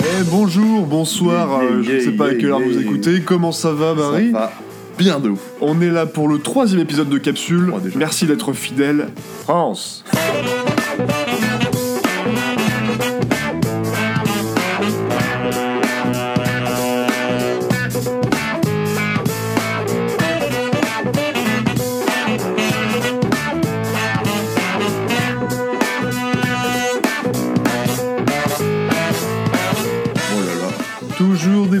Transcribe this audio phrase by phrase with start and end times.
[0.00, 3.20] Eh, bonjour, bonsoir, Yeah, euh, je ne sais pas à quelle heure vous écoutez.
[3.22, 4.52] Comment ça va, Barry Ça va
[4.98, 5.40] bien de ouf.
[5.60, 7.72] On est là pour le troisième épisode de Capsule.
[7.72, 7.78] Oh.
[7.94, 9.08] Merci d'être fidèle.
[9.44, 10.04] France.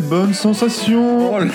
[0.08, 1.34] Bonnes sensations.
[1.34, 1.46] Oh là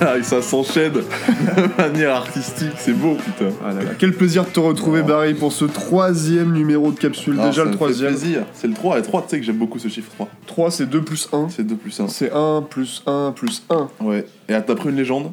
[0.00, 1.02] là, et ça s'enchaîne de
[1.78, 3.50] manière artistique, c'est beau putain.
[3.64, 5.08] Ah là là, Quel plaisir de te retrouver, Oh.
[5.08, 7.36] Barry, pour ce troisième numéro de Capsule.
[7.40, 8.10] Ah, Déjà ça le troisième.
[8.14, 8.42] plaisir.
[8.54, 10.28] C'est le 3, et 3, tu sais que j'aime beaucoup ce chiffre 3.
[10.46, 11.48] 3, c'est 2 plus 1.
[11.48, 12.08] C'est 2 plus 1.
[12.08, 13.88] C'est 1 plus 1 plus 1.
[14.00, 14.26] Ouais.
[14.48, 15.32] Et d'après une légende,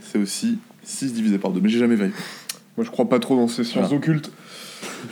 [0.00, 2.12] c'est aussi 6 divisé par 2, mais j'ai jamais veillé.
[2.76, 3.94] Moi, je crois pas trop dans ces sciences Ah.
[3.94, 4.30] occultes.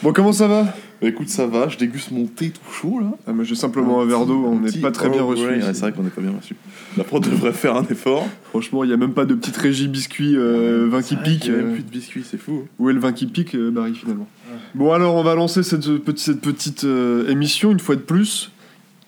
[0.03, 0.65] Bon, comment ça va
[1.01, 3.13] Bah écoute, ça va, je déguste mon thé tout chaud là.
[3.27, 5.45] ah, moi, J'ai simplement un verre d'eau, on n'est pas très bien Earl reçu.
[5.47, 6.57] Ouais, c'est vrai qu'on n'est pas bien reçu.
[6.97, 8.27] La prod devrait faire un effort.
[8.51, 11.41] Franchement, il n'y a même pas de petite régie biscuit euh, vin qui pique.
[11.43, 11.63] qu'il y a euh.
[11.65, 12.67] même plus de biscuits, c'est fou.
[12.79, 14.27] Où est le vin qui pique, euh, Barry, finalement
[14.75, 18.51] Bon, alors, on va lancer cette, petite- cette petite euh, émission, une fois de plus,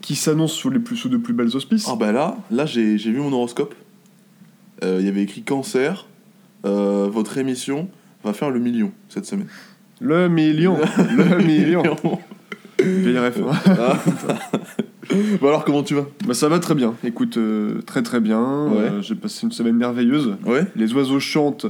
[0.01, 1.87] qui s'annonce sous les plus sous de plus belles auspices.
[1.91, 3.75] Ah bah là, là j'ai j'ai vu mon horoscope.
[4.83, 6.07] Euh, Il y avait écrit cancer.
[6.67, 7.89] euh, votre émission
[8.23, 9.47] va faire le million cette semaine.
[10.01, 10.77] Le million
[11.17, 11.83] Le million
[12.83, 13.75] Vieille ref, hein.
[13.79, 13.99] Ah.
[15.41, 16.07] Bon alors comment tu vas?
[16.27, 18.41] Bah, Ça va très bien, écoute, euh, très très bien.
[18.43, 20.37] Euh, J'ai passé une semaine merveilleuse.
[20.45, 20.67] Ouais.
[20.77, 21.67] Les oiseaux chantent,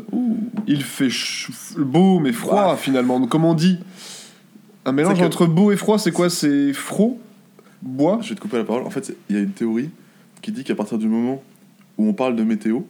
[0.66, 2.76] il fait ch- beau mais froid Ouais.
[2.76, 3.20] finalement.
[3.20, 3.78] Donc, comme on dit,
[4.84, 6.30] un mélange que- entre beau et froid, c'est quoi?
[6.30, 7.16] C'est froid
[7.82, 8.18] Bois?
[8.22, 8.82] Je vais te couper la parole.
[8.84, 9.90] En fait, il y a une théorie
[10.40, 11.42] qui dit qu'à partir du moment
[11.98, 12.80] où on parle de météo,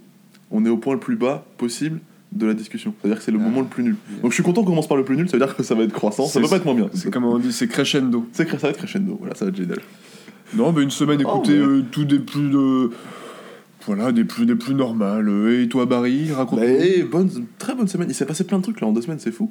[0.51, 2.01] on est au point le plus bas possible
[2.35, 2.95] de la discussion.
[3.01, 3.45] C'est-à-dire que c'est le Ah.
[3.45, 3.97] moment le plus nul.
[4.23, 5.75] Donc je suis content qu'on commence par le plus nul, ça veut dire que ça
[5.75, 6.91] va être croissant, ça va pas être moins bien.
[6.93, 8.27] C'est comme on dit, c'est crescendo.
[8.33, 9.79] C'est ça va être crescendo, voilà, ça va être génial.
[10.55, 11.67] Non, mais une semaine, Oh, écoutez, ouais.
[11.67, 12.91] euh, tout des plus de.
[13.87, 15.29] Voilà, des plus, des plus normales.
[15.29, 18.08] Euh, Et toi, Barry, raconte Bah, eh, bonne, très bonne semaine.
[18.08, 19.51] Il s'est passé plein de trucs là en deux semaines, c'est fou.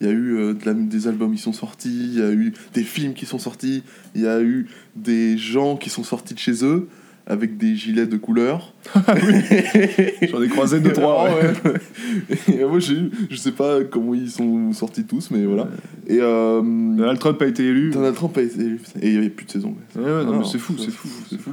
[0.00, 2.30] Il y a eu euh, de la- des albums qui sont sortis, il y a
[2.32, 3.82] eu des films qui sont sortis,
[4.14, 4.66] il y a eu
[4.96, 6.88] des gens qui sont sortis de chez eux
[7.26, 8.74] avec des gilets de couleur.
[8.94, 11.28] J'en ai croisé deux, trois.
[11.28, 12.54] Ah ouais.
[12.54, 15.68] Et moi j'ai eu, je sais pas comment ils sont sortis tous, mais voilà.
[16.06, 17.90] Et euh, Donald Trump a été élu.
[17.90, 19.74] Donald Trump a été élu, et il y avait plus de saison.
[19.96, 20.02] ouais.
[20.02, 21.52] Ouais, non, Ah, mais c'est fou, c'est fou, c'est fou.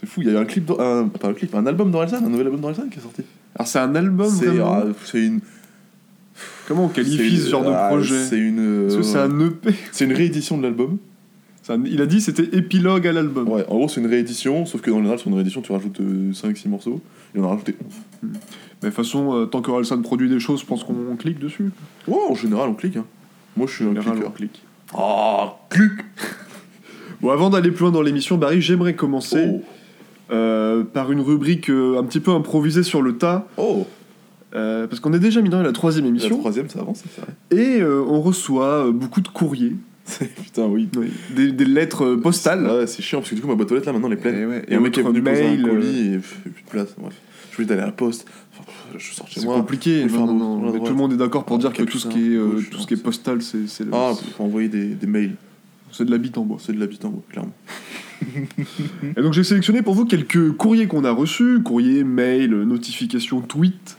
[0.00, 0.22] C'est fou.
[0.22, 2.46] Il y a eu un clip, un, pas un clip, un album d'Orelsan, un nouvel
[2.46, 3.22] album d'Orelsan qui est sorti.
[3.56, 5.40] Alors, c'est un album C'est vraiment ah, c'est une.
[6.66, 8.88] Comment on qualifie ce genre de ah, projet C'est une.
[8.88, 10.96] Que c'est euh, un EP C'est une réédition de l'album.
[11.86, 13.48] Il a dit c'était épilogue à l'album.
[13.48, 15.72] Ouais, en gros, c'est une réédition, sauf que dans le général, sur une réédition, tu
[15.72, 17.00] rajoutes 5-6 morceaux.
[17.34, 17.92] Et on a rajouté 11.
[18.22, 21.38] Mais de toute façon, euh, tant qu'Orelsan produit des choses, je pense qu'on on clique
[21.38, 21.70] dessus.
[22.06, 22.96] Ouais, en général, on clique.
[22.96, 23.06] Hein.
[23.56, 24.62] Moi, je suis En un général, on clique.
[24.94, 25.92] Ah, clic
[27.22, 29.62] Bon, avant d'aller plus loin dans l'émission, Barry, j'aimerais commencer Oh,
[30.32, 33.46] euh, par une rubrique euh, un petit peu improvisée sur le tas.
[33.56, 33.86] oh.
[34.54, 36.38] euh, parce qu'on est déjà mis dans la troisième La émission.
[36.38, 37.32] troisième, ça avance, c'est vrai.
[37.50, 39.76] Et euh, on reçoit euh, beaucoup de courriers,
[40.42, 40.88] Putain, oui.
[41.34, 42.66] des, des lettres euh, postales.
[42.66, 44.20] Ouais, c'est chiant parce que du coup, ma boîte aux lettres là maintenant elle est
[44.20, 44.36] pleine.
[44.38, 46.70] Et, ouais, Et un mec est venu poser mail, un euh, colis et plus de
[46.70, 46.88] place.
[46.98, 47.14] Bref,
[47.50, 48.26] je voulais aller à la poste.
[48.52, 50.04] Enfin, pff, je sors chez C'est compliqué.
[50.04, 52.08] non, non, non, mais tout le monde est d'accord pour Ah, dire que tout ce
[52.08, 55.06] qui est, euh, tout ce qui est postal, c'est c'est Ah, faut envoyer des, des
[55.06, 55.36] mails.
[55.90, 56.58] c'est de la bite en bois.
[56.60, 56.88] C'est de ouais,
[57.30, 57.52] clairement.
[59.16, 63.96] Et donc j'ai sélectionné pour vous quelques courriers qu'on a reçus, courriers, mails, notifications, tweets,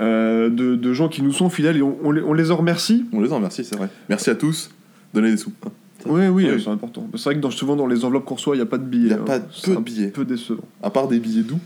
[0.00, 2.56] euh, de, de gens qui nous sont fidèles et on, on les, on les en
[2.56, 3.04] remercie.
[3.12, 3.88] On les en remercie, c'est vrai.
[4.08, 4.70] Merci à tous.
[5.16, 5.52] Donnez des sous.
[5.64, 5.70] hein.
[6.06, 6.62] Oui, oui, Oui.
[6.62, 7.08] c'est important.
[7.14, 8.84] C'est vrai que dans, souvent dans les enveloppes qu'on reçoit, il n'y a pas de
[8.84, 9.06] billets.
[9.06, 9.24] Il y a hein.
[9.24, 10.08] pas C'est peu de un billets.
[10.08, 10.62] peu décevant.
[10.82, 11.58] À part des billets doux.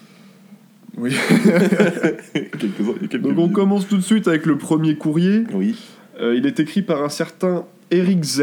[0.97, 1.13] Oui.
[2.33, 3.53] Quelques Donc on billets.
[3.53, 5.45] commence tout de suite avec le premier courrier.
[5.53, 5.77] Oui.
[6.21, 8.43] Euh, il est écrit par un certain Eric Z.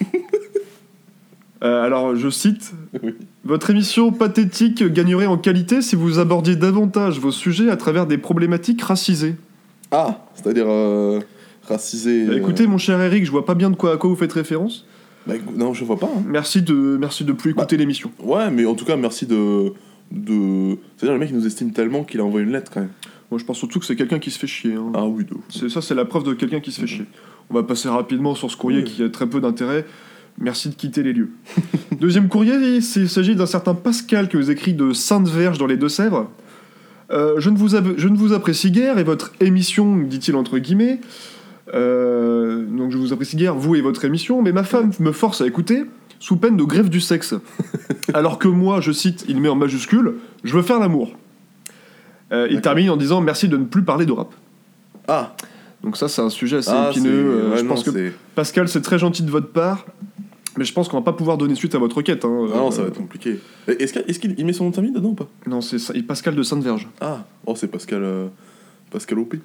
[1.64, 3.16] Euh, alors je cite Oui.
[3.44, 8.16] Votre émission pathétique gagnerait en qualité si vous abordiez davantage vos sujets à travers des
[8.16, 9.34] problématiques racisées.
[9.90, 11.18] Ah, c'est-à-dire euh,
[11.68, 12.24] racisé.
[12.26, 14.16] Bah, euh, écoutez, mon cher Eric, je vois pas bien de quoi à quoi vous
[14.16, 14.84] faites référence.
[15.26, 16.06] bah, non, je vois pas.
[16.14, 16.22] hein.
[16.26, 18.10] Merci de merci de plus écouter l'émission.
[18.22, 19.72] Ouais, mais en tout cas, merci de.
[20.10, 20.76] de...
[20.96, 22.90] C'est-à-dire, le mec, il nous estime tellement qu'il a envoyé une lettre quand même.
[23.30, 24.74] Moi, je pense surtout que c'est quelqu'un qui se fait chier.
[24.74, 24.90] hein.
[24.94, 25.24] Ah oui.
[25.50, 27.04] C'est ça, c'est la preuve de quelqu'un qui se fait chier.
[27.50, 28.84] On va passer rapidement sur ce courrier Oui.
[28.84, 29.84] qui a très peu d'intérêt.
[30.40, 31.30] Merci de quitter les lieux.
[32.00, 36.30] Deuxième courrier, il s'agit d'un certain Pascal qui vous écrit de Sainte-Verge dans les Deux-Sèvres.
[37.10, 40.58] Euh, je, ne vous ab- je ne vous apprécie guère et votre émission, dit-il entre
[40.58, 41.00] guillemets.
[41.74, 45.40] Euh, donc je vous apprécie guère, vous et votre émission, mais ma femme me force
[45.40, 45.84] à écouter
[46.20, 47.34] sous peine de grève du sexe.
[48.14, 51.12] Alors que moi, je cite, il met en majuscule, je veux faire l'amour.
[52.32, 54.32] Euh, il termine en disant merci de ne plus parler de rap.
[55.06, 55.34] Ah,
[55.82, 57.10] Donc ça, c'est un sujet assez Ah, épineux.
[57.10, 59.86] Euh, ouais, je non, pense que Pascal, c'est très gentil de votre part,
[60.58, 62.24] mais je pense qu'on va pas pouvoir donner suite à votre requête.
[62.24, 62.46] hein.
[62.52, 63.38] Ah non, ça va être compliqué.
[63.68, 65.28] Est-ce qu'il met son nom de famille dedans ou pas?
[65.46, 66.88] Non, c'est Pascal de Sainte-Verge.
[67.00, 68.04] Ah, oh, c'est Pascal.
[68.90, 69.36] Pascal OP.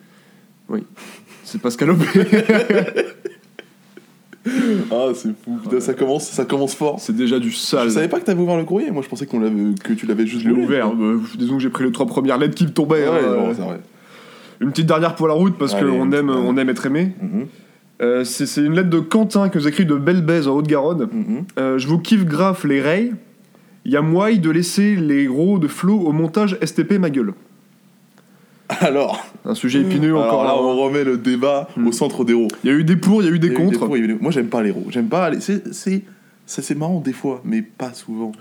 [1.44, 2.06] C'est Pascal Aubé.
[4.92, 5.58] Ah, c'est fou.
[5.64, 7.00] Putain, ça, commence, ça commence fort.
[7.00, 7.88] c'est déjà du sale.
[7.88, 8.92] Je savais pas que t'avais ouvert le courrier.
[8.92, 10.64] Moi, je pensais qu'on l'avait, que tu l'avais juste Je l'ai lu.
[10.66, 10.90] ouvert.
[10.90, 13.08] euh, disons que j'ai pris les trois premières lettres qui me tombaient.
[13.08, 13.80] Ouais, hein, bon, c'est vrai.
[14.60, 16.86] une petite dernière pour la route parce Allez, qu'on une aime, petite on aime être
[16.86, 17.14] aimé.
[17.22, 17.46] Mhm,
[18.02, 21.08] Euh, c'est c'est une lettre de Quentin que vous écrit de Belle-Bèze en Haute-Garonne.
[21.10, 21.46] mhm.
[21.58, 23.12] Euh, je vous kiffe grave les rays.
[23.86, 27.34] Il y a moyen de laisser les gros de Flo au montage STP ma gueule.
[28.80, 30.58] Alors, Un sujet épineux alors encore là, là.
[30.58, 31.88] on remet le débat Hmm.
[31.88, 32.48] au centre des héros.
[32.64, 33.66] Il y a eu des pour, il y a eu des Il y a eu
[33.66, 33.86] contre.
[33.86, 34.86] pour, eu des- Moi, j'aime pas les héros.
[34.90, 35.30] J'aime pas.
[35.30, 35.62] les- C'est,
[36.46, 38.32] ça, c'est marrant des fois, mais pas souvent.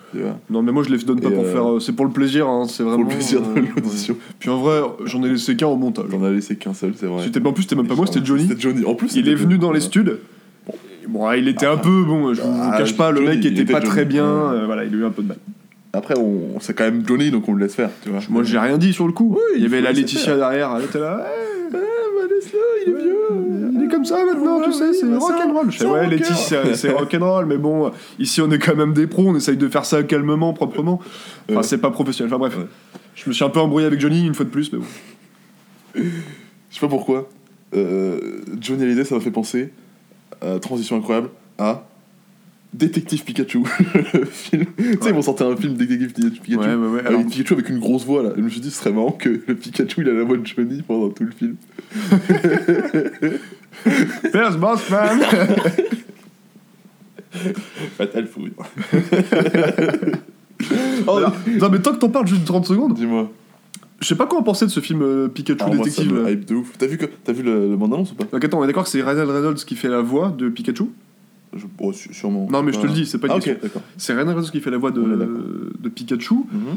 [0.51, 1.71] Non mais moi je les donne pas Et, pour euh, faire.
[1.75, 2.49] euh, C'est pour le plaisir.
[2.49, 2.99] hein, C'est vraiment.
[3.03, 4.17] Pour le plaisir de euh, l'audition.
[4.41, 6.07] Puis en vrai, j'en ai laissé qu'un au montage.
[6.11, 7.23] J'en ai laissé qu'un seul, c'est vrai.
[7.25, 8.47] C'était en plus c'était même pas moi, c'était Johnny.
[8.49, 8.85] C'était Johnny.
[8.85, 10.19] En plus, Il est venu dans les studs.
[11.09, 12.33] Bon, il était un peu bon.
[12.35, 13.91] Je vous Ah, cache pas, le mec était était pas Johnny.
[13.91, 14.25] très bien.
[14.25, 15.39] Euh, voilà, il a eu un peu de mal.
[15.95, 18.21] Après, on, c'est quand même Johnny, donc on le laisse faire, tu vois.
[18.31, 19.39] Moi j'ai rien dit sur le coup.
[19.57, 20.75] il y avait la Laetitia derrière.
[20.79, 21.17] Elle était là.
[21.19, 21.23] ouais,
[21.75, 23.73] Ah, bah laisse-le, il est vieux.
[23.75, 25.71] Il est comme ça maintenant, Ouais, tu sais, c'est bah, rock'n'roll.
[25.71, 26.07] Je fais, ouais.
[26.09, 29.69] Laetitia, c'est rock'n'roll, mais bon, ici on est quand même des pros, on essaye de
[29.69, 30.99] faire ça calmement, proprement.
[31.51, 32.33] Enfin, c'est pas professionnel.
[32.33, 32.67] Enfin bref, Ouais.
[33.15, 34.85] je me suis un peu embrouillé avec Johnny une fois de plus, mais bon.
[35.95, 36.01] Je
[36.71, 37.29] sais pas pourquoi.
[37.75, 39.73] Euh, Johnny Hallyday, ça m'a fait penser,
[40.41, 41.29] à transition incroyable,
[41.59, 41.85] à
[42.75, 43.61] Détective Pikachu.
[44.51, 44.67] Tu sais,
[45.09, 46.57] ils vont sortir un film Détective Pikachu.
[46.59, 46.99] Ouais, ouais, ouais.
[47.01, 48.31] Avec Alors, Pikachu avec une grosse voix là.
[48.31, 50.37] Et je me suis dit, ce serait marrant que le Pikachu il a la voix
[50.39, 51.57] de Johnny pendant tout le film.
[54.33, 55.21] There's Boss Man
[57.97, 58.53] Fatal Food.
[61.07, 61.21] Oh,
[61.61, 63.31] Non, mais tant que t'en parles juste 30 secondes, Dis-moi.
[64.01, 66.13] je sais pas quoi en penser de ce film euh, Pikachu Alors, moi, ça détective.
[66.15, 66.73] me hype de ouf.
[66.79, 67.07] T'as vu, que...
[67.33, 68.25] Vu le, le bande-annonce ou pas?
[68.31, 70.85] Donc attends, on est d'accord que c'est Ryan Reynolds qui fait la voix de Pikachu?
[71.57, 71.67] Je...
[71.81, 72.49] oh, Sûrement.
[72.51, 73.55] Non, mais je te le dis, c'est pas une Ah, question.
[73.55, 73.83] ok, d'accord.
[73.97, 76.35] C'est Ryan Reynolds qui fait la voix de, Pikachu.
[76.35, 76.77] Mhm.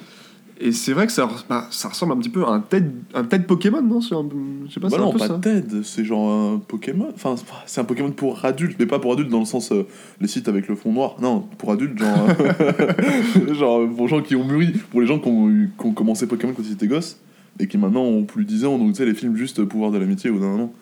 [0.62, 3.26] Et c'est vrai que ça, bah, ça ressemble un petit peu à un tête, un
[3.26, 5.38] tête Pokémon, non Je sais pas, Bah c'est un non, peu pas ça.
[5.38, 7.10] TED, c'est genre un Pokémon.
[7.14, 7.36] Enfin,
[7.66, 9.86] c'est un Pokémon pour adultes, mais pas pour adultes dans le sens euh,
[10.22, 11.18] les sites avec le fond noir.
[11.22, 12.30] Non, pour adultes, genre.
[12.40, 15.92] euh, genre pour gens qui ont mûri, pour les gens qui ont, eu- qui ont
[15.92, 17.20] commencé Pokémon quand ils étaient gosses
[17.60, 19.92] et qui maintenant ont plus de 10 ans, donc tu sais, les films juste Pouvoir
[19.92, 20.74] de l'amitié ou d'un an.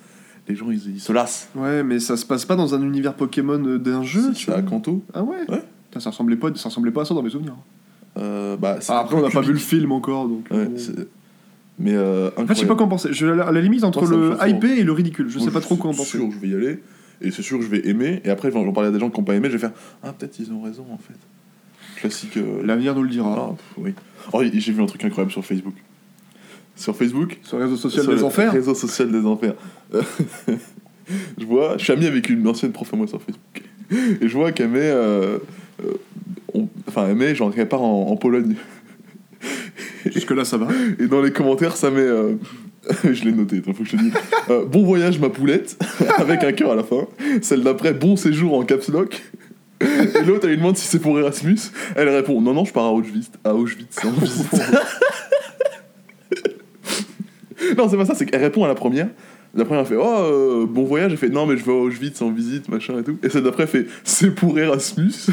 [0.48, 1.50] Les gens, ils, ils se lassent.
[1.56, 4.62] Ouais, mais ça se passe pas dans un univers Pokémon euh, d'un jeu C'est vois.
[4.62, 5.01] Kanto.
[5.13, 5.62] Ah ouais, Ouais.
[5.90, 7.56] Putain, ça, ressemblait pas, ça ressemblait pas à ça dans mes souvenirs.
[8.18, 10.45] Euh, bah, Ah, après, on n'a pas vu le film encore, donc.
[10.51, 11.06] Ouais, euh,
[11.80, 13.10] mais euh, En fait, je sais pas quoi en penser.
[13.13, 15.54] Je, à la limite, entre Moi, ça le hype et le ridicule, je Moi, sais
[15.54, 16.18] pas trop quoi en penser.
[16.18, 16.84] sûr que je vais y aller,
[17.22, 19.19] et c'est sûr que je vais aimer, et après, j'en parlais à des gens qui
[19.19, 19.72] n'ont pas aimé, je vais faire
[20.04, 21.16] Ah, peut-être ils ont raison en fait.
[21.96, 22.38] Classique.
[22.63, 23.50] L'avenir nous le dira.
[23.51, 23.94] Ah, pff, oui.
[24.34, 25.75] Oh, j'ai vu un truc incroyable sur Facebook.
[26.75, 28.52] Sur Facebook, Sur le réseau social sur des enfers.
[28.52, 29.54] Réseau social des enfers.
[31.38, 33.64] je vois, je suis ami avec une ancienne prof à moi sur Facebook.
[34.22, 34.80] Et je vois qu'elle met.
[34.81, 35.38] euh,
[35.84, 35.92] euh,
[36.54, 38.56] on- enfin, elle met, genre, qu'elle part en, en Pologne.
[40.06, 40.68] Jusque-là, ça va.
[41.00, 42.02] Et dans les commentaires, ça met.
[42.02, 42.36] euh,
[43.04, 44.14] je l'ai noté, il faut que je te dise.
[44.50, 45.78] Euh, bon voyage, ma poulette,
[46.18, 47.08] avec un cœur à la fin.
[47.42, 49.22] Celle d'après, bon séjour en caps lock.
[49.81, 51.58] Et l'autre, elle lui demande si c'est pour Erasmus.
[51.96, 53.30] Elle répond Non, non, je pars à Auschwitz.
[53.44, 54.48] À Auschwitz, en visite.
[57.77, 59.07] non, c'est pas ça, c'est qu'elle répond à la première.
[59.56, 61.12] La première, elle fait Oh, euh, bon voyage.
[61.12, 63.18] Elle fait Non, mais je vais à Auschwitz en visite, machin et tout.
[63.21, 65.12] Et celle d'après, fait C'est pour Erasmus.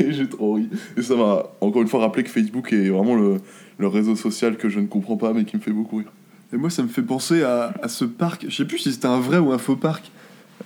[0.00, 0.68] et j'ai trop ri.
[0.96, 3.36] Et ça m'a encore une fois rappelé que Facebook est vraiment le,
[3.78, 6.12] le réseau social que je ne comprends pas, mais qui me fait beaucoup rire.
[6.52, 8.46] Et moi, ça me fait penser à, à ce parc.
[8.48, 10.10] Je sais plus si c'était un vrai ou un faux parc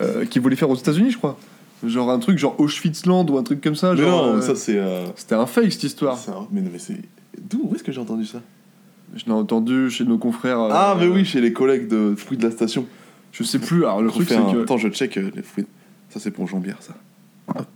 [0.03, 1.39] euh, qu'ils voulaient faire aux États-Unis, je crois.
[1.87, 3.95] Genre un truc genre Auschwitzland ou un truc comme ça.
[3.95, 4.77] mais genre, non, euh, ça c'est.
[4.77, 6.19] euh, C'était un fake cette histoire.
[6.29, 6.97] un- Mais non, mais c'est.
[7.41, 8.43] D'où Où est-ce que j'ai entendu ça?
[9.17, 10.61] Je l'ai entendu chez nos confrères.
[10.61, 12.87] euh, Ah, mais oui, chez les collègues de fruits de la station.
[13.33, 13.85] Je sais plus.
[13.85, 14.63] Alors le truc, c'est un- que.
[14.63, 15.67] Attends, je check euh, les fruits.
[16.11, 16.95] Ça c'est pour Jean-Bière, ça.
[17.55, 17.67] Hop.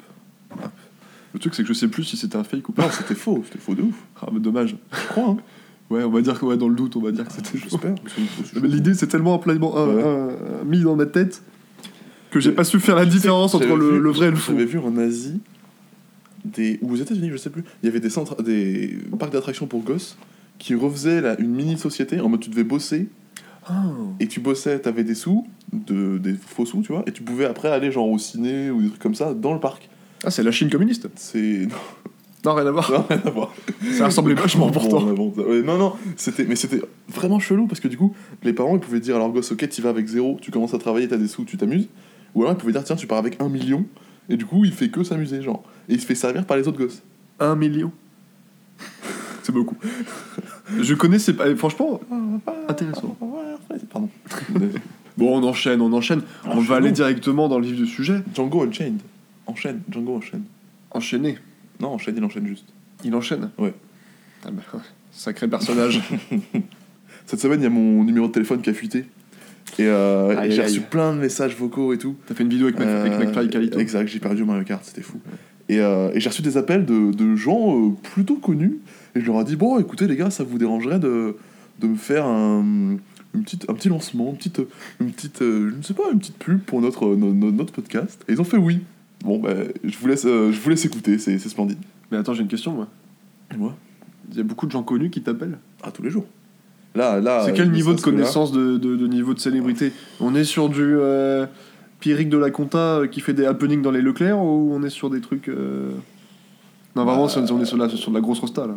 [1.35, 2.83] Le truc, c'est que je sais plus si c'était un fake ou pas.
[2.83, 3.95] Non, c'était faux, c'était faux de ouf.
[4.21, 4.77] Ah, mais dommage.
[4.93, 5.37] Je crois, hein.
[5.91, 7.59] Ouais, on va dire que ouais, dans le doute, on va dire que c'était.
[7.59, 7.95] J'espère.
[8.61, 11.43] Mais l'idée, c'est tellement un- mis dans ma tête
[12.31, 14.37] que j'ai pas su faire la différence entre J'avais le, vu- le vrai et le
[14.37, 14.53] faux.
[14.53, 15.41] J'avais vu en Asie,
[16.47, 19.67] des, ou aux États-Unis, je sais plus, il y avait des, centres, des parcs d'attractions
[19.67, 20.17] pour gosses
[20.63, 23.09] qui refaisaient là, une mini-société en mode tu devais bosser
[23.67, 23.83] Ah.
[24.21, 27.47] et tu bossais, t'avais des sous, de, des faux sous, tu vois, et tu pouvais
[27.47, 29.89] après aller genre au ciné ou des trucs comme ça dans le parc.
[30.25, 31.09] Ah, c'est la Chine communiste.
[31.17, 31.69] C'est.
[32.45, 32.91] Non, rien à voir.
[32.91, 33.55] Non, rien à voir.
[33.93, 34.97] Ça ressemblait vachement Bon, pourtant.
[35.07, 35.43] on invente ça.
[35.43, 38.81] Ouais, non, non, c'était, mais c'était vraiment chelou parce que du coup, les parents ils
[38.81, 41.19] pouvaient dire à leur gosse, ok, tu vas avec zéro, tu commences à travailler, t'as
[41.19, 41.87] des sous, tu t'amuses.
[42.35, 43.85] Ou alors ils pouvaient dire, tiens, tu pars avec un million,
[44.29, 45.63] et du coup, il fait que s'amuser, genre.
[45.89, 47.03] Et il se fait servir par les autres gosses.
[47.39, 47.93] Un million.
[49.45, 49.77] c'est beaucoup.
[50.81, 51.49] Je connaissais pas.
[51.49, 52.01] et Franchement,
[52.69, 53.17] intéressant.
[53.91, 54.09] Pardon.
[55.19, 56.23] Bon, on enchaîne, on enchaîne.
[56.45, 56.63] On Enchaînons.
[56.63, 58.23] va aller directement dans le vif du sujet.
[58.35, 58.99] Django Unchained.
[59.47, 60.45] Enchaîne, Django enchaîne.
[60.91, 61.37] Enchaîner.
[61.81, 62.65] Non, enchaîne, il enchaîne juste.
[63.05, 63.75] Il enchaîne Ouais.
[64.43, 64.63] Ah bah,
[65.13, 66.01] sacré personnage.
[67.27, 69.01] Cette semaine, il y a mon numéro de téléphone qui a fuité.
[69.79, 70.69] Et, euh, Aïe, et j'ai aïe.
[70.69, 72.17] reçu plein de messages vocaux et tout.
[72.27, 73.79] T'as fait une vidéo avec, Mc- avec Euh, McFly Calito.
[73.79, 75.21] Exact, j'ai perdu au Mario Kart, c'était fou.
[75.69, 78.79] Et, euh, et j'ai reçu des appels de, de gens euh, plutôt connus.
[79.15, 81.37] Et je leur ai dit Bon, écoutez, les gars, ça vous dérangerait de,
[81.81, 82.63] de me faire un,
[83.35, 84.61] une petite, un petit lancement, une petite,
[85.01, 87.73] une petite euh, je ne sais pas, une petite pub pour notre, no- no- notre
[87.73, 88.81] podcast Et ils ont fait oui.
[89.25, 91.79] Bon, ben, je, vous laisse, euh, je vous laisse écouter, c'est c'est splendide.
[92.11, 92.89] Mais attends, j'ai une question, moi.
[93.55, 93.75] Et moi
[94.31, 95.59] Il y a beaucoup de gens connus qui t'appellent.
[95.83, 96.27] À tous les jours.
[96.95, 97.43] Là, là.
[97.47, 98.03] C'est quel niveau de là.
[98.03, 99.93] connaissance, de, de- de niveau de célébrité?
[100.21, 101.47] On est sur du euh,
[102.01, 104.91] Pierrick de la Conta euh, qui fait des happenings dans les Leclerc ou on est
[104.91, 105.49] sur des trucs.
[105.49, 105.93] euh,
[106.97, 108.75] Non, vraiment, Bah, on est sur, la- sur de la grosse rosta là.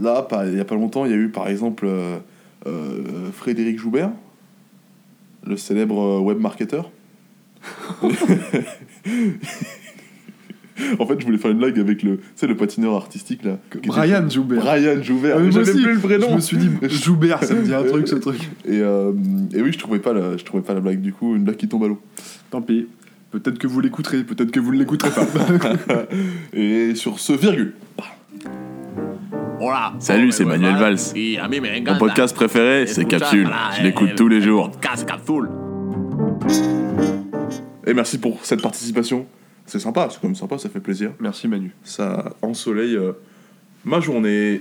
[0.00, 2.18] Là, il n'y a pas longtemps, il y a eu par exemple euh,
[2.66, 4.10] euh, Frédéric Joubert,
[5.46, 6.90] le célèbre euh, web marketeur.
[8.02, 8.10] en
[11.06, 13.58] fait, je voulais faire une blague avec le, tu le patineur artistique là.
[13.86, 14.62] Brian Joubert.
[14.62, 15.50] Brian Joubert.
[15.50, 16.30] J'avais plus le vrai nom.
[16.30, 18.40] Je me suis dit, Joubert, ça me dit un truc ce truc.
[18.64, 19.12] Et, euh,
[19.54, 21.00] et oui, je trouvais pas la, je trouvais pas la blague.
[21.00, 22.00] Du coup, une blague qui tombe à l'eau.
[22.50, 22.86] Tant pis.
[23.30, 25.26] Peut-être que vous l'écouterez, peut-être que vous ne l'écouterez pas.
[26.52, 27.72] Et sur ce virgule.
[29.66, 29.94] Hola.
[29.98, 30.98] Salut, c'est Manuel Valls.
[31.86, 33.48] Mon podcast préféré, c'est Capsule.
[33.78, 34.70] Je l'écoute el tous les jours.
[37.86, 39.24] Et merci pour cette participation.
[39.64, 41.12] C'est sympa, c'est comme sympa, ça fait plaisir.
[41.18, 41.74] Merci Manu.
[41.82, 43.12] Ça ensoleille euh,
[43.86, 44.60] ma journée.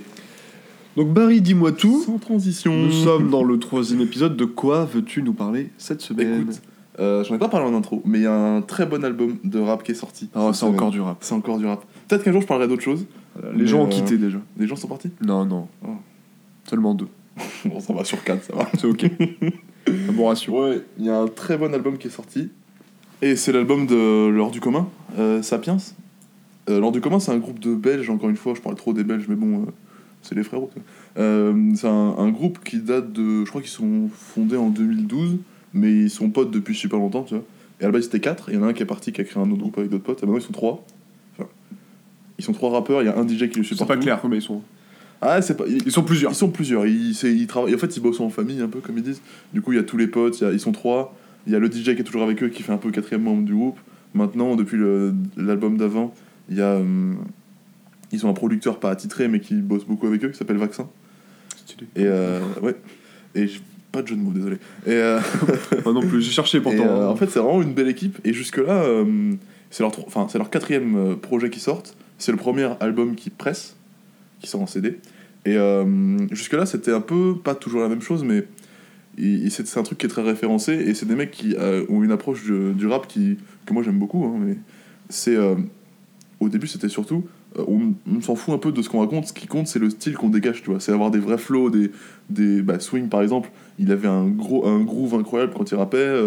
[0.95, 2.01] Donc Barry, dis-moi tout.
[2.05, 2.73] Sans transition.
[2.73, 4.37] Nous sommes dans le troisième épisode.
[4.37, 6.43] De quoi veux-tu nous parler cette semaine?
[6.43, 6.61] Écoute,
[7.01, 9.35] euh, j'en ai pas parlé en intro, mais il y a un très bon album
[9.43, 10.29] de rap qui est sorti.
[10.33, 11.17] Ah, c'est encore du rap.
[11.19, 11.83] C'est encore du rap.
[12.07, 13.05] Peut-être qu'un jour je parlerai d'autre chose.
[13.41, 14.37] Les Mais, gens ont euh, quitté déjà.
[14.57, 15.67] Les gens sont partis Non, non.
[15.85, 15.95] Oh.
[16.65, 17.07] Seulement deux.
[17.65, 18.69] Bon, ça va sur 4, ça va.
[18.77, 19.05] C'est ok.
[19.87, 20.61] Un bon ratio.
[20.61, 22.49] Ouais, il y a un très bon album qui est sorti.
[23.21, 25.77] Et c'est l'album de L'Or du commun, euh, Sapiens.
[26.69, 28.93] Euh, L'Or du commun, c'est un groupe de Belges, encore une fois, je parle trop
[28.93, 29.65] des Belges, mais bon, euh,
[30.21, 30.69] c'est les frérots.
[31.17, 33.45] Euh, c'est un, un groupe qui date de.
[33.45, 35.37] Je crois qu'ils sont fondés en 2012,
[35.73, 37.43] mais ils sont potes depuis super longtemps, tu vois.
[37.79, 39.21] Et à la base, c'était 4, il y en a un qui est parti, qui
[39.21, 40.85] a créé un autre groupe avec d'autres potes, et maintenant ils sont 3.
[42.39, 43.87] Ils sont trois rappeurs, il y a un DJ qui le C'est supporte.
[43.89, 44.61] pas clair combien ils sont.
[45.21, 45.65] Ah, c'est pas.
[45.67, 46.31] Ils sont plusieurs.
[46.31, 46.85] Ils sont plusieurs.
[46.85, 47.75] Ils, c'est- ils travaillent.
[47.75, 49.21] En fait, ils bossent en famille, un peu comme ils disent.
[49.53, 50.39] Du coup, il y a tous les potes.
[50.41, 51.15] il y a- ils sont trois.
[51.47, 53.23] Il y a le DJ qui est toujours avec eux, qui fait un peu quatrième
[53.23, 53.77] membre du groupe.
[54.13, 54.77] Maintenant, depuis
[55.37, 56.13] l'album d'avant,
[56.49, 56.75] il y a.
[56.75, 57.17] hum,
[58.11, 60.87] ils ont un producteur pas attitré, mais qui bosse beaucoup avec eux, qui s'appelle Vaccin.
[61.95, 62.75] Et euh, ouais.
[63.33, 63.61] Et j'-
[63.91, 64.57] pas de jeu de mots, désolé.
[64.85, 65.19] Et, euh,
[65.85, 66.85] Moi non plus, j'ai cherché pourtant.
[66.85, 68.19] euh, en fait, c'est vraiment une belle équipe.
[68.23, 69.33] Et jusque-là, euh,
[69.71, 71.95] c'est leur, tro- enfin, c'est leur quatrième projet qui sortent.
[72.23, 73.75] C'est le premier album qui presse,
[74.39, 74.97] qui sort en CD.
[75.43, 78.45] Et euh, jusque-là, c'était un peu, pas toujours la même chose, mais
[79.49, 80.71] c'est un truc qui est très référencé.
[80.71, 83.99] Et c'est des mecs qui euh, ont une approche du, rap qui, que moi j'aime
[83.99, 84.23] beaucoup.
[84.23, 84.55] hein, mais
[85.09, 85.35] c'est.
[85.35, 85.55] euh,
[86.39, 87.25] au début, c'était surtout.
[87.57, 89.27] on, on s'en fout un peu de ce qu'on raconte.
[89.27, 90.79] Ce qui compte, c'est le style qu'on dégage, tu vois.
[90.79, 91.91] C'est avoir des vrais flows, des.
[92.29, 92.77] des bah,
[93.11, 96.21] par exemple, il avait un, gros, un groove incroyable quand il rappait.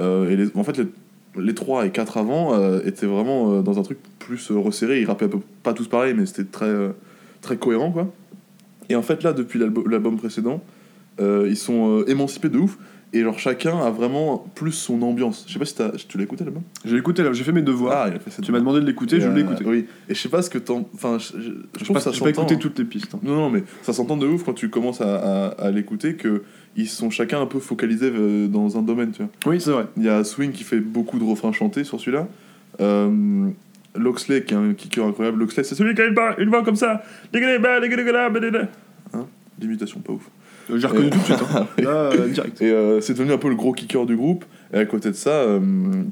[0.00, 0.86] et les- en fait, les,
[1.36, 5.00] les 3 et 4 avant euh, étaient vraiment euh, dans un truc plus euh, resserré.
[5.00, 6.72] Ils rappaient peu, pas tous pareil, mais c'était très,
[7.40, 8.08] très cohérent, quoi.
[8.88, 10.62] Et en fait, là, depuis l'album précédent,
[11.20, 12.78] ils sont émancipés de ouf.
[13.14, 15.44] Et genre, chacun a vraiment plus son ambiance.
[15.46, 16.62] Je sais pas si tu l'as écouté l'album?
[16.84, 18.04] J'ai écouté, là, j'ai fait mes devoirs.
[18.06, 18.40] Ah, il a fait ça.
[18.40, 19.64] tu m'as demandé de l'écouter, je l'ai écouté.
[19.66, 19.86] Oui.
[20.08, 20.88] Et je sais pas ce que t'en.
[20.94, 22.58] Enfin, je, je- je Je trouve pas, que ça pas écouté hein.
[22.58, 23.14] toutes les pistes.
[23.14, 23.20] hein.
[23.22, 26.42] Non, non, mais ça s'entend de ouf quand tu commences à, à, à l'écouter que
[26.76, 29.30] ils sont chacun un peu focalisés euh, dans un domaine, tu vois.
[29.52, 29.86] Oui, c'est vrai.
[29.96, 32.26] Il y a Swing qui fait beaucoup de refrains chantés sur celui-là.
[32.80, 33.48] Euh,
[33.94, 35.38] Loxley qui est un kicker incroyable.
[35.40, 37.02] Loxley, c'est celui qui a une, voix- une voix comme ça.
[39.12, 39.26] Hein
[39.60, 40.30] L'imitation pas ouf.
[40.70, 41.38] Euh, J'ai reconnu tout de suite.
[41.54, 41.66] hein.
[41.78, 42.62] Là, euh, direct.
[42.62, 44.44] Et euh, c'est devenu un peu le gros kicker du groupe.
[44.72, 45.44] Et à côté de ça,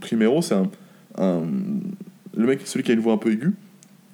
[0.03, 0.69] Primero, c'est un,
[1.17, 1.43] un-
[2.37, 3.55] Le mec, celui qui a une voix un peu aiguë.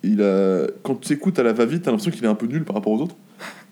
[0.05, 0.67] Il a...
[0.85, 2.93] Quand tu écoutes à la va-vite, t'as l'impression qu'il est un peu nul par rapport
[2.93, 3.17] aux autres.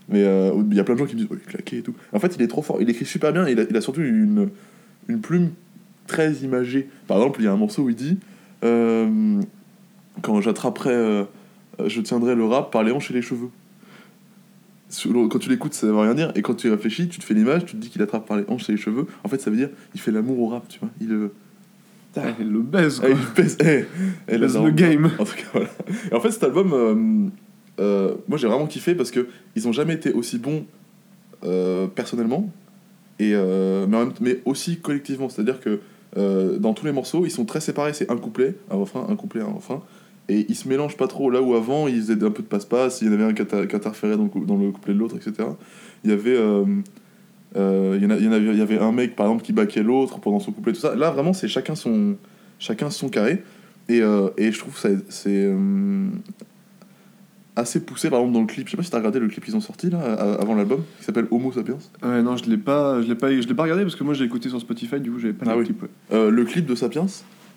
[0.08, 1.78] Mais euh, il y a plein de gens qui me disent, oh, il est claqué
[1.78, 1.94] et tout.
[2.12, 2.80] En fait, il est trop fort.
[2.80, 3.49] Il écrit super bien.
[3.49, 4.50] Il, a, il a surtout une,
[5.08, 5.50] une plume
[6.06, 6.88] très imagée.
[7.06, 8.18] Par exemple, il y a un morceau où il dit
[8.64, 9.40] euh,
[10.23, 11.25] Quand j'attraperai, euh,
[11.87, 13.49] je tiendrai le rap par les hanches et les cheveux.
[15.12, 16.30] Quand tu l'écoutes, ça veut rien dire.
[16.37, 18.37] Et quand tu y réfléchis, tu te fais l'image, tu te dis qu'il attrape par
[18.37, 19.06] les hanches et les cheveux.
[19.25, 20.90] En fait, ça veut dire il fait l'amour au rap, tu vois.
[21.00, 21.30] Il,
[22.16, 23.16] Ah, il le baise, ah, quoi.
[23.38, 23.84] il eh,
[24.32, 24.68] Il baise daronne.
[24.70, 25.11] le game.
[25.18, 25.68] En tout cas, voilà.
[26.12, 27.32] Et en fait, cet album,
[27.80, 29.26] euh, moi j'ai vraiment kiffé parce que
[29.56, 30.64] ils ont jamais été aussi bons
[31.44, 32.48] euh, personnellement,
[33.18, 35.28] et, euh, mais, mais aussi collectivement.
[35.28, 35.80] C'est-à-dire que
[36.16, 37.92] euh, dans tous les morceaux, ils sont très séparés.
[37.92, 39.82] C'est un couplet, un refrain, un couplet, un refrain.
[40.28, 41.28] et ils se mélangent pas trop.
[41.30, 43.42] Là où avant, ils faisaient un peu de passe-passe, il y en avait un qui
[43.42, 44.24] inter- qui interférait dans,
[44.56, 45.48] le couplet de l'autre, etc.
[46.04, 46.36] Il y avait.
[47.56, 50.40] il y en avait, il y avait un mec par exemple qui baquait l'autre pendant
[50.40, 50.94] son couplet, tout ça.
[50.94, 52.16] Là vraiment, c'est chacun son,
[52.58, 53.42] chacun son carré.
[53.90, 53.98] Et,
[54.38, 55.52] et je trouve que ça- c'est
[57.56, 58.66] assez poussé par exemple dans le clip.
[58.66, 60.82] Je sais pas si t'as regardé le clip qu'ils ont sorti là, a- avant l'album,
[60.99, 61.78] qui s'appelle Homo Sapiens.
[62.02, 64.14] Ouais, non, je l'ai pas, je l'ai pas, je l'ai pas regardé parce que moi
[64.14, 65.64] j'ai écouté sur Spotify, du coup j'avais pas Ah le oui.
[65.66, 65.82] clip.
[65.82, 65.88] ouais.
[66.12, 67.06] Euh, le clip de Sapiens,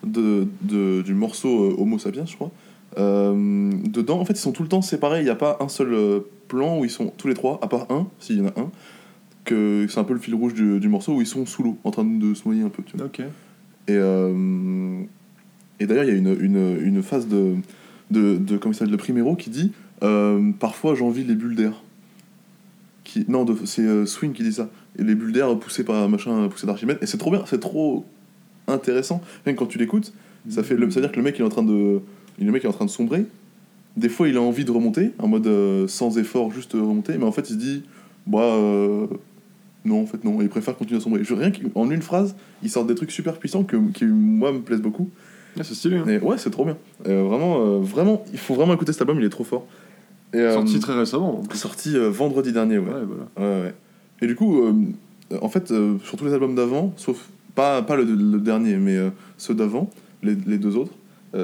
[0.05, 2.51] de, de- du morceau euh, Homo Sapiens, je crois.
[2.99, 5.21] euh, dedans, en fait, ils sont tout le temps séparés.
[5.21, 7.67] Il n'y a pas un seul euh, plan où ils sont tous les trois, à
[7.67, 8.69] part un, s'il y en a un,
[9.45, 11.77] que c'est un peu le fil rouge du, du morceau où ils sont sous l'eau,
[11.83, 12.83] en train de se noyer un peu.
[12.83, 13.07] Tu vois.
[13.87, 15.01] Et, euh,
[15.79, 17.55] et d'ailleurs, il y a une, une, une phase de,
[18.11, 19.71] de, de, il s'appelle, de Primero qui dit
[20.03, 21.81] euh, Parfois j'envie les bulles d'air.
[23.03, 24.69] Qui, non, de- c'est euh, Swing qui dit ça.
[24.99, 26.97] Et les bulles d'air poussées par machin poussé d'Archimède.
[27.01, 28.05] Et c'est trop bien, c'est trop
[28.67, 29.21] intéressant.
[29.45, 30.13] Même quand tu l'écoutes,
[30.49, 31.99] ça fait le, ça veut dire que le mec il est en train de,
[32.39, 33.25] le mec est en train de sombrer.
[33.95, 37.17] Des fois, il a envie de remonter, en mode euh, sans effort, juste euh, remonter.
[37.17, 37.83] Mais en fait, il se dit
[38.27, 38.41] Bah.
[38.41, 39.07] euh,
[39.85, 40.39] non, en fait, non.
[40.41, 41.23] Et il préfère continuer à sombrer.
[41.23, 44.59] Je, rien qu'en une phrase, il sort des trucs super puissants que, qui, moi, me
[44.59, 45.09] plaisent beaucoup.
[45.59, 45.97] Ah, c'est stylé.
[45.97, 46.05] Hein.
[46.07, 46.77] Et ouais, c'est trop bien.
[47.07, 49.65] Euh, vraiment, euh, vraiment, il faut vraiment écouter cet album, il est trop fort.
[50.33, 51.41] Et, euh, Sorti très récemment.
[51.53, 52.85] sorti euh, vendredi dernier, ouais.
[52.91, 53.01] Ouais,
[53.37, 53.63] voilà.
[53.63, 53.73] Ouais.
[54.21, 54.73] Et du coup, euh,
[55.41, 55.67] en fait,
[56.03, 58.97] sur tous les albums d'avant, sauf pas, pas le, le dernier, mais
[59.37, 59.89] ceux d'avant,
[60.23, 60.91] les, les deux autres,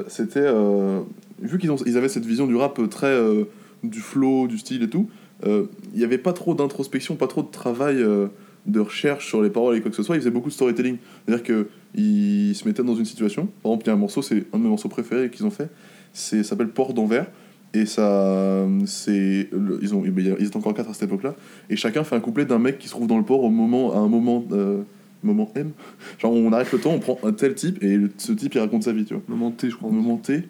[0.08, 0.50] c'était.
[1.40, 3.16] vu qu'ils ont- ils avaient cette vision du rap très.
[3.82, 5.08] du flow, du style et tout,
[5.44, 7.96] il n'y avait pas trop d'introspection, pas trop de travail
[8.66, 10.16] de recherche sur les paroles et quoi que ce soit.
[10.16, 10.96] Ils faisaient beaucoup de storytelling.
[11.26, 13.46] C'est-à-dire qu'ils se mettaient dans une situation.
[13.62, 15.50] Par exemple, il y a un morceau, c'est un de mes morceaux préférés qu'ils ont
[15.50, 15.68] fait,
[16.14, 17.26] c'est ça s'appelle Port d'Anvers.
[17.74, 21.34] Et ça, c'est, le- ils ont, eh ben, ils étaient encore quatre à cette époque-là.
[21.68, 23.92] Et chacun fait un couplet d'un mec qui se trouve dans le port au moment,
[23.94, 24.82] à un moment, euh,
[25.24, 25.70] moment M.
[26.20, 28.60] Genre on arrête le temps, on prend un tel type et le- ce type il
[28.60, 29.22] raconte sa vie, tu vois.
[29.28, 29.90] Moment T, je crois.
[29.90, 30.44] Moment T,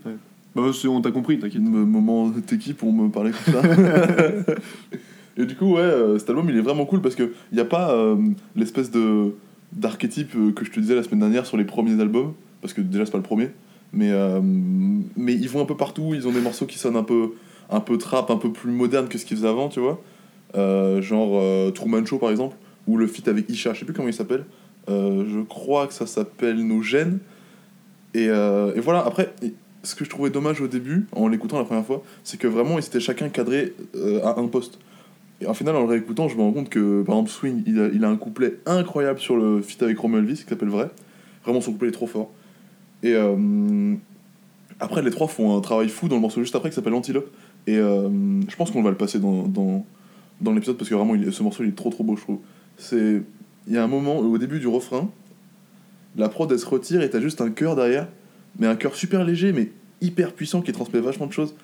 [0.54, 1.62] Bah, c'est- on t'a compris, t'inquiète.
[1.62, 3.62] me- moment t'es qui pour me parler comme ça.
[5.36, 7.60] et du coup ouais, euh, cet album il est vraiment cool parce que il y
[7.60, 8.16] a pas euh,
[8.56, 9.34] l'espèce de
[9.72, 12.80] d'archétype euh, que je te disais la semaine dernière sur les premiers albums, parce que
[12.80, 13.50] déjà c'est pas le premier,
[13.94, 17.02] mais euh, mais ils vont un peu partout, ils ont des morceaux qui sonnent un
[17.02, 17.32] peu
[17.70, 20.02] un peu trap, un peu plus moderne que ce qu'ils faisaient avant, tu vois.
[20.56, 23.94] Euh, genre euh, Truman Show par exemple, ou le feat avec Isha, je sais plus
[23.94, 24.44] comment il s'appelle.
[24.88, 27.18] Euh, je crois que ça s'appelle Nos gènes.
[28.16, 29.34] Et, et voilà, après,
[29.82, 32.78] ce que je trouvais dommage au début, en l'écoutant la première fois, c'est que vraiment
[32.78, 33.74] ils étaient chacun cadrés
[34.22, 34.78] à un poste.
[35.40, 37.80] Et en final, en le réécoutant, je me rends compte que par exemple Swing, il
[37.80, 40.90] a, il a un couplet incroyable sur le feat avec Romeo Elvis qui s'appelle Vrai.
[41.42, 42.30] Vraiment, son couplet est trop fort.
[43.04, 43.94] Et euh,
[44.80, 47.30] après, les trois font un travail fou dans le morceau juste après qui s'appelle Antilope.
[47.66, 48.08] Et euh,
[48.48, 49.86] je pense qu'on va le passer dans, dans,
[50.40, 52.38] dans l'épisode parce que vraiment, ce morceau il est trop trop beau, je trouve.
[52.92, 55.08] Il y a un moment au début du refrain,
[56.16, 58.08] la prod elle se retire et t'as juste un chœur derrière,
[58.58, 61.54] mais un chœur super léger mais hyper puissant qui transmet vachement de choses.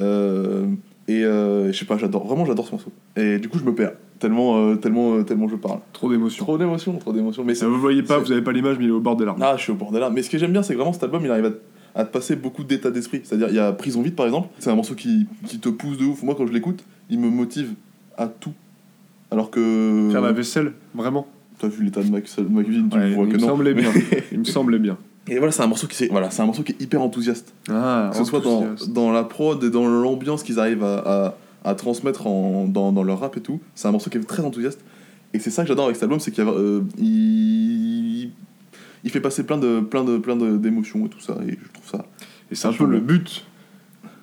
[0.00, 0.66] Euh,
[1.06, 2.92] et euh, je sais pas, j'adore, vraiment j'adore ce morceau.
[3.16, 3.92] Et du coup, je me perds
[4.28, 5.78] tellement, euh, tellement, euh, tellement je parle.
[5.92, 6.44] Trop d'émotion.
[6.44, 7.44] Trop d'émotion, trop d'émotion.
[7.44, 9.24] Mais Ça, vous voyez pas, vous avez pas l'image, mais il est au bord des
[9.24, 9.38] larmes.
[9.42, 10.08] ah, je suis au bord de là.
[10.10, 11.52] Mais ce que j'aime bien, c'est que vraiment cet album, il arrive
[11.94, 13.20] à, à te passer beaucoup d'états d'esprit.
[13.22, 14.48] C'est-à-dire, il y a Prison Vide, par exemple.
[14.58, 16.22] C'est un morceau qui, qui te pousse de ouf.
[16.22, 17.72] Moi, quand je l'écoute, il me motive
[18.16, 18.52] à tout.
[19.30, 20.08] Alors que.
[20.12, 21.26] Faire la vaisselle, vraiment.
[21.58, 23.48] T'as vu l'état de ma, de ma cuisine, tu Ouais, vois il que me non.
[23.48, 23.90] semblait bien.
[24.32, 24.96] Il me semblait bien.
[25.28, 27.54] Et voilà, c'est un morceau qui, c'est- voilà, c'est un morceau qui est hyper enthousiaste.
[27.70, 28.40] Ah, Que ce soit
[28.88, 33.02] dans, la prod et dans l'ambiance qu'ils arrivent à, à, à transmettre en, dans, dans
[33.02, 33.60] leur rap et tout.
[33.74, 34.80] C'est un morceau qui est très enthousiaste.
[35.32, 38.30] Et c'est ça que j'adore avec cet album, c'est qu'il euh, il,
[39.02, 41.36] il fait passer plein de plein de plein de- d'émotions et tout ça.
[41.46, 42.06] Et je trouve ça.
[42.50, 43.44] Et c'est un peu le but.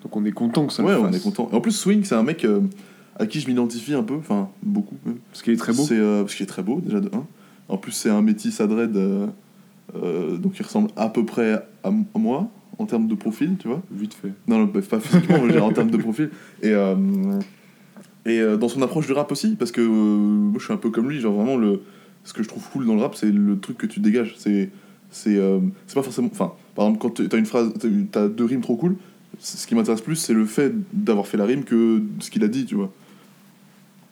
[0.04, 1.16] Donc on est content que ça ouais, le on fasse.
[1.18, 1.50] est content.
[1.52, 2.62] Et en plus, Swing, c'est un mec euh,
[3.20, 5.18] à qui je m'identifie un peu, enfin beaucoup même.
[5.32, 5.84] Parce qu'il est très beau.
[5.84, 7.26] C'est, euh, parce qu'il est très beau déjà de 1.
[7.70, 11.92] En plus, c'est un métis à dread, euh, donc il ressemble à peu près à
[12.16, 12.50] moi
[12.82, 13.82] en termes de profil, tu vois.
[13.92, 14.32] Vite fait.
[14.48, 16.30] Non, non, pas physiquement, mais en termes de profil.
[16.62, 16.96] Et, euh,
[18.26, 20.78] et euh, dans son approche du rap aussi, parce que euh, moi je suis un
[20.78, 21.82] peu comme lui, genre vraiment, le,
[22.24, 24.36] ce que je trouve cool dans le rap, c'est le truc que tu dégages.
[24.38, 24.70] C'est,
[25.28, 25.60] euh,
[25.94, 26.30] pas forcément.
[26.32, 27.74] Enfin, par exemple, quand t'as une phrase,
[28.12, 28.96] t'as deux rimes trop cool,
[29.40, 32.48] ce qui m'intéresse plus, c'est le fait d'avoir fait la rime que ce qu'il a
[32.48, 32.92] dit, tu vois.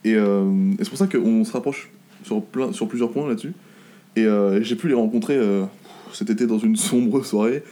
[0.04, 1.90] Et, c'est pour ça qu'on se rapproche
[2.24, 3.52] sur, plein, sur plusieurs points là-dessus.
[4.16, 4.26] Et
[4.62, 5.38] j'ai pu les rencontrer
[6.12, 7.62] cet été dans une sombre soirée.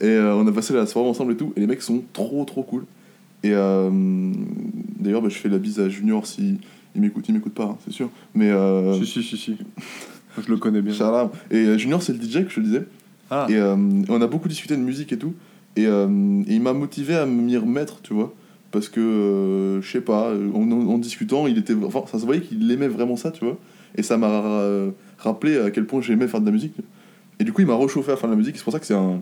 [0.00, 1.52] Et euh, on a passé la soirée ensemble et tout.
[1.56, 2.84] Et les mecs sont trop trop cool.
[3.42, 3.90] Et euh,
[4.98, 6.58] d'ailleurs, bah, je fais la bise à Junior si
[6.94, 7.24] il m'écoute.
[7.28, 8.10] Il m'écoute pas, hein, c'est sûr.
[8.34, 9.56] Mais euh, Si, si, si, si.
[10.42, 10.92] Je le connais bien.
[10.94, 11.28] Charlam.
[11.50, 12.84] Et euh, Junior, c'est le DJ que je te disais.
[13.30, 15.34] Ah, Et on a beaucoup discuté de musique et tout.
[15.76, 15.86] Et, et
[16.48, 18.34] il m'a motivé à m'y remettre, tu vois.
[18.72, 22.40] Parce que, je sais pas, en, en- en discutant, il était, enfin, ça se voyait
[22.40, 23.56] qu'il aimait vraiment ça, tu vois.
[23.96, 24.42] Et ça m'a
[25.18, 26.74] rappelé à quel point j'aimais faire de la musique.
[27.38, 28.56] Et du coup, il m'a rechauffé à faire de la musique.
[28.56, 29.20] C'est pour ça que c'est un,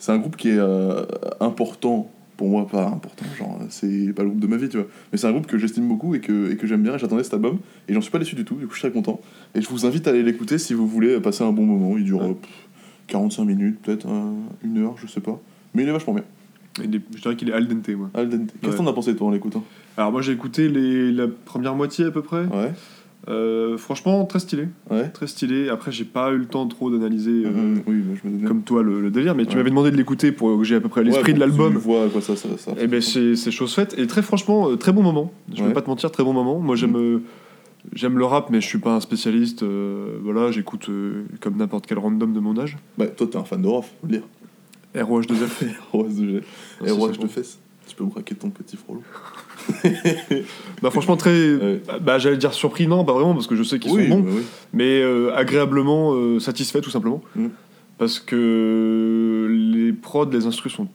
[0.00, 1.04] c'est un groupe qui est euh,
[1.40, 4.86] important pour moi pas important genre c'est pas le groupe de ma vie tu vois
[5.12, 7.22] mais c'est un groupe que j'estime beaucoup et que, et que j'aime bien et j'attendais
[7.22, 7.58] cet album
[7.88, 9.20] et j'en suis pas déçu du tout du coup je suis très content
[9.54, 12.04] et je vous invite à aller l'écouter si vous voulez passer un bon moment il
[12.04, 12.30] dure Ouais.
[12.30, 12.50] euh, pff,
[13.08, 14.34] 45 minutes peut-être un-
[14.64, 15.38] une heure je sais pas
[15.74, 16.24] mais il est vachement bien
[16.82, 18.08] Il est- je dirais qu'il est al dente, moi.
[18.14, 18.46] Al dente.
[18.52, 18.84] qu'est-ce que Ouais.
[18.84, 19.64] t'en as pensé toi en l'écoutant?
[19.96, 22.44] Alors, moi, j'ai écouté les, la première moitié à peu près.
[22.46, 22.72] ouais
[23.28, 24.68] Euh, franchement, très stylé.
[24.90, 25.68] ouais Très stylé.
[25.68, 27.44] Après, j'ai pas eu le temps trop d'analyser.
[27.44, 28.48] euh, Mhm, oui bah.
[28.48, 29.56] Comme toi, le, le délire, mais tu Ouais.
[29.56, 31.72] m'avais demandé de l'écouter pour que j'ai à peu près l'esprit Ouais, de l'album.
[31.74, 34.70] tu vois à quoi ça ça, ça Et ben c'est chose faite et très franchement
[34.70, 35.32] euh, très bon moment.
[35.54, 36.58] Je vais pas te mentir très bon moment.
[36.60, 37.18] Moi j'aime euh,
[37.92, 39.62] j'aime le rap mais je suis pas un spécialiste.
[39.64, 40.88] euh, voilà j'écoute
[41.40, 42.78] comme n'importe quel random de mon âge.
[42.96, 44.22] bah toi t'es un fan de Rof faut le dire
[44.94, 45.66] ROH2F.
[45.92, 46.42] ROS de
[46.84, 47.22] c'est ROH ça.
[47.22, 49.02] de fesses tu peux me braquer ton petit frollo
[50.82, 51.82] bah franchement très Ouais.
[52.00, 54.22] bah, j'allais dire surpris non pas vraiment parce que je sais qu'ils oui, sont bons
[54.24, 54.42] bah oui.
[54.72, 57.46] mais euh, agréablement euh, satisfait tout simplement Mm.
[57.98, 60.88] parce que les prods les instrus sont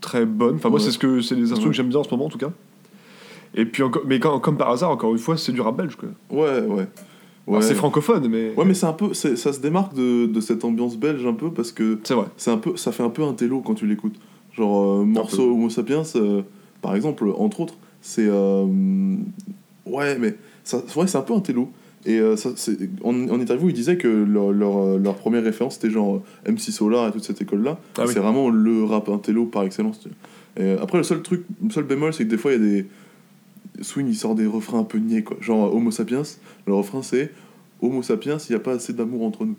[0.00, 0.56] très bonnes.
[0.56, 1.70] Enfin moi c'est ce que c'est des instrus Ouais.
[1.70, 2.50] que j'aime bien en ce moment en tout cas.
[3.54, 5.96] Et puis encore mais quand- comme par hasard encore une fois c'est du rap belge
[5.96, 6.08] quoi.
[6.30, 6.60] ouais
[7.46, 10.64] ouais C'est francophone mais Ouais, mais c'est un peu, ça se démarque de, de cette
[10.64, 12.26] ambiance belge un peu parce que c'est vrai.
[12.36, 14.16] c'est un peu, ça fait un peu un télo quand tu l'écoutes.
[14.52, 16.42] Genre euh, morceau Homo sapiens, euh,
[16.82, 17.74] par exemple, entre autres,
[18.06, 18.64] c'est euh,
[19.84, 21.70] ouais, mais ça, c'est vrai, c'est un peu un télo.
[22.04, 22.50] Et euh, ça,
[23.02, 26.52] en, en interview, ils disaient que leur, leur, euh, leur première référence c'était genre euh,
[26.52, 27.80] MC Solar et toute cette école-là.
[27.98, 28.12] Ah oui.
[28.12, 30.06] C'est vraiment le rap intello par excellence.
[30.56, 32.70] Et, après, le seul truc, le seul bémol, c'est que des fois, il y a
[32.82, 32.86] des.
[33.82, 35.36] Swing, il sort des refrains un peu niais, quoi.
[35.40, 36.22] Genre Homo sapiens,
[36.66, 37.32] le refrain c'est
[37.82, 39.56] Homo sapiens, il n'y a pas assez d'amour entre nous.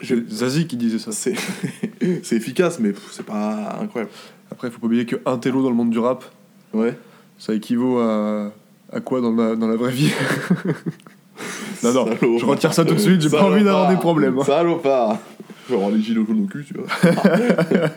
[0.00, 1.10] C'est Zazie qui disait ça.
[1.10, 1.34] C'est
[2.22, 4.12] c'est efficace, mais c'est pas incroyable.
[4.52, 6.24] Après, il faut pas oublier qu'un télo dans le monde du rap,
[6.72, 6.96] Ouais.
[7.38, 8.52] Ça équivaut à,
[8.92, 10.10] à quoi dans la, dans la vraie vie
[11.82, 12.38] Non, non, Salopard.
[12.38, 14.38] je retire ça tout de suite, j'ai pas envie d'avoir des problèmes.
[14.38, 14.44] hein.
[14.44, 15.18] Salopard
[15.66, 16.86] Je vais avoir les gilets jaunes au cul, tu vois.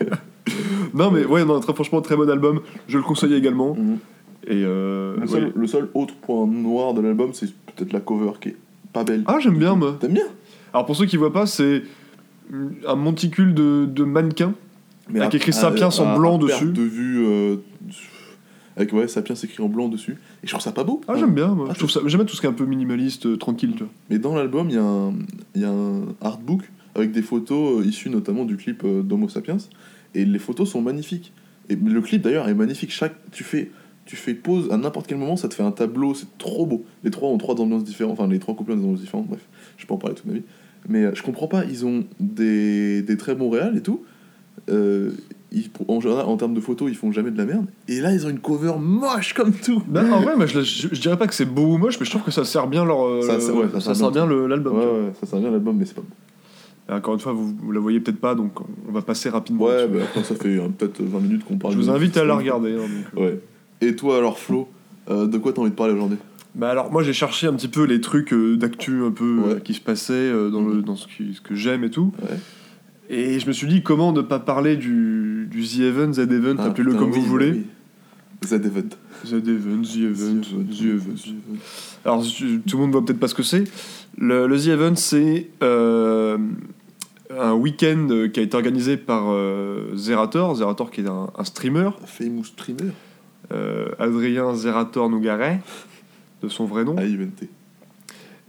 [0.93, 2.61] Non, mais ouais, non, très franchement, très bon album.
[2.87, 3.75] Je le conseille également.
[3.75, 3.97] Mhm.
[4.47, 5.27] Et euh, le, ouais.
[5.27, 8.55] seul, le seul autre point noir de l'album, c'est peut-être la cover qui est
[8.93, 9.23] pas belle.
[9.27, 9.97] Ah, j'aime bien, moi.
[9.99, 10.23] T'aimes bien?
[10.73, 11.83] Alors, pour ceux qui voient pas, c'est
[12.87, 14.53] un monticule de, de mannequins.
[15.13, 16.65] Avec écrit Sapiens en à- blanc à dessus.
[16.71, 17.25] de vue.
[17.27, 17.55] euh,
[18.77, 20.13] avec ouais, Sapiens écrit en blanc dessus.
[20.43, 21.01] Et je trouve ça pas beau.
[21.07, 21.67] Ah, j'aime bien, moi.
[21.69, 23.83] Ah, je trouve ça, j'aime tout ce qui est un peu minimaliste, euh, tranquille, tu
[23.83, 23.91] vois.
[24.09, 25.13] Mais dans l'album, il y, a un-
[25.55, 26.61] il y a un artbook
[26.95, 29.57] avec des photos euh, issues notamment du clip euh, d'Homo Sapiens.
[30.15, 31.33] Et les photos sont magnifiques.
[31.69, 32.91] Et le clip d'ailleurs est magnifique.
[32.91, 33.71] Chaque, tu, fais,
[34.05, 36.85] tu fais pause à n'importe quel moment, ça te fait un tableau, c'est trop beau.
[37.03, 39.41] Les trois ont trois ambiances différentes, enfin les trois couples ont des ambiances différentes, bref,
[39.77, 40.43] je peux en parler toute ma vie.
[40.87, 44.03] Mais euh, je comprends pas, ils ont des, des très bons réals et tout.
[44.69, 45.11] Euh,
[45.51, 47.65] ils- en général, en termes de photos, ils font jamais de la merde.
[47.87, 49.81] Et là, ils ont une cover moche comme tout.
[49.87, 52.05] Ben, en vrai, moi, je, je, je dirais pas que c'est beau ou moche, mais
[52.05, 53.05] je trouve que ça sert bien leur.
[53.05, 54.25] euh, Ça, ouais, ça ça sert sert bien.
[54.25, 54.75] le- l'album.
[54.77, 56.07] Ouais, ça sert bien l'album, mais c'est pas bon.
[56.89, 58.53] Et encore une fois, vous, vous la voyez peut-être pas, donc
[58.87, 59.65] on va passer rapidement.
[59.65, 61.73] Ouais, bah, après, ça fait euh, peut-être 20 minutes qu'on parle.
[61.73, 62.73] je vous invite à la regarder.
[62.73, 63.25] hein, donc, euh.
[63.25, 63.39] Ouais.
[63.81, 64.67] Et toi, alors, Flo,
[65.09, 66.17] euh, de quoi t'as envie de parler aujourd'hui?
[66.55, 69.59] Bah alors moi j'ai cherché un petit peu les trucs euh, d'actu un peu euh,
[69.59, 70.81] qui se passaient euh, dans, le, Mhm.
[70.81, 72.11] dans ce, qui- ce que j'aime et tout.
[72.23, 72.35] Ouais.
[73.09, 76.55] Et je me suis dit comment ne pas parler du, du The Event, Z Event,
[76.59, 77.51] Ah, appelez-le comme oui, vous voulez.
[77.51, 77.65] oui.
[78.45, 78.89] Z Event.
[79.25, 81.15] Z Event, The Event, The Event.
[81.15, 81.57] The Event.
[82.05, 83.63] Alors tout le monde voit peut-être pas ce que c'est.
[84.17, 86.37] Le, le The Event c'est euh,
[87.35, 91.89] un week-end qui a été organisé par euh, Zerator, Zerator qui est un, un streamer,
[92.05, 92.91] Famous streamer.
[93.51, 95.61] euh, Adrien Zerator Nougaret,
[96.43, 96.95] de son vrai nom.
[96.97, 97.25] À Event.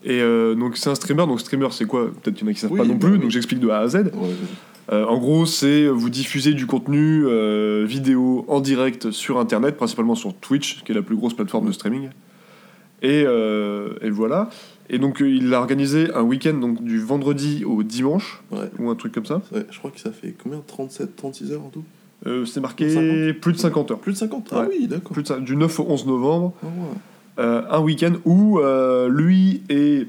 [0.09, 2.07] Et euh, donc c'est un streamer, donc streamer c'est quoi?
[2.23, 3.19] Peut-être qu'il y en a qui savent Oui, pas non bah plus, oui.
[3.21, 3.97] donc j'explique de A à Z.
[3.97, 4.11] Ouais.
[4.91, 10.15] Euh, en gros, c'est vous diffusez du contenu euh, vidéo en direct sur Internet, principalement
[10.15, 12.09] sur Twitch, qui est la plus grosse plateforme de streaming.
[13.03, 14.49] Et, et voilà.
[14.91, 18.71] Et donc il a organisé un week-end donc du vendredi au dimanche, Ouais.
[18.79, 19.43] ou un truc comme ça.
[19.53, 20.63] Ouais, je crois que ça fait combien?
[20.67, 21.85] 37, 36 heures en tout?
[22.47, 23.41] C'est marqué 50.
[23.41, 23.99] plus de 50 heures.
[23.99, 25.13] Plus de 50 Ah oui, d'accord.
[25.13, 26.55] Plus de du 9 au 11 novembre.
[26.63, 26.73] Ah ouais.
[26.73, 26.95] Euh,
[27.39, 30.07] un week-end où euh, lui et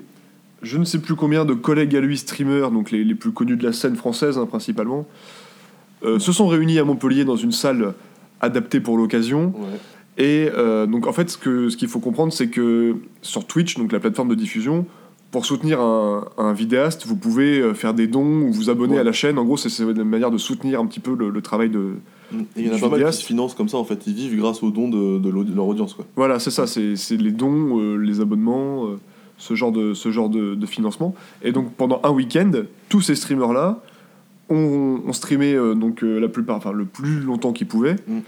[0.62, 3.56] je ne sais plus combien de collègues à lui streamers, donc les, les plus connus
[3.56, 5.08] de la scène française hein, principalement,
[6.04, 7.94] euh, se sont réunis à Montpellier dans une salle
[8.42, 9.54] adaptée pour l'occasion.
[9.58, 9.78] Ouais.
[10.18, 14.00] Et euh, donc en fait, ce qu'il faut comprendre, c'est que sur Twitch, donc la
[14.00, 14.86] plateforme de diffusion,
[15.32, 19.00] pour soutenir un, un vidéaste, vous pouvez euh, faire des dons ou vous abonner Ouais.
[19.00, 19.38] à la chaîne.
[19.38, 21.94] En gros, c'est c'est une manière de soutenir un petit peu le, le travail de.
[22.32, 24.06] Et il y en a pas mal qui se financent comme ça en fait.
[24.08, 26.06] Ils vivent grâce aux dons de, leur audience quoi.
[26.16, 29.00] Voilà, c'est ça, c'est les dons, euh, les abonnements, euh,
[29.38, 31.16] ce genre, de, ce genre de, de financement.
[31.42, 32.52] Et donc pendant un week-end,
[32.90, 33.82] tous ces streamers-là
[34.50, 38.20] ont, ont streamé euh, donc, la plupart, enfin le plus longtemps qu'ils pouvaient Mm.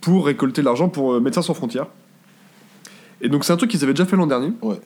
[0.00, 1.86] pour récolter de l'argent pour Médecins sans frontières.
[3.20, 4.80] Et donc c'est un truc qu'ils avaient déjà fait l'an dernier, Ouais.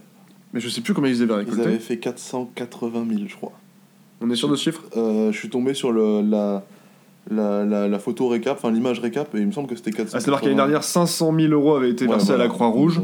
[0.53, 1.63] mais je sais plus combien ils avaient Ils récolté.
[1.63, 3.53] avaient fait 480 000, je crois.
[4.21, 4.83] On est sûr de ce chiffre?
[4.97, 6.65] Je suis tombé sur le, la,
[7.31, 10.13] la, la, la photo récap, enfin l'image récap, et il me semble que c'était 400.
[10.17, 13.01] Ah, c'est-à-dire qu'année dernière, 500 000 euros avaient été versés à la Croix-Rouge.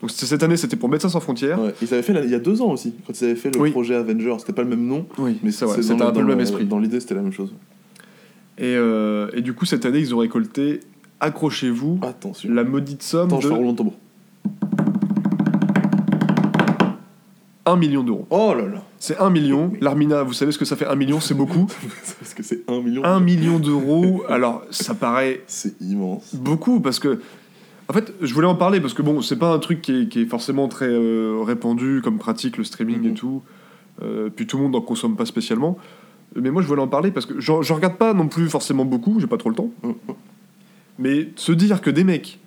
[0.00, 1.60] Donc cette année, c'était pour Médecins sans frontières.
[1.60, 1.74] Ouais.
[1.82, 3.70] Ils avaient fait il y a deux ans aussi, quand ils avaient fait le Oui.
[3.70, 4.34] projet Avenger.
[4.38, 6.64] C'était pas le même nom, Oui, mais c'était dans un peu le même esprit.
[6.64, 7.52] Dans l'idée, c'était la même chose.
[8.58, 10.80] Et, euh, et du coup, cette année, ils ont récolté,
[11.20, 12.50] accrochez-vous, Attention.
[12.52, 13.94] la maudite somme Attends, je fais de tambour.
[17.66, 18.26] 1 million d'euros.
[18.30, 19.72] Oh là là C'est 1 million.
[19.80, 21.66] L'Armina, vous savez ce que ça fait 1 million C'est beaucoup.
[22.20, 23.02] Parce que c'est 1 million.
[23.02, 24.22] 1 million d'euros.
[24.28, 26.34] Alors, ça paraît C'est immense.
[26.34, 27.20] beaucoup parce que.
[27.88, 30.08] En fait, je voulais en parler parce que bon, c'est pas un truc qui est,
[30.08, 33.14] qui est forcément très euh, répandu comme pratique, le streaming et Mhm.
[33.14, 33.42] tout.
[34.02, 35.76] Euh, puis tout le monde n'en consomme pas spécialement.
[36.36, 38.84] Mais moi, je voulais en parler parce que j'en j'en regarde pas non plus forcément
[38.84, 39.70] beaucoup, j'ai pas trop le temps.
[39.82, 39.94] Mhm.
[40.98, 42.38] Mais se dire que des mecs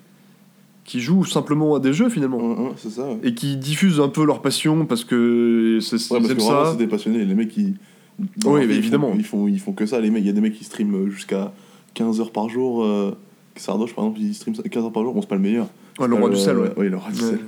[0.85, 3.03] qui jouent simplement à des jeux finalement Hum, hum, c'est ça.
[3.07, 6.71] Ouais, et qui diffusent un peu leur passion parce que c'est- ça.
[6.71, 7.23] c'est des passionnés.
[7.25, 7.75] Les mecs, qui.
[8.19, 9.11] Oui, mais vie, ils évidemment.
[9.11, 9.99] font- Ils font, ils font que ça.
[9.99, 11.51] Les mecs, il y a des mecs qui streament jusqu'à
[11.93, 12.83] 15 heures par jour.
[12.83, 13.11] Euh,
[13.55, 15.13] Sardoche, par exemple, il stream 15 heures par jour.
[15.13, 15.67] Bon, c'est pas le meilleur.
[15.99, 16.71] Le roi du sel, ouais.
[16.77, 17.39] Oui, le roi du sel.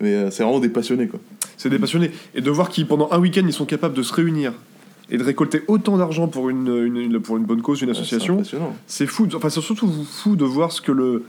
[0.00, 1.20] Mais euh, c'est vraiment des passionnés, quoi.
[1.56, 2.10] C'est des passionnés.
[2.34, 4.54] Et de voir qu'ils, pendant un week-end, ils sont capables de se réunir
[5.10, 8.42] et de récolter autant d'argent pour une, une- une- pour une bonne cause, une association,
[8.86, 9.28] c'est fou.
[9.34, 11.24] Enfin, c'est surtout fou de voir ce que le.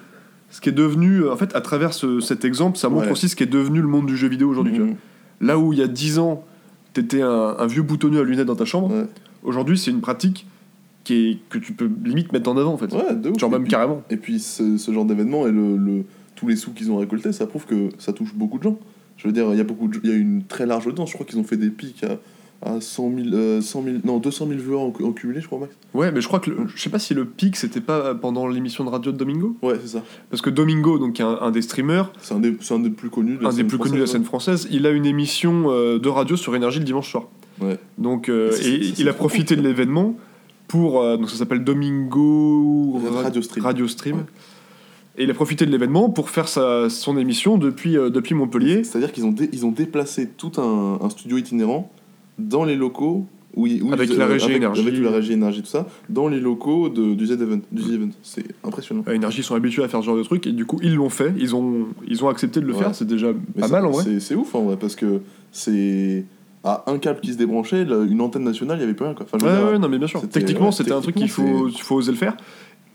[0.51, 3.11] Ce qui est devenu, en fait, à travers ce- cet exemple, ça montre Ouais.
[3.11, 4.77] aussi ce qui est devenu le monde du jeu vidéo aujourd'hui.
[4.79, 4.95] Mhm.
[5.41, 6.43] Là où il y a 10 ans,
[6.93, 9.05] t'étais un, un vieux boutonneux à lunettes dans ta chambre, Ouais.
[9.43, 10.45] aujourd'hui, c'est une pratique
[11.03, 12.93] qui est, que tu peux limite mettre en avant, en fait.
[12.93, 13.39] Ouais, de ouf.
[13.39, 14.03] Genre Et même puis- carrément.
[14.11, 16.03] Et puis ce, ce genre d'événement et le, le-
[16.35, 18.77] tous les sous qu'ils ont récoltés, ça prouve que ça touche beaucoup de gens.
[19.17, 21.09] Je veux dire, il y a beaucoup il y a une très large audience.
[21.09, 22.17] Je crois qu'ils ont fait des pics à,
[22.63, 25.59] à 100 000, euh, 100 000 non 200 000 viewers en, en cumulé, je crois
[25.59, 25.73] max.
[25.93, 26.49] Ouais, mais je crois que.
[26.51, 29.55] le- je sais pas si le pic, c'était pas pendant l'émission de radio de Domingo
[29.61, 30.03] Ouais, c'est ça.
[30.29, 33.09] Parce que Domingo, donc, un, un des streamers, C'est un des, c'est un des plus
[33.09, 33.37] connus.
[33.37, 35.65] De la un des scène plus connus de la scène française, il a une émission
[35.71, 37.23] euh, de radio sur Énergie le dimanche soir.
[37.61, 37.77] Ouais.
[37.97, 40.15] Donc, euh, et il a profité de l'événement
[40.67, 41.01] pour.
[41.01, 43.65] euh, donc, ça s'appelle Domingo Ra- Radio Stream.
[43.65, 44.17] Radio Stream.
[44.17, 44.23] Ouais.
[45.17, 48.83] Et il a profité de l'événement pour faire sa, son émission depuis, depuis Montpellier.
[48.85, 51.91] C'est-à-dire qu'ils ont, dé- ils ont déplacé tout un, un studio itinérant
[52.47, 53.25] dans les locaux.
[53.53, 54.81] Où Avec ils- la régie avec, énergie.
[54.87, 57.59] Avec la régie énergie, tout ça, dans les locaux de, du Z-Event.
[57.73, 58.11] Du Z-Event.
[58.23, 59.03] C'est impressionnant.
[59.09, 61.09] Euh, Énergie sont habitués à faire ce genre de truc et du coup, ils l'ont
[61.09, 61.33] fait.
[61.37, 62.79] Ils ont, ils ont accepté de le Ouais.
[62.79, 62.95] faire.
[62.95, 64.19] C'est déjà Mais pas ça- mal en vrai.
[64.21, 65.19] c'est- ouf en vrai, parce que
[65.51, 66.23] c'est.
[66.63, 69.15] À un câble qui se débranchait, une antenne nationale, il n'y avait plus rien.
[69.15, 69.25] Quoi.
[69.33, 70.21] Enfin, Ouais, ouais, non, mais bien sûr.
[70.21, 72.37] c'était- Techniquement, ouais, c'était un truc qu'il faut, faut oser le faire.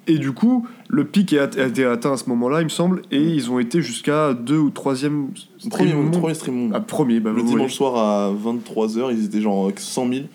[0.08, 3.20] Et du coup, le pic a été atteint à ce moment-là, il me semble, et
[3.20, 6.72] ils ont été jusqu'à deux ou troisième c'est- Premier, stream premier stream monde.
[6.74, 10.26] Ah, premier, bah, le vous dimanche soir à 23h, ils étaient genre 100 000,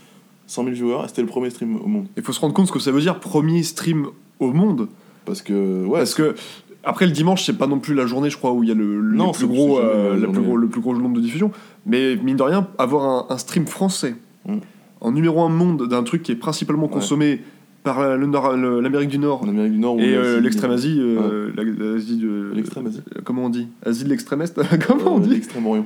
[0.47, 2.07] 100 000 viewers, c'était le premier stream au monde.
[2.17, 4.07] Il faut se rendre compte ce que ça veut dire, premier stream
[4.39, 4.89] au monde.
[5.25, 6.35] Parce que, ouais, Parce que,
[6.83, 8.75] après le dimanche, c'est pas non plus la journée, je crois, où il y a
[8.75, 10.47] le, le Non, plus gros, euh, la la plus journée.
[10.47, 11.51] gros- le plus gros nombre de diffusions.
[11.85, 14.15] Mais mine de rien, avoir un, un stream français
[14.47, 14.55] Mm.
[14.99, 16.89] en numéro un monde d'un truc qui est principalement Ouais.
[16.93, 17.41] consommé
[17.83, 19.99] par le Nord- l'Amérique du Nord en Amérique du Nord.
[19.99, 22.51] et euh, Asie, l'extrême Asie, euh, l'Asie de.
[22.53, 23.01] L'extrême Asie.
[23.17, 23.67] euh, Comment on dit?
[23.85, 24.59] Asie de l'extrême Est?
[24.87, 25.85] Comment on Euh, dit L'extrême-Orient.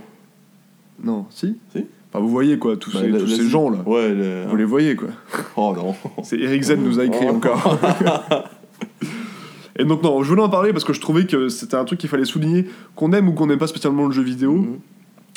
[1.04, 1.86] Non, si Si.
[2.12, 3.80] Enfin, vous voyez quoi, tous, Bah, ces, tous gens là.
[3.86, 5.10] Ouais, le- Vous les voyez quoi.
[5.58, 5.94] Oh non.
[6.24, 7.36] C'est Eric Zen nous a écrit Oh.
[7.36, 7.80] encore.
[9.78, 12.00] Et donc non, je voulais en parler parce que je trouvais que c'était un truc
[12.00, 14.54] qu'il fallait souligner, qu'on aime ou qu'on n'aime pas spécialement le jeu vidéo.
[14.54, 14.80] Mhm.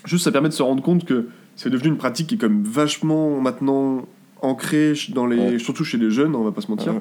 [0.07, 2.63] Juste ça permet de se rendre compte que c'est devenu une pratique qui est comme
[2.63, 4.03] vachement maintenant
[4.43, 5.59] ancrée ch- dans les, Ouais.
[5.59, 6.95] surtout chez les jeunes, on va pas se mentir.
[6.95, 7.01] Ouais.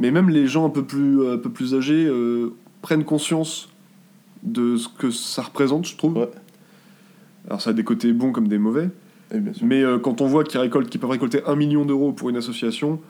[0.00, 2.50] Mais même les gens un peu plus, un peu plus âgés euh,
[2.82, 3.68] prennent conscience
[4.42, 6.16] de ce que ça représente, je trouve.
[6.18, 6.28] Ouais.
[7.48, 8.88] Alors ça a des côtés bons comme des mauvais,
[9.62, 12.36] mais euh, quand on voit qu'ils récoltent, qu'ils peuvent récolter un million d'euros pour une
[12.36, 13.00] association,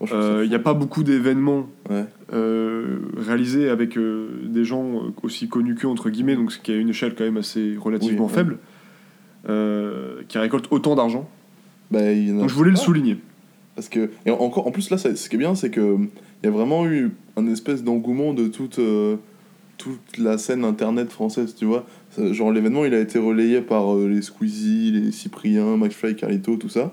[0.00, 1.68] il n'y a pas beaucoup d'événements
[2.32, 6.72] euh, réalisés avec euh, des gens euh, aussi connus qu'eux, entre guillemets, donc ce qui
[6.72, 8.58] a une échelle quand même assez relativement Oui, faible,
[9.48, 11.28] euh, qui récoltent autant d'argent.
[11.92, 13.18] Bah, il y en a Donc je voulais le souligner.
[13.76, 15.96] Parce que, et en- encore, en plus, là, ça- ce qui est bien, c'est que
[16.42, 19.16] il y a vraiment eu un espèce d'engouement de toute, euh,
[19.78, 21.84] toute la scène internet française, tu vois.
[22.10, 26.56] Ça- Genre, l'événement, il a été relayé par euh, les Squeezie, les Cyprien, McFly, Carlito,
[26.56, 26.92] tout ça.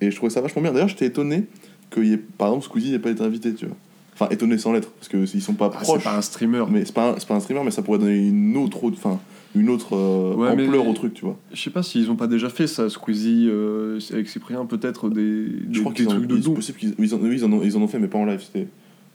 [0.00, 0.72] Et je trouvais ça vachement bien.
[0.72, 1.44] D'ailleurs, j'étais étonné
[1.90, 3.76] que, y ait, par exemple, Squeezie n'ait pas été invité, tu vois.
[4.14, 6.04] Enfin, étonné sans l'être, parce qu'ils sont pas Ah, c'est proches.
[6.04, 6.64] pas un streamer.
[6.70, 9.18] Mais c'est pas, un- c'est pas un streamer, mais ça pourrait donner une autre, enfin,
[9.54, 11.36] une autre euh, Ouais, mais- ampleur au truc, tu vois.
[11.52, 15.44] Je sais pas s'ils ont pas déjà fait ça, Squeezie, euh, avec Cyprien, peut-être des,
[15.46, 17.60] des, Je crois des trucs de c'est possible qu'ils ils en, oui, ils en ont,
[17.62, 18.40] ils en ont fait, mais pas en live.
[18.44, 18.66] C'était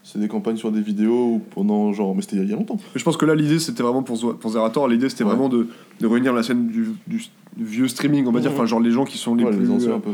[0.01, 2.77] c'est des campagnes sur des vidéos pendant genre, mais c'était il y a longtemps.
[2.95, 5.31] Mais je pense que là, l'idée, c'était vraiment pour, pour Zerator, l'idée, c'était Ouais.
[5.31, 5.67] vraiment de,
[5.99, 7.21] de réunir la scène du, du
[7.57, 9.59] vieux streaming, on va dire, enfin, genre les gens qui sont les plus.
[9.59, 10.11] les anciens euh, un peu.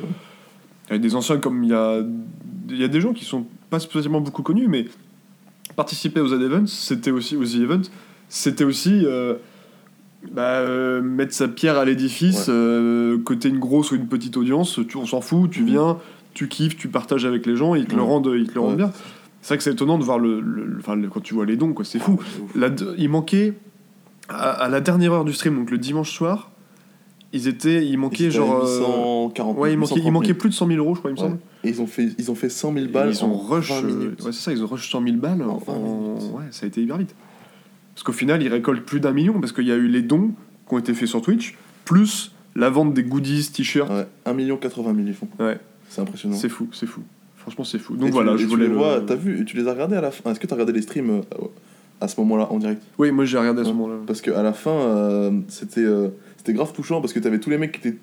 [0.90, 2.02] Il y a des anciens comme il y a,
[2.70, 4.86] il y a des gens qui sont pas spécialement beaucoup connus, mais
[5.76, 7.90] participer aux Z-Events, c'était aussi aux events
[8.28, 9.36] c'était aussi euh,
[10.32, 12.54] bah, euh, mettre sa pierre à l'édifice, Ouais.
[12.54, 15.68] euh, côté une grosse ou une petite audience, tu, on s'en fout, tu Mhm.
[15.68, 15.98] viens,
[16.34, 18.60] tu kiffes, tu partages avec les gens et ils te le rendent, ils te le
[18.62, 18.78] rendent Ouais.
[18.78, 18.92] bien.
[19.42, 21.46] C'est vrai que c'est étonnant de voir le, le- le- enfin, le- quand tu vois
[21.46, 22.20] les dons, quoi, c'est fou.
[22.56, 23.54] De- il manquait
[24.28, 26.52] à, à la dernière heure du stream, donc le dimanche soir,
[27.32, 28.80] ils étaient, il manquait genre, euh,
[29.28, 30.40] 840 ouais, il manquait, il 830 manquait 000.
[30.40, 31.38] plus de 100 000 euros, je crois, il me semble.
[31.64, 33.10] Et ils ont fait, ils ont fait 100 000 Et balles.
[33.12, 34.24] ils ont en rush, 20 euh, minutes.
[34.24, 35.44] ouais, c'est ça, ils ont rush 100 000 balles.
[35.44, 36.24] En En, 20 minutes.
[36.34, 37.14] ouais, ça a été hyper vite.
[37.96, 40.32] Parce qu'au final, ils récoltent plus d'un million parce qu'il y a eu les dons
[40.68, 41.56] qui ont été faits sur Twitch,
[41.86, 43.90] plus la vente des goodies, t-shirts.
[43.90, 45.28] Ouais, 1 million 80 000 ils font.
[45.40, 45.58] Ouais,
[45.90, 46.36] C'est impressionnant.
[46.36, 47.02] c'est fou, c'est fou.
[47.38, 47.96] Franchement, c'est fou.
[47.96, 49.72] Donc tu- voilà, et je tu voulais les le- vois, t'as vu, tu les as
[49.74, 50.32] regardés à la fin.
[50.32, 51.22] Est-ce que t'as regardé les streams euh,
[52.02, 52.82] à ce moment-là en direct?
[52.98, 53.76] Oui, moi j'ai regardé à ce Ouais.
[53.76, 54.00] moment-là.
[54.08, 57.58] Parce qu'à la fin, euh, c'était euh, c'était grave touchant parce que t'avais tous les
[57.60, 57.98] mecs qui étaient,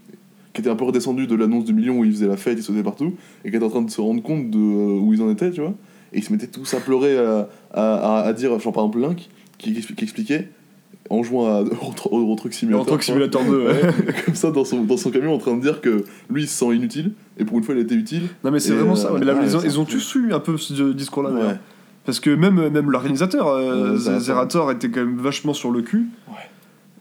[0.55, 2.63] qui étaient un peu redescendus de l'annonce du million où ils faisaient la fête, ils
[2.63, 5.31] sautaient partout, et qui étaient en train de se rendre compte de où ils en
[5.31, 5.75] étaient, tu vois.
[6.13, 9.01] Et ils se mettaient tous à pleurer, à, à, à- à dire, genre par exemple
[9.01, 9.29] Link,
[9.63, 10.49] qui, qui expliquait,
[11.11, 12.87] en jouant à Euro, Euro Truck Simulator.
[12.87, 13.03] Vois.
[13.03, 13.67] Simulator 2, ouais.
[13.67, 16.49] Ouais, comme ça dans son, dans son camion en train de dire que lui il
[16.49, 18.97] se sent inutile et pour une fois il était utile Non mais c'est vraiment euh,
[18.97, 19.11] ça.
[19.19, 21.31] Mais là, ouais, ils, ont, ils tous eu un peu ce discours-là.
[21.31, 21.59] ouais.
[22.05, 24.21] Parce que même, même l'organisateur, euh, Zerator.
[24.21, 24.73] Zerator.
[24.73, 26.09] était quand même vachement sur le cul.
[26.29, 26.35] Ouais.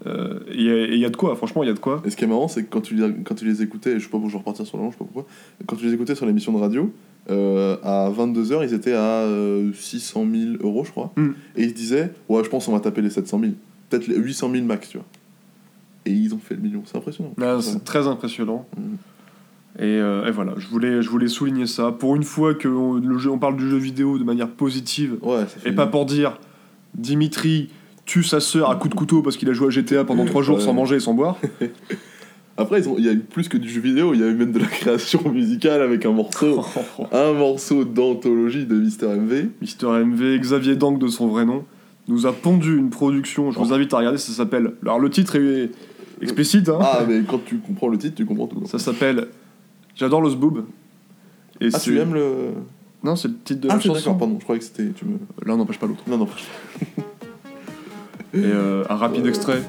[0.07, 2.01] Euh, et il y a- y, de quoi, franchement, il y a de quoi.
[2.05, 3.99] Et ce qui est marrant, c'est que quand tu, les- quand tu les écoutais, je
[3.99, 5.25] sais pas pourquoi je vais repartir sur la langue, je sais pas pourquoi,
[5.67, 6.91] quand tu les écoutais sur l'émission de radio,
[7.29, 11.13] euh, à 22h, ils étaient à euh, 600 000 euros, je crois.
[11.17, 11.29] Mm.
[11.55, 13.51] Et ils se disaient, ouais, je pense qu'on va taper les 700 000.
[13.89, 15.05] Peut-être les 800 000 max, tu vois.
[16.05, 17.33] Et ils ont fait le million, c'est impressionnant.
[17.37, 17.61] Ouais.
[17.61, 18.65] c'est très impressionnant.
[18.75, 18.97] Mhm.
[19.79, 21.91] Et, euh, et voilà, je voulais, je voulais souligner ça.
[21.91, 25.17] Pour une fois que on, le jeu, on parle du jeu vidéo de manière positive,
[25.21, 26.39] Ouais, et pas pour dire
[26.95, 27.69] Dimitri
[28.12, 30.41] tue sa sœur à coups de couteau parce qu'il a joué à GTA pendant trois
[30.43, 30.63] jours Ouais.
[30.63, 31.38] sans manger et sans boire.
[32.58, 34.52] Après, il y a eu plus que du jeu vidéo, il y a eu même
[34.52, 36.62] de la création musicale avec un morceau,
[37.13, 39.45] un morceau d'anthologie de Mister MV.
[39.62, 41.63] Mister MV, Xavier Dank de son vrai nom,
[42.10, 43.52] nous a pondu une production.
[43.52, 43.74] Je vous Oh.
[43.74, 44.74] invite à regarder, ça s'appelle.
[44.84, 45.71] Alors le titre est
[46.21, 46.80] explicite, hein.
[46.82, 48.62] Ah, mais quand tu comprends le titre, tu comprends tout.
[48.65, 49.28] Ça s'appelle
[49.95, 50.65] J'adore le zboob.
[51.62, 52.50] Et Ah, tu aimes le.
[53.04, 53.93] Non, c'est le titre de Ah, la chanson.
[53.97, 54.84] d'accord, pardon, je croyais que c'était.
[54.84, 55.17] Me...
[55.45, 56.04] L'un n'empêche pas l'autre.
[56.08, 56.28] Non, non.
[58.34, 59.62] Et euh, un rapide extrait.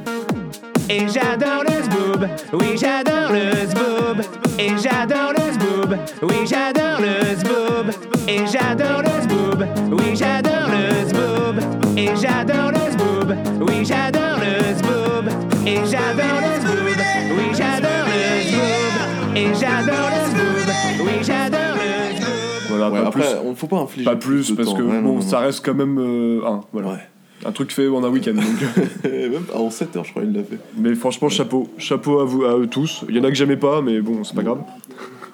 [0.88, 4.20] Et j'adore le zboob, oui j'adore le zboob.
[4.58, 7.90] Et j'adore le zboob, oui j'adore le zboob.
[8.28, 11.58] Et j'adore le zboob, oui j'adore le zboob.
[11.96, 13.36] Et j'adore le zboob,
[13.68, 15.28] oui j'adore le zboob.
[15.66, 16.96] Et j'adore le zboob,
[17.36, 19.36] oui j'adore le zboob.
[19.36, 22.68] Et j'adore le zboob, oui j'adore le zboob.
[22.68, 23.48] Voilà, Ouais, pas après, plus.
[23.48, 24.04] on faut pas infliger.
[24.10, 24.76] Pas plus, de parce temps.
[24.76, 25.46] que Ouais, non, bon, non, ça non.
[25.46, 26.88] reste quand même euh, un, voilà.
[26.90, 26.98] Ouais.
[27.44, 28.34] Un truc fait en un week-end.
[28.34, 28.44] donc.
[29.04, 30.58] Même en 7 heures, je crois, il l'a fait.
[30.76, 31.68] mais franchement, chapeau.
[31.78, 33.04] Chapeau à, vous, à eux tous.
[33.08, 34.60] Il y en a que j'aimais pas, mais bon, c'est pas grave.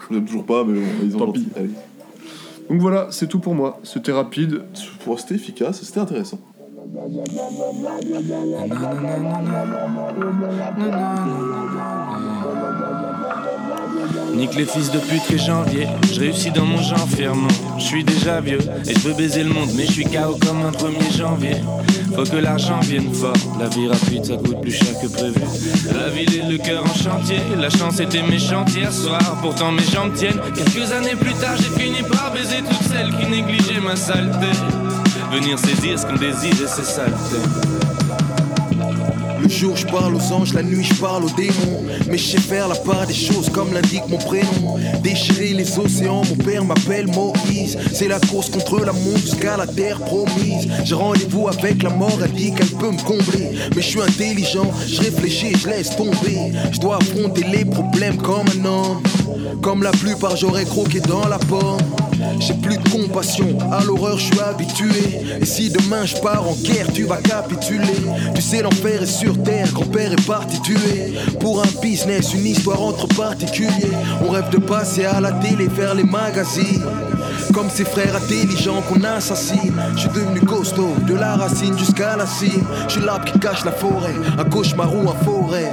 [0.09, 1.45] Je l'aime toujours pas, mais bon, ils ont Tant gentil.
[1.45, 1.51] pis.
[1.59, 1.71] Allez.
[2.71, 3.79] Donc voilà, c'est tout pour moi.
[3.83, 4.63] C'était rapide.
[5.05, 6.39] Pour- C'était efficace, c'était intéressant.
[14.35, 15.87] Nique les fils de pute que janvier.
[16.13, 17.49] Je réussis dans mon genre fièrement.
[17.79, 20.63] Je suis déjà vieux et je veux baiser le monde, mais je suis KO comme
[20.63, 21.57] un 1er janvier.
[22.15, 23.33] Faut que l'argent vienne fort.
[23.59, 25.41] La vie rapide, ça coûte plus cher que prévu.
[25.93, 27.39] La ville et le cœur en chantier.
[27.57, 30.41] La chance était méchante hier soir, pourtant mes jambes tiennent.
[30.55, 34.47] Quelques années plus tard, j'ai fini par baiser toutes celles qui négligeaient ma saleté.
[35.33, 37.98] Venir saisir ce qu'on désire et c'est saleté.
[39.43, 41.83] Le jour je parle aux anges, la nuit je parle aux démons.
[42.09, 44.79] Mais je sais faire la part des choses comme l'indique mon prénom.
[45.03, 47.79] Déchirer les océans, mon père m'appelle Moïse.
[47.93, 50.69] C'est la course contre la montre jusqu'à la terre promise.
[50.85, 53.51] J'ai rendez-vous avec la mort, elle dit qu'elle peut me combler.
[53.75, 56.53] Mais je suis intelligent, je réfléchis, je laisse tomber.
[56.73, 59.03] Je dois affronter les problèmes comme un homme.
[59.63, 61.79] Comme la plupart, j'aurais croqué dans la pomme.
[62.41, 65.21] J'ai plus de compassion, à l'horreur je suis habitué.
[65.41, 67.95] Et si demain je pars en guerre, tu vas capituler.
[68.35, 71.15] Tu sais, l'enfer est sur terre, grand-père est parti tuer.
[71.41, 73.93] Pour un business, une histoire entre particuliers.
[74.27, 76.83] On rêve de passer à la télé, faire les magazines.
[77.55, 79.75] Comme ces frères intelligents qu'on assassine.
[79.95, 82.67] Je suis devenu costaud, de la racine jusqu'à la cime.
[82.89, 85.73] Je suis l'arbre qui cache la forêt, un cauchemar ou un forêt.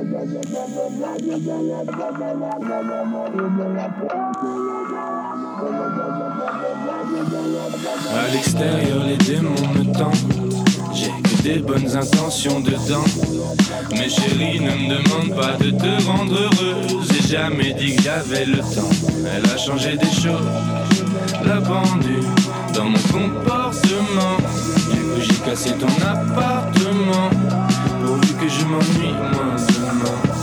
[0.00, 0.02] À
[8.32, 10.24] l'extérieur, les démons me tentent.
[10.94, 13.04] J'ai que des bonnes intentions dedans.
[13.90, 17.12] Mais chérie, ne me demande pas de te rendre heureuse.
[17.12, 18.88] J'ai jamais dit que j'avais le temps.
[19.36, 20.48] Elle a changé des choses,
[21.44, 22.24] la pendule
[22.74, 24.38] dans mon comportement.
[24.90, 27.28] Du coup, j'ai cassé ton appartement.
[28.00, 30.40] Pourvu que je m'ennuie moins demain.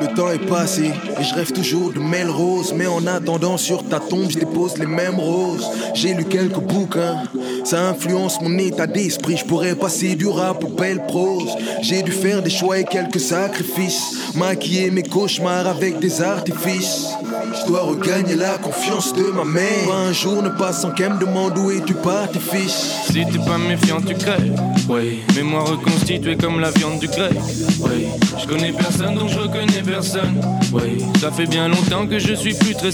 [0.00, 2.72] Le temps est passé et je rêve toujours de Melrose.
[2.74, 5.66] Mais en attendant sur ta tombe, je dépose les mêmes roses.
[5.94, 7.22] J'ai lu quelques bouquins
[7.64, 9.36] Ça influence mon état d'esprit.
[9.36, 11.50] Je pourrais passer du rap aux belles prose.
[11.82, 14.34] J'ai dû faire des choix et quelques sacrifices.
[14.34, 17.08] Maquiller mes cauchemars avec des artifices.
[17.60, 19.86] Je dois regagner la confiance de ma mère.
[19.86, 22.90] Pas un jour ne passe sans qu'elle me demande où es-tu parti, fils.
[23.06, 24.58] Si t'es pas méfiant, tu crèves.
[24.90, 27.32] Oui, mémoire reconstituée comme la viande du grec.
[27.80, 28.08] Oui,
[28.40, 30.40] je connais personne donc je reconnais personne.
[30.72, 32.90] Oui, ça fait bien longtemps que je suis plus très.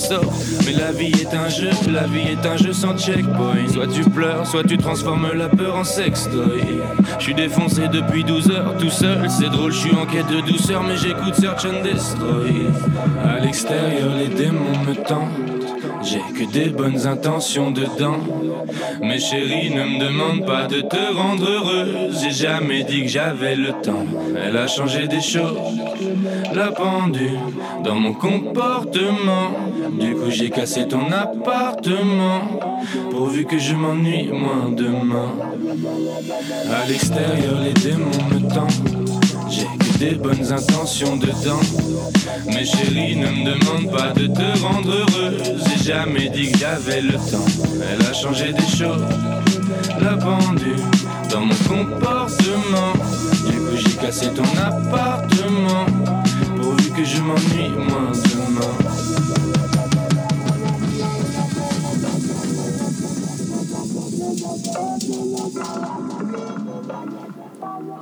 [0.67, 3.67] Mais la vie est un jeu, la vie est un jeu sans checkpoint.
[3.73, 6.61] Soit tu pleures, soit tu transformes la peur en sextoy.
[7.19, 9.27] Je suis défoncé depuis 12 heures, tout seul.
[9.31, 12.67] C'est drôle, je suis en quête de douceur, mais j'écoute Search and Destroy.
[13.25, 15.66] À l'extérieur, les démons me tentent.
[16.07, 18.19] J'ai que des bonnes intentions dedans.
[19.03, 22.21] Mais chérie, ne me demande pas de te rendre heureuse.
[22.23, 24.07] J'ai jamais dit que j'avais le temps.
[24.41, 25.59] Elle a changé des choses,
[26.55, 27.41] la pendule
[27.83, 29.51] dans mon comportement.
[29.99, 32.61] Du coup, j'ai cassé ton appartement.
[33.11, 35.33] Pourvu que je m'ennuie moins demain.
[36.71, 39.51] À l'extérieur, les démons me tentent.
[39.51, 41.61] J'ai des bonnes intentions dedans.
[42.47, 45.43] Mais chérie, ne me demande pas de te rendre heureuse.
[45.67, 47.47] J'ai jamais dit que j'avais le temps.
[47.91, 49.03] Elle a changé des choses,
[50.01, 50.77] la pendule
[51.31, 52.93] dans mon comportement.
[53.49, 55.87] Du coup, j'ai cassé ton appartement.
[56.61, 58.97] Pourvu que je m'ennuie moins demain.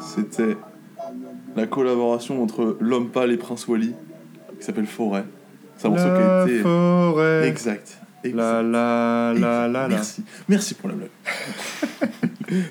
[0.01, 0.57] C'était
[1.57, 3.93] la collaboration entre L'Homme Pâle et Prince Wally,
[4.59, 5.25] qui s'appelle Forêt.
[5.77, 6.59] C'est un morceau qui a La été.
[6.61, 7.49] forêt.
[7.49, 7.99] Exact.
[8.25, 8.37] exact.
[8.37, 9.89] La la la la la.
[9.89, 10.23] Merci.
[10.49, 11.11] Merci pour la blague.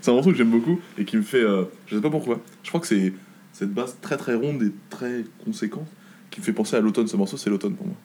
[0.02, 1.44] c'est un morceau que j'aime beaucoup et qui me fait.
[1.44, 2.40] euh, je sais pas pourquoi.
[2.64, 3.14] Je crois que c'est
[3.52, 5.88] cette basse très très ronde et très conséquente
[6.32, 7.08] qui me fait penser à l'automne.
[7.08, 7.96] Ce morceau, c'est l'automne pour moi.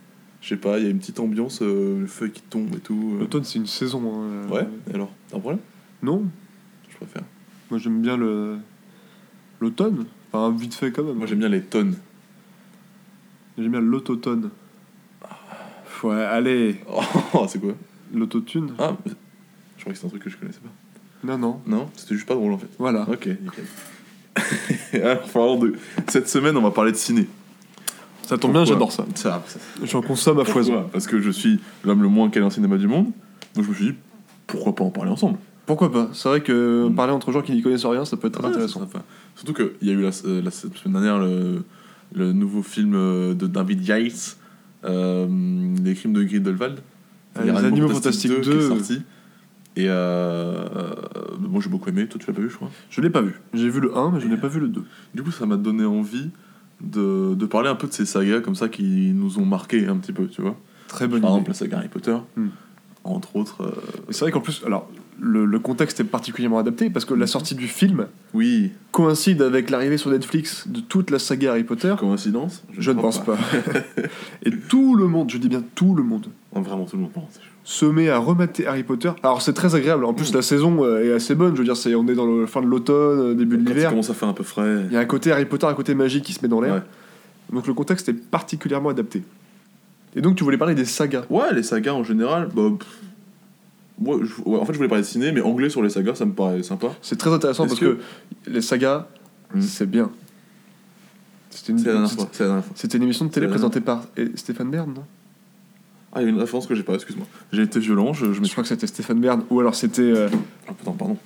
[0.41, 2.81] Je sais pas, il y a une petite ambiance, euh, le feu qui tombe et
[2.81, 3.13] tout.
[3.17, 3.21] euh.
[3.21, 4.03] L'automne, c'est une saison.
[4.23, 4.53] hein.
[4.53, 5.11] Ouais, et alors?
[5.31, 5.61] T'as un problème?
[6.03, 6.25] Non,
[6.91, 7.23] Je préfère.
[7.71, 8.57] moi j'aime bien le
[9.61, 10.05] l'automne.
[10.33, 11.17] Enfin, vite fait quand même.
[11.17, 11.97] Moi j'aime bien les tonnes.
[13.57, 14.51] J'aime bien l'autotone.
[16.05, 16.81] Ouais, allez,
[17.35, 17.73] Oh, c'est quoi?
[18.15, 18.73] L'autotune.
[18.79, 19.13] Ah, mais-
[19.77, 20.69] je crois que c'est un truc que je connaissais pas.
[21.27, 21.61] Non, non.
[21.67, 22.69] Non, c'était juste pas drôle en fait.
[22.79, 23.03] Voilà.
[23.11, 23.65] Ok, nickel.
[25.03, 25.75] Alors, parlant de...
[26.07, 27.27] Cette semaine, on va parler de ciné.
[28.23, 29.05] Ça tombe bien, j'adore ça.
[29.17, 30.89] Ça, ça- J'en consomme à foison.
[30.93, 33.07] Parce que je suis l'homme le moins calé en cinéma du monde.
[33.55, 33.95] Donc je me suis dit,
[34.47, 35.39] pourquoi pas en parler ensemble?
[35.69, 36.09] Pourquoi pas?
[36.15, 36.95] C'est vrai que Mm.
[36.97, 38.89] parler entre gens qui n'y connaissent rien, ça peut être très Ouais, intéressant.
[39.37, 41.63] Surtout qu'il y a eu la, euh, la semaine dernière le,
[42.15, 44.37] le nouveau film euh, de David Yates,
[44.85, 45.29] euh,
[45.85, 46.81] Les crimes de Grindelwald.
[47.37, 48.69] Ah, Les Animaux Fantastiques qui est 2.
[48.69, 49.03] sorti.
[49.77, 50.65] Et euh,
[51.39, 52.71] moi j'ai beaucoup aimé, toi tu l'as pas vu je crois?
[52.91, 53.35] Je l'ai pas vu.
[53.55, 54.83] J'ai vu le 1, mais je n'ai pas vu le 2.
[55.15, 56.31] Du coup ça m'a donné envie
[56.81, 59.97] de, de parler un peu de ces sagas comme ça qui nous ont marqué un
[59.99, 60.57] petit peu, tu vois?
[60.89, 61.39] Très bonne Par idée.
[61.41, 62.49] exemple la saga Harry Potter, Hmm.
[63.05, 63.63] entre autres.
[63.63, 63.71] euh,
[64.11, 64.91] c'est vrai qu'en plus, alors,
[65.21, 69.71] le, le contexte est particulièrement adapté parce que la sortie du film Oui, coïncide avec
[69.71, 71.95] l'arrivée sur Netflix de toute la saga Harry Potter.
[71.99, 72.63] coïncidence?
[72.77, 73.37] Je ne pense pas.
[74.45, 77.13] Et tout le monde, je dis bien tout le monde, Non, vraiment tout le monde
[77.65, 79.11] se met à remater Harry Potter.
[79.23, 80.07] Alors c'est très agréable.
[80.07, 81.53] En plus, la saison euh, est assez bonne.
[81.53, 83.75] Je veux dire, c'est, on est dans le fin de l'automne, euh, début de Quand
[83.75, 83.91] l'hiver.
[83.91, 84.85] commence à faire un peu frais.
[84.87, 86.77] Il y a un côté Harry Potter, un côté magique qui se met dans l'air.
[86.77, 86.83] Ouais.
[87.53, 89.23] Donc le contexte est particulièrement adapté.
[90.17, 91.25] Et donc tu voulais parler des sagas.
[91.29, 92.71] Ouais, les sagas en général, bah.
[92.79, 92.89] pff,
[94.01, 96.25] je- ouais, en fait, je voulais parler de ciné, mais anglais sur les sagas, ça
[96.25, 96.89] me paraît sympa.
[97.03, 97.99] C'est très intéressant Est-ce parce que...
[98.51, 99.07] les sagas,
[99.55, 99.61] Hmm.
[99.63, 100.11] c'est bien.
[101.51, 102.31] C'était une, C'est la dernière c'était- fois.
[102.33, 102.73] C'est la dernière fois.
[102.77, 105.05] c'était une émission de télé C'est la présentée par et Stéphane Bern, non?
[106.13, 107.27] Ah, il y a une référence que j'ai pas, excuse-moi.
[107.53, 110.03] J'ai été violent, je, je me Je crois que c'était Stéphane Bern, ou alors c'était
[110.03, 110.29] euh,
[110.69, 111.17] Ah, putain, pardon.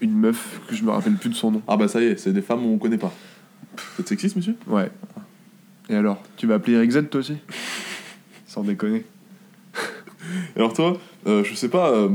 [0.00, 1.62] une meuf que je me rappelle plus de son nom.
[1.68, 3.12] Ah, bah ça y est, c'est des femmes on connaît pas.
[3.96, 4.54] C'est sexiste, monsieur?
[4.68, 4.90] Ouais.
[5.88, 7.36] Et alors, tu vas appeler Eric Z toi aussi?
[8.46, 9.04] Sans déconner.
[10.54, 12.08] Et Alors, toi, euh, je sais pas, euh,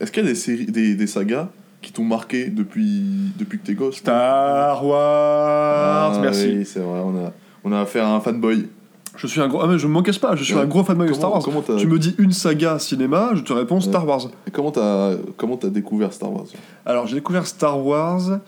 [0.00, 1.48] est-ce qu'il y a des, séries, des, des sagas
[1.82, 6.54] qui t'ont marqué depuis, depuis que t'es gosse Star Wars Ah, Merci.
[6.58, 7.32] Oui, c'est vrai, on a,
[7.64, 8.68] on a affaire à un fanboy.
[9.16, 9.60] Je suis un gros.
[9.62, 10.60] Ah, mais je m'en cache pas, je suis Ouais.
[10.60, 11.42] un gros fanboy de Star Wars.
[11.78, 14.28] tu me dis une saga cinéma, je te réponds Star Wars.
[14.46, 16.44] Et comment t'as comment t'as découvert Star Wars?
[16.84, 18.40] Alors, j'ai découvert Star Wars.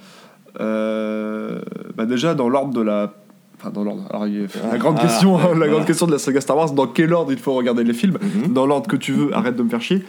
[0.60, 1.60] euh,
[1.96, 3.14] bah déjà dans l'ordre de la.
[3.60, 4.04] Enfin, dans l'ordre.
[4.10, 5.68] Alors, il y a- Ah, la grande ah, question, ouais, la voilà.
[5.68, 8.18] grande question de la saga Star Wars, dans quel ordre il faut regarder les films
[8.22, 8.52] Mhm.
[8.52, 10.02] Dans l'ordre que tu veux, arrête de me faire chier.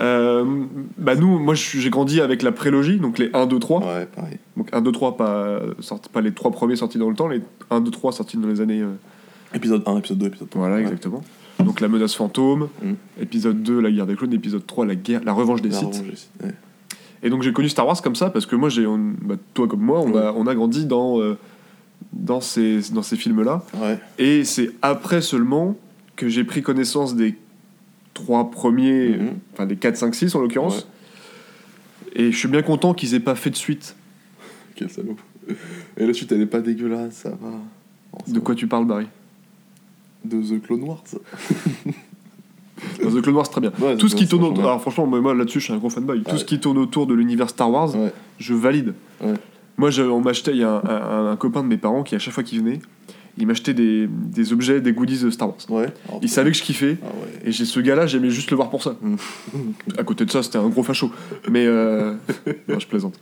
[0.00, 0.44] Euh,
[0.98, 3.80] bah nous, moi j'ai grandi avec la prélogie, donc les 1, 2, 3.
[3.80, 4.38] Ouais, pareil.
[4.56, 7.40] Donc 1, 2, 3, pas, sorti- pas les trois premiers sortis dans le temps, les
[7.70, 8.80] 1, 2, 3 sortis dans les années...
[8.80, 8.94] euh,
[9.54, 10.60] Épisode 1, épisode 2, épisode 3.
[10.66, 11.22] voilà, exactement.
[11.60, 12.96] Donc la menace fantôme, Mhm.
[13.20, 16.02] épisode 2, la guerre des clones, épisode 3, la, guerre, la revanche des Sith.
[16.42, 16.50] Ouais.
[17.22, 18.84] Et donc j'ai connu Star Wars comme ça parce que moi, j'ai,
[19.22, 20.20] bah, toi comme moi, on, Ouais.
[20.22, 21.38] a, on a grandi dans, euh,
[22.14, 23.62] dans ces, dans ces films-là.
[23.82, 23.98] ouais.
[24.18, 25.76] Et c'est après seulement
[26.16, 27.36] que j'ai pris connaissance des
[28.14, 29.32] trois premiers, Mhm.
[29.52, 30.86] enfin des 4, 5, 6 en l'occurrence.
[32.14, 33.96] Et je suis bien content qu'ils aient pas fait de suite.
[34.76, 35.16] Quel salaud.
[35.96, 37.50] Et la suite, elle est pas dégueulasse, ça va.
[38.12, 38.44] Oh, ça De va.
[38.44, 39.06] quoi tu parles, Barry?
[40.24, 41.02] De The Clone Wars.
[42.98, 43.72] The Clone Wars, très bien.
[43.80, 44.64] Ouais, Tout ce qui tourne autour.
[44.64, 46.22] Alors, franchement, moi, moi, là-dessus, je suis un gros fanboy.
[46.22, 46.38] Tout Ouais.
[46.38, 48.12] ce qui tourne autour de l'univers Star Wars, Ouais.
[48.38, 48.94] je valide.
[49.76, 52.14] Moi, je- on m'achetait, il y a un, un- un copain de mes parents qui,
[52.14, 52.78] à chaque fois qu'il venait,
[53.36, 55.56] il m'achetait des, des objets, des goodies de Star Wars.
[55.68, 55.86] Ouais.
[56.08, 56.98] Alors, Il savait que je kiffais.
[57.02, 57.48] Ah ouais.
[57.48, 58.96] Et j'ai ce gars-là, j'aimais juste le voir pour ça.
[59.02, 59.16] Mm.
[59.98, 61.10] À côté de ça, c'était un gros facho.
[61.50, 62.14] Mais euh...
[62.68, 63.18] non, je plaisante.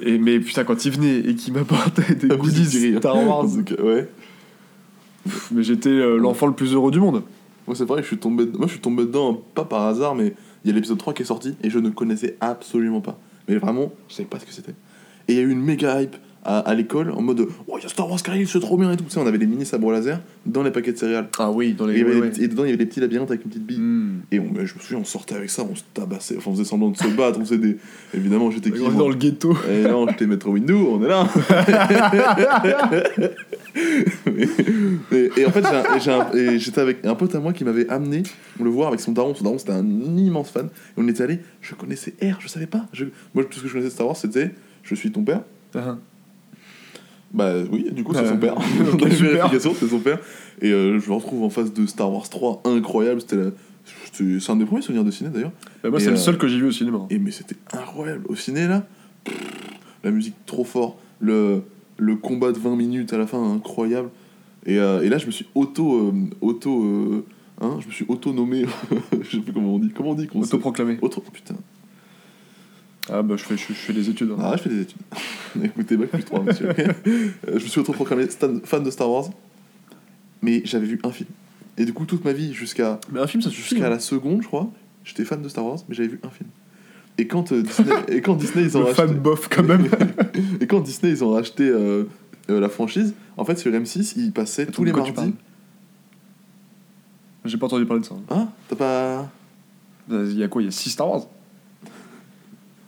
[0.00, 2.96] Et mais putain, quand il venait et qu'il m'apportait des Ah, goodies.
[2.98, 4.08] Star Wars, Donc, ouais.
[5.50, 7.22] mais j'étais euh, l'enfant le plus heureux du monde.
[7.66, 10.34] Moi, c'est vrai, je suis tombé, moi, je suis tombé dedans, pas par hasard, mais
[10.64, 13.18] il y a l'épisode 3 qui est sorti et je ne connaissais absolument pas.
[13.48, 14.74] Mais vraiment, je savais pas ce que c'était.
[15.28, 17.82] Et il y a eu une méga hype à, à l'école en mode Oh, il
[17.82, 19.04] y a Star Wars qui arrive, c'est trop bien et tout.
[19.04, 21.28] Tu sais, on avait des mini sabres laser dans les paquets de céréales.
[21.38, 21.98] Ah oui, dans Et, les.
[21.98, 22.30] il y avait ouais, des ouais.
[22.30, 23.80] petits- et dedans, il y avait des petits labyrinthes avec une petite bille.
[23.80, 24.20] Mm.
[24.32, 26.54] Et on, mais je me souviens, on sortait avec ça, on se tabassait, enfin, on
[26.54, 27.76] faisait semblant de se battre, on faisait des.
[28.14, 29.54] Évidemment, j'étais qui On est moi dans le ghetto.
[29.70, 31.28] Et non, j'étais Metro Window, on est là.
[35.12, 37.52] et, et en fait, j'ai un- j'ai un- et j'étais avec un pote à moi
[37.52, 38.22] qui m'avait amené
[38.60, 39.34] le voir avec son daron.
[39.34, 40.66] Son daron, c'était un immense fan.
[40.66, 42.86] Et on était allé, je connaissais R, je savais pas.
[42.92, 43.04] Je,
[43.34, 44.52] moi, tout ce que je connaissais de Star Wars, c'était
[44.88, 45.42] Je suis ton père.
[45.74, 45.96] Ah.
[47.32, 48.54] Bah oui, du coup, c'est Euh, son père.
[48.92, 49.32] ok, Dans la super.
[49.32, 50.18] vérification, c'est son père.
[50.62, 53.20] Et euh, je me retrouve en face de Star Wars 3, incroyable.
[53.20, 53.50] C'était la-
[54.12, 55.52] C'est un des premiers souvenirs de ciné d'ailleurs.
[55.82, 57.00] Bah, moi, c'est le euh, seul que j'ai vu au cinéma.
[57.10, 58.24] Et mais c'était incroyable.
[58.28, 58.86] Au ciné, là,
[59.24, 59.36] pff,
[60.04, 60.98] la musique trop fort.
[61.20, 61.62] Le,
[61.98, 64.08] le combat de 20 minutes à la fin, incroyable.
[64.66, 66.12] Et, euh, et là, je me suis auto.
[66.40, 67.24] auto
[67.60, 68.64] hein, je me suis auto-nommé.
[69.20, 69.90] je sais plus comment on dit.
[69.94, 70.96] Comment on dit qu'on Autoproclamé.
[71.02, 71.22] Auto.
[71.32, 71.56] Putain.
[73.10, 74.30] Ah bah je fais, je, je fais des études.
[74.32, 74.36] hein.
[74.40, 75.00] Ah, je fais des études.
[75.64, 76.68] Écoutez, bac plus 3, monsieur.
[76.68, 78.26] Euh, je me suis auto-proclamé
[78.64, 79.30] fan de Star Wars.
[80.42, 81.28] Mais j'avais vu un film.
[81.78, 83.70] Et du coup, toute ma vie, jusqu'à Mais un film, ça suffit.
[83.70, 83.90] jusqu'à hein.
[83.90, 84.68] la seconde, je crois,
[85.04, 86.48] j'étais fan de Star Wars, mais j'avais vu un film.
[87.18, 89.06] Et quand, euh, Disney, et quand Disney, ils ont Le racheté...
[89.06, 89.88] fan bof quand même.
[90.60, 92.04] Et quand Disney ils ont racheté euh,
[92.50, 95.34] euh, la franchise, en fait sur M6 ils passaient tous les mardis.
[97.44, 98.14] J'ai pas entendu parler de ça.
[98.30, 99.30] Hein T'as pas.
[100.10, 100.62] Il y a quoi?
[100.62, 101.26] Il y a 6 Star Wars?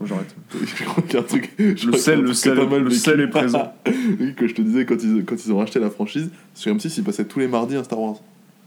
[0.02, 0.34] J'arrête.
[1.14, 1.50] Un truc.
[1.58, 3.74] je Le sel, le sel, mal le sel est présent.
[4.20, 6.94] oui, que je te disais quand ils, quand ils ont racheté la franchise, sur M6
[6.98, 8.20] ils passaient tous les mardis un Star Wars.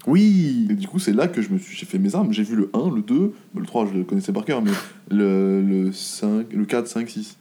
[0.06, 2.32] Oui Et du coup c'est là que je me suis j'ai fait mes armes.
[2.34, 4.72] J'ai vu le 1, le 2, bah, le 3 je le connaissais par cœur, mais
[5.10, 7.38] le, le 5, le 4, 5, 6.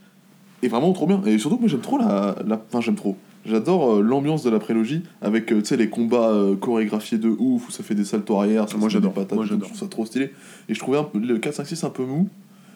[0.63, 1.21] Et vraiment trop bien.
[1.27, 2.37] Et surtout que moi j'aime trop la.
[2.47, 2.63] la...
[2.69, 3.17] Enfin j'aime trop.
[3.45, 7.29] J'adore euh, l'ambiance de la prélogie avec euh, tu sais les combats euh, chorégraphiés de
[7.29, 8.69] ouf où ça fait des saltos arrière.
[8.69, 9.13] ça Moi, j'adore.
[9.33, 9.49] Moi, j'adore.
[9.49, 10.31] Je trouve ça trop stylé.
[10.69, 12.29] Et je trouvais un peu- le 4, 5, 6 un peu mou.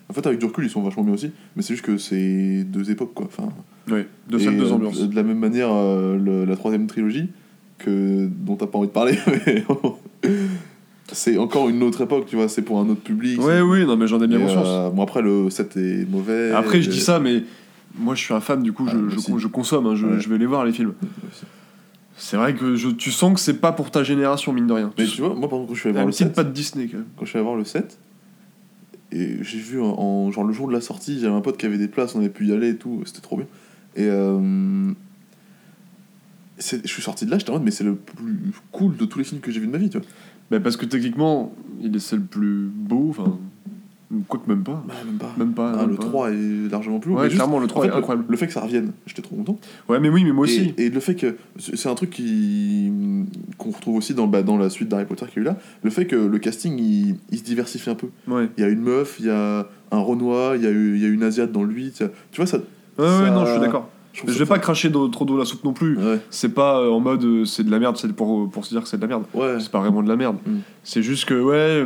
[0.09, 1.31] En fait avec du recul ils sont vachement bien aussi.
[1.57, 3.27] Mais c'est juste que c'est deux époques quoi.
[3.27, 3.49] Enfin,
[3.91, 5.01] Oui, deux salles, deux euh, ambiances.
[5.01, 7.29] De la même manière, euh, le- la troisième trilogie,
[7.79, 9.65] que, dont t'as pas envie de parler, mais
[11.13, 13.41] c'est encore une autre époque, tu vois, c'est pour un autre public.
[13.43, 14.67] Ouais, oui, non, mais j'en ai bien Et, conscience.
[14.69, 16.51] euh, bon, après, le 7 est mauvais.
[16.53, 17.43] Après, je dis ça, mais
[17.99, 19.33] moi, je suis un fan, du coup, Ah, je, aussi.
[19.39, 20.21] je consomme, hein, je, Ouais.
[20.21, 20.95] je vais les voir, les films.
[22.19, 24.91] C'est vrai que je, tu sens que c'est pas pour ta génération, mine de rien.
[24.99, 26.53] Mais tu vois, moi, par exemple, quand je suis allé voir le petite 7, patte
[26.53, 27.07] Disney, quand même.
[27.17, 27.99] quand je suis allé voir le 7,
[29.43, 31.79] j'ai vu en, en- genre le jour de la sortie, j'avais un pote qui avait
[31.79, 33.47] des places, on avait pu y aller et tout, c'était trop bien.
[33.97, 34.93] Et euh,
[36.59, 39.19] je suis sorti de là, j'étais en mode, mais c'est le plus cool de tous
[39.19, 40.07] les films que j'ai vu de ma vie, tu vois.
[40.51, 43.39] Bah, parce que techniquement, il est c'est le plus beau, enfin.
[44.29, 44.85] Quoique même pas.
[44.87, 45.33] Bah, même pas.
[45.37, 45.73] Même pas.
[45.75, 46.03] Ah, même le pas.
[46.05, 47.17] 3 est largement plus haut.
[47.17, 48.25] Ouais, mais juste- clairement, le en 3 fait, est le- incroyable.
[48.29, 49.59] Le, fait que ça revienne, j'étais trop content.
[49.89, 50.75] Ouais, mais oui, mais moi aussi.
[50.79, 51.37] Et, le fait que.
[51.59, 52.93] C'est un truc qui
[53.59, 55.59] qu'on retrouve aussi dans, bah, dans la suite d'Harry Potter qu'il y a eu là.
[55.83, 58.09] Le fait que le casting il, il se diversifie un peu.
[58.29, 58.49] Ouais.
[58.57, 61.03] Il y a une meuf, il y a un Renoir, il y a, eu- il
[61.03, 61.97] y a une Asiate dans le 8.
[62.01, 62.59] il y a- Tu vois, ça.
[62.99, 63.89] Ouais, ouais, non, je suis d'accord.
[64.13, 65.99] Je, Je vais pas cracher trop d'eau à la soupe non plus.
[65.99, 68.71] Ouais, C'est pas euh, en mode euh, c'est de la merde, c'est pour, pour se
[68.71, 69.25] dire que c'est de la merde.
[69.35, 69.57] ouais.
[69.61, 70.37] C'est pas vraiment de la merde.
[70.47, 70.57] Mm.
[70.85, 71.85] C'est juste que, ouais,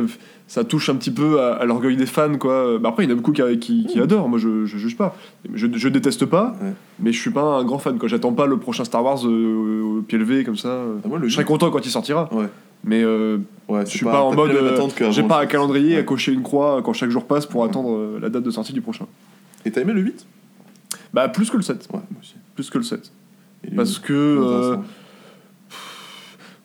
[0.51, 2.77] ça touche un petit peu à, à l'orgueil des fans, quoi.
[2.77, 4.97] Bah, après, il y en a beaucoup qui, qui, qui adorent, moi je, je juge
[4.97, 5.15] pas.
[5.53, 6.73] Je, je déteste pas, Ouais.
[6.99, 8.09] mais je suis pas un grand fan, quoi.
[8.09, 10.83] J'attends pas le prochain Star Wars euh, au pied levé, comme ça.
[11.05, 12.27] Ah, moi, le Je serais 8, content quand il sortira.
[12.33, 12.47] Ouais.
[12.83, 13.37] Mais euh,
[13.69, 14.51] Ouais, je suis pas, en mode.
[14.51, 14.75] euh,
[15.11, 15.51] J'ai pas un pense.
[15.51, 18.51] calendrier à cocher une croix quand chaque jour passe pour attendre euh, la date de
[18.51, 19.05] sortie du prochain.
[19.63, 20.25] Et t'as aimé le 8
[21.13, 21.87] Bah, plus que le 7.
[21.93, 22.35] Ouais, moi aussi.
[22.55, 23.09] Plus que le 7.
[23.63, 24.75] Et le Parce 8, que.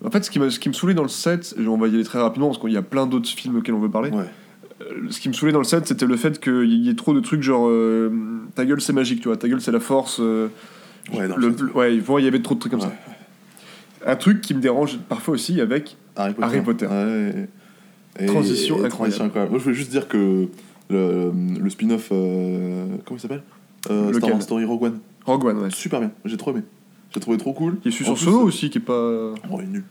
[0.05, 1.89] En fait, ce qui, me, ce qui me saoulait dans le 7, et on va
[1.89, 4.11] y aller très rapidement parce qu'il y a plein d'autres films auxquels on veut parler.
[4.11, 4.25] Ouais.
[4.83, 7.15] Euh, Ce qui me saoulait dans le 7, c'était le fait qu'il y ait trop
[7.15, 8.11] de trucs genre euh,
[8.55, 10.19] ta gueule c'est magique, tu vois, ta gueule c'est la force.
[10.21, 10.49] euh,
[11.15, 11.75] Ouais, dans le- le 7.
[11.75, 12.87] ouais, il y avait trop de trucs comme Ouais.
[14.05, 14.11] ça.
[14.13, 15.97] Un truc qui me dérange parfois aussi avec.
[16.17, 16.47] Harry Potter.
[16.47, 16.87] Harry Potter.
[16.87, 17.49] Ouais.
[18.21, 18.91] Et- Transition et- incroyable.
[18.91, 19.51] transition incroyable.
[19.51, 20.47] Moi, je voulais juste dire que
[20.91, 23.43] le, le spin-off, comment il s'appelle?
[23.85, 24.99] Star Wars Story Rogue One.
[25.25, 25.71] Rogue One, ouais.
[25.71, 26.63] Super bien, j'ai trop aimé.
[27.17, 27.79] J'ai trouvé trop cool.
[27.81, 28.93] Qui est sur Solo aussi, qui est pas.
[29.51, 29.85] Oh, il est nul.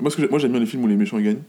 [0.00, 1.42] Moi, ce que moi, j'aime bien les films où les méchants ils gagnent.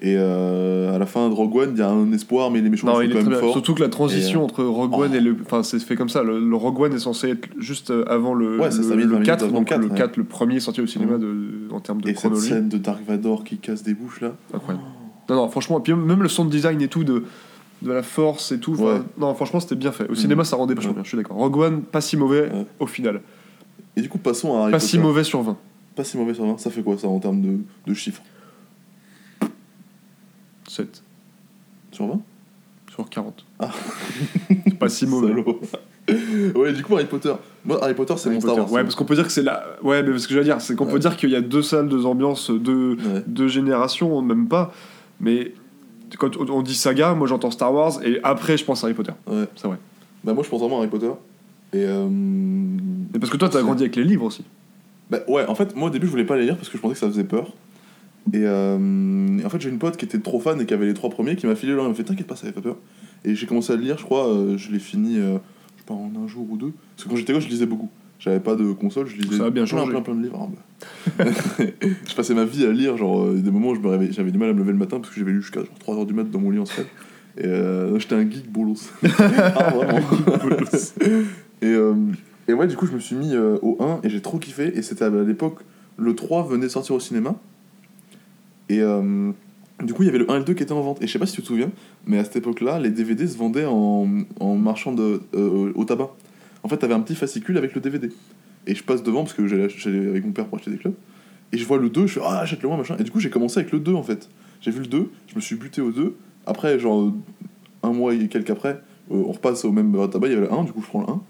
[0.00, 2.68] Et euh, à la fin de Rogue One, il y a un espoir, mais les
[2.68, 3.52] méchants Non, sont il quand même forts.
[3.52, 5.16] Surtout que la transition Et, euh, entre Rogue One oh.
[5.16, 5.36] et le.
[5.44, 6.22] Enfin, c'est fait comme ça.
[6.22, 9.22] Le, le Rogue One est censé être juste avant le, Ouais, le, le 20 minutes
[9.24, 9.42] 4.
[9.44, 9.94] avant le Donc 4, le ouais.
[9.96, 12.48] 4, le premier sorti au cinéma de, en termes de Et cette chronologie.
[12.48, 14.32] scène de Dark Vador qui casse des bouches là.
[14.52, 14.84] Incroyable.
[15.28, 17.24] Non, non, franchement, et puis même le sound design et tout, de,
[17.82, 18.74] de la force et tout.
[18.74, 19.00] Ouais.
[19.18, 20.04] Non, franchement, c'était bien fait.
[20.06, 20.16] Au Mhm.
[20.16, 21.36] cinéma, ça rendait vachement bien, je suis d'accord.
[21.38, 23.22] Rogue One, pas si mauvais au final.
[23.96, 24.90] Et du coup, passons à Harry Pas Potter.
[24.90, 25.56] si mauvais sur 20.
[25.94, 26.58] Pas si mauvais sur 20.
[26.58, 28.22] Ça fait quoi ça en termes de, de chiffres
[30.68, 31.02] 7
[31.92, 32.20] Sur 20
[32.92, 33.44] sur 40.
[33.58, 33.70] Ah.
[34.78, 35.28] Pas si mauvais.
[35.28, 35.60] Salaud.
[36.54, 37.34] ouais, du coup, Harry Potter.
[37.64, 38.56] Moi, Harry Potter, c'est mon Star.
[38.56, 38.70] Wars.
[38.72, 39.64] Ouais, parce qu'on peut dire que c'est la.
[39.82, 40.92] Ouais, mais ce que je veux dire, c'est qu'on Ouais.
[40.92, 43.22] peut dire qu'il y a deux salles, deux ambiances, deux, Ouais.
[43.26, 44.72] deux générations, même pas.
[45.18, 45.54] Mais
[46.18, 49.12] quand on on dit saga, moi j'entends Star Wars et après je pense Harry Potter.
[49.26, 49.46] Ouais.
[49.56, 49.78] C'est vrai.
[50.22, 51.10] Bah, moi, je pense vraiment à Harry Potter.
[51.74, 51.84] Et.
[51.86, 52.08] Euh...
[53.14, 54.44] Et parce que toi, t'as grandi avec les livres aussi.
[55.10, 56.82] Bah, ouais, en fait, moi au début, je voulais pas les lire parce que je
[56.82, 57.52] pensais que ça faisait peur.
[58.32, 60.86] Et, euh, et en fait, j'ai une pote qui était trop fan et qui avait
[60.86, 61.82] les trois premiers qui m'a filé là.
[61.82, 62.76] Elle m'a fait T'inquiète pas, ça fait pas peur.
[63.24, 64.28] Et j'ai commencé à le lire, je crois.
[64.28, 65.36] euh, je l'ai fini, euh,
[65.76, 66.72] je sais pas, en un jour ou deux.
[66.96, 67.90] Parce que quand j'étais gosse, je lisais beaucoup.
[68.18, 69.90] J'avais pas de console, je lisais Ça a bien plein, changé.
[69.90, 70.38] plein, plein de livres.
[70.40, 70.48] Ah,
[71.18, 71.24] bah.
[72.08, 74.38] je passais ma vie à lire, genre des moments où je me réveillais, j'avais du
[74.38, 76.24] mal à me lever le matin parce que j'avais lu jusqu'à genre 3h du mat
[76.24, 76.86] dans mon lit en semaine.
[77.36, 78.90] Et euh, j'étais un geek bolos.
[79.18, 80.00] ah, vraiment.
[81.62, 81.94] et, euh,
[82.48, 84.76] et ouais, du coup, je me suis mis euh, au 1 et j'ai trop kiffé.
[84.76, 85.60] Et c'était à l'époque,
[85.96, 87.34] le 3 venait de sortir au cinéma.
[88.68, 89.30] Et euh,
[89.82, 91.02] du coup, il y avait le 1 et le 2 qui étaient en vente.
[91.02, 91.70] Et je sais pas si tu te souviens,
[92.06, 94.08] mais à cette époque-là, les DVD se vendaient en,
[94.40, 95.22] en marchand de,
[95.74, 96.10] au tabac.
[96.62, 98.10] En fait, t'avais un petit fascicule avec le DVD.
[98.66, 100.94] Et je passe devant parce que j'allais avec mon père pour acheter des clubs.
[101.52, 102.96] Et je vois le 2, je fais Ah, achète-le moi, machin.
[102.98, 104.28] Et du coup, j'ai commencé avec le 2 en fait.
[104.60, 106.16] J'ai vu le 2, je me suis buté au 2.
[106.46, 107.12] Après, genre,
[107.82, 108.80] un mois et quelques après,
[109.10, 111.08] on repasse au même tabac, il y avait le 1, du coup, je prends le
[111.08, 111.22] 1.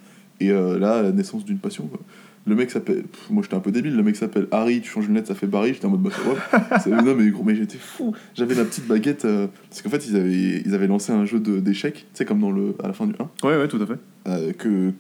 [0.47, 1.87] Et euh, là, la naissance d'une passion.
[1.87, 2.01] quoi.
[2.47, 3.05] Le mec s'appelle.
[3.31, 5.47] Moi j'étais un peu débile, le mec s'appelle Harry, tu changes une lettre, ça fait
[5.47, 5.73] Barry.
[5.73, 6.93] J'étais en mode bah ouais.
[7.03, 8.13] Non mais gros, mais j'étais fou.
[8.35, 9.25] J'avais ma petite baguette.
[9.25, 12.41] euh, parce qu'en fait, ils avaient, ils avaient lancé un jeu d'échecs, tu sais, comme
[12.41, 13.99] dans le, à la fin du 1, Ouais, ouais, tout à fait.
[14.29, 14.91] euh, que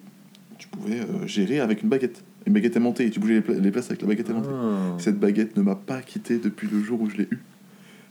[0.56, 2.24] tu pouvais gérer avec une baguette.
[2.46, 4.48] Une baguette aimantée, et tu bougeais les, pla- les places avec la baguette aimantée.
[4.52, 4.94] Ah.
[4.98, 7.40] Cette baguette ne m'a pas quitté depuis le jour où je l'ai eue.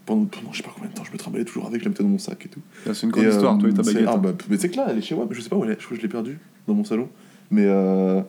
[0.05, 1.89] Pendant, pendant je sais pas combien de temps, je me trimballais toujours avec, je la
[1.89, 2.59] mettais dans mon sac et tout.
[2.87, 4.05] Ah, C'est une grande Et, histoire, euh, toi et ta baguette.
[4.07, 5.63] Ah bah, mais c'est que là, elle est chez moi, mais je sais pas où
[5.63, 5.79] elle est.
[5.79, 7.09] Je crois que je l'ai perdue dans mon salon.
[7.51, 8.21] Mais euh,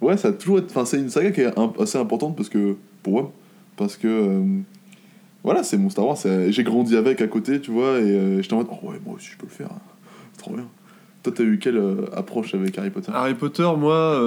[0.00, 0.68] ouais, ça a toujours été.
[0.70, 3.32] Enfin, c'est une saga qui est un- assez importante parce que pour moi,
[3.76, 4.42] parce que euh,
[5.44, 6.16] voilà, c'est mon Star Wars.
[6.48, 9.14] J'ai grandi avec à côté, tu vois, et euh, j'étais en mode, oh ouais, moi
[9.16, 9.68] aussi je peux le faire.
[10.38, 10.66] Trop bien.
[11.22, 13.10] Toi, t'as eu quelle euh, approche avec Harry Potter?
[13.14, 14.20] Harry Potter, moi,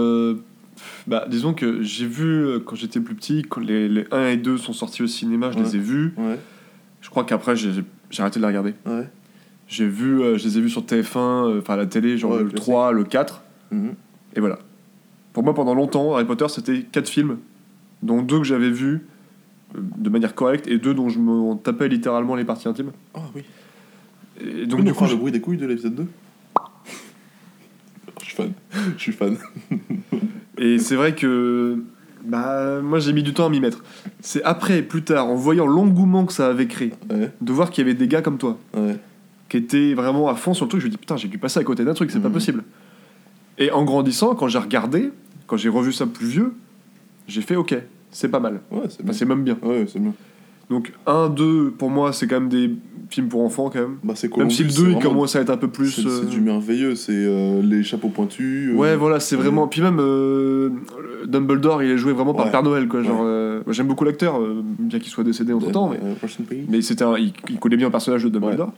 [1.08, 4.58] bah, disons que j'ai vu quand j'étais plus petit, quand les, les 1 et 2
[4.58, 5.64] sont sortis au cinéma, je Ouais.
[5.64, 6.14] les ai vus.
[6.18, 6.38] Ouais,
[7.02, 7.72] Je crois qu'après, j'ai
[8.20, 8.74] arrêté de les regarder.
[8.86, 9.08] ouais.
[9.68, 12.46] J'ai vu, je les ai vus sur TF1, euh, enfin à la télé, genre le
[12.46, 12.56] classique.
[12.62, 13.94] 3, le 4, Mhm.
[14.36, 14.60] et voilà.
[15.34, 17.38] Pour moi, pendant longtemps, Harry Potter, c'était 4 films,
[18.04, 19.06] dont deux que j'avais vus
[19.76, 22.92] euh, de manière correcte, et deux dont je me tapais littéralement les parties intimes.
[23.14, 23.44] Ah oui.
[24.42, 26.08] Et Donc, donc, du le bruit des couilles de l'épisode 2
[28.22, 28.54] Je suis fan.
[28.98, 29.38] Je suis fan.
[30.58, 31.82] Et c'est vrai que
[32.26, 33.84] bah, moi j'ai mis du temps à m'y mettre.
[34.20, 37.86] C'est après, plus tard, en voyant l'engouement que ça avait créé, Ouais, de voir qu'il
[37.86, 38.98] y avait des gars comme toi, ouais.
[39.48, 41.60] qui étaient vraiment à fond sur le truc, je me dis putain, j'ai dû passer
[41.60, 42.34] à côté d'un truc, c'est pas Mhm.
[42.34, 42.64] possible.
[43.60, 45.12] Et en grandissant, quand j'ai regardé,
[45.48, 46.54] quand j'ai revu ça plus vieux,
[47.28, 47.76] j'ai fait ok,
[48.12, 48.62] c'est pas mal.
[48.72, 49.58] Ouais, c'est Enfin, même bien.
[49.62, 50.14] Ouais, c'est bien.
[50.70, 52.72] Donc 1, 2, pour moi, c'est quand même des
[53.10, 53.98] films pour enfants quand même.
[54.04, 55.90] Bah, Même si le Columbus, 2, c'est il commence à être un peu plus.
[55.92, 58.70] C'est euh, du merveilleux, c'est euh, les chapeaux pointus.
[58.70, 59.68] euh, Ouais, voilà, c'est vraiment.
[59.68, 60.00] Puis même
[61.28, 62.52] Dumbledore, il est joué vraiment par.
[62.52, 63.02] Père Noël, quoi.
[63.04, 63.74] Genre, Ouais.
[63.74, 64.40] j'aime beaucoup l'acteur,
[64.80, 66.60] bien qu'il soit décédé entre temps, mais, Russian Page.
[66.70, 68.72] mais c'était un- il, il collait bien au personnage de Dumbledore.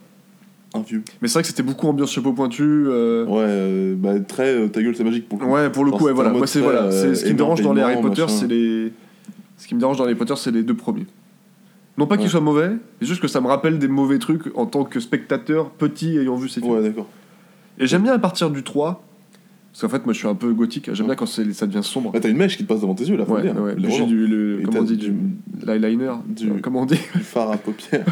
[0.74, 1.04] Un vieux.
[1.22, 2.64] Mais c'est vrai que c'était beaucoup ambiance chapeau pointu.
[2.64, 5.52] euh, Ouais, euh, bah, très euh, ta gueule, c'est magique pour le coup.
[5.52, 6.30] Ouais, pour le coup, ouais, voilà.
[6.32, 8.94] Moi, c'est voilà, c'est ce qui me dérange dans les Harry Potter, c'est les.
[9.58, 11.06] Ce qui me dérange dans les Harry Potter, c'est les deux premiers.
[11.98, 12.32] Non pas qu'ils Ouais.
[12.32, 15.70] soient mauvais, c'est juste que ça me rappelle des mauvais trucs en tant que spectateur
[15.72, 16.74] petit ayant vu ces films.
[16.74, 17.08] Ouais, d'accord.
[17.78, 19.04] Et j'aime bien à partir du 3,
[19.72, 20.90] parce qu'en fait, moi, je suis un peu gothique.
[20.94, 22.14] J'aime bien quand ça devient sombre.
[22.14, 23.62] Ouais, t'as une mèche qui te passe devant tes yeux là, faut Ouais, le dire.
[23.62, 23.76] ouais.
[23.76, 25.14] Le j'ai du, le, comment on dit, du-
[25.66, 28.04] l'eyeliner, du- comment on dit, Du fard à paupières.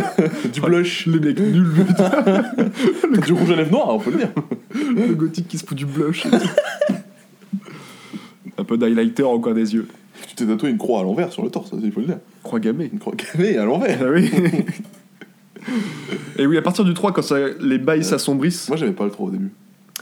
[0.52, 1.06] du blush.
[1.06, 1.66] le mec nul,
[3.26, 4.30] du rouge à lèvres noir, on peut le dire.
[5.08, 6.26] le gothique qui se fout du blush.
[8.58, 9.86] un peu d'highlighter au coin des yeux.
[10.28, 12.18] Tu t'es tatoué une croix à l'envers sur le torse, il faut le dire.
[12.42, 12.88] Croix gammée.
[12.92, 13.98] Une croix gammée à l'envers.
[14.02, 14.30] Ah oui.
[16.38, 19.10] Et oui, à partir du 3, quand ça, les bails s'assombrissent, Moi, j'aimais pas le
[19.10, 19.50] 3 au début.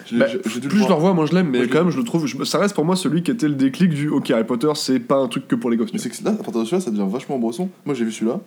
[0.06, 2.26] Je bah, plus je le revois, moins je l'aime, mais quand même, je le trouve,
[2.44, 5.16] ça reste pour moi celui qui était le déclic du OK, Harry Potter, c'est pas
[5.16, 5.92] un truc que pour les gosses.
[5.92, 7.68] Mais c'est que là, à partir de celui-là, ça devient vachement bresson.
[7.84, 8.40] Moi, j'ai vu celui-là.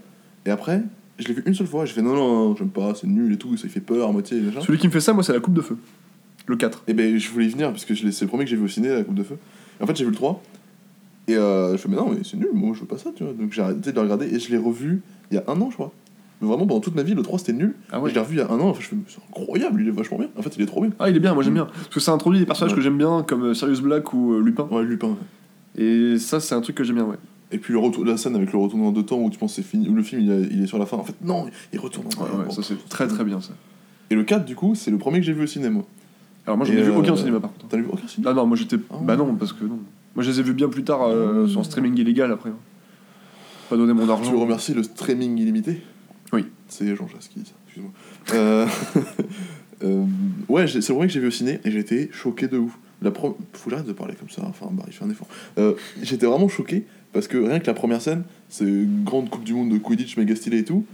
[0.46, 0.82] Et après,
[1.20, 1.86] je l'ai vu une seule fois.
[1.86, 4.12] J'ai fait non, non, non, j'aime pas, c'est nul et tout, ça fait peur à
[4.12, 4.40] moitié.
[4.40, 4.62] Machin.
[4.62, 5.78] Celui qui me fait ça, moi, c'est la coupe de feu.
[6.46, 6.84] Le 4.
[6.88, 8.68] et ben, je voulais y venir, parce que c'est le premier que j'ai vu au
[8.68, 9.38] ciné, la Coupe de Feu.
[9.80, 10.44] Et en fait, j'ai vu le 3.
[11.28, 13.24] Et euh, je fais, mais non, mais c'est nul, moi, je veux pas ça, tu
[13.24, 13.32] vois.
[13.34, 15.02] Donc j'ai arrêté de le regarder et je l'ai revu
[15.32, 15.94] il y a un an, je crois.
[16.44, 17.74] Mais vraiment, pendant toute ma vie, le 3 c'était nul.
[17.92, 18.10] Ah ouais.
[18.10, 19.88] Je l'ai revu il y a un an, enfin, je fais, mais c'est incroyable, il
[19.88, 20.28] est vachement bien.
[20.38, 20.92] En fait, il est trop bien.
[21.00, 21.66] Ah, il est bien, moi j'aime bien.
[21.66, 22.78] Parce que ça introduit des personnages Ouais.
[22.78, 24.68] que j'aime bien, comme euh, Sirius Black ou euh, Lupin.
[24.70, 25.16] Ouais, Lupin.
[25.78, 27.18] Et ça, c'est un truc que j'aime bien, ouais.
[27.52, 29.62] Et puis le retour, la scène avec le retournement de temps où tu penses que
[29.62, 30.98] c'est fini, où le film il, est- il est sur la fin.
[30.98, 33.54] En fait, non, il retourne en ouais, ça c'est très très bien ça.
[34.10, 35.82] Et le 4, du coup, c'est le premier que j'ai vu au cinéma.
[36.46, 37.68] Alors moi j'en ai vu euh, aucun au cinéma par contre.
[37.70, 38.76] T'as vu aucun cinéma Ah non, moi j'étais.
[38.92, 38.96] Ah.
[39.02, 39.80] Bah non, parce que non.
[40.16, 41.50] Moi je les ai vus bien plus tard euh, Ah.
[41.50, 42.50] sur streaming illégal après.
[42.50, 42.56] hein.
[43.70, 44.38] Pas donner mon Tu argent.
[44.38, 45.82] remercies le streaming illimité.
[46.74, 47.12] C'est Jean dit
[47.46, 47.92] ça, excuse-moi.
[48.34, 48.68] Euh,
[49.84, 50.06] euh,
[50.50, 52.78] ouais, c'est le premier que j'ai vu au ciné et j'ai été choqué de ouf.
[53.02, 53.38] La pro...
[53.54, 55.28] Faut que j'arrête de parler comme ça, enfin, bah, il fait un effort.
[55.58, 59.44] Euh, J'étais vraiment choqué parce que rien que la première scène, c'est une grande Coupe
[59.44, 60.86] du Monde de Quidditch méga stylée et tout.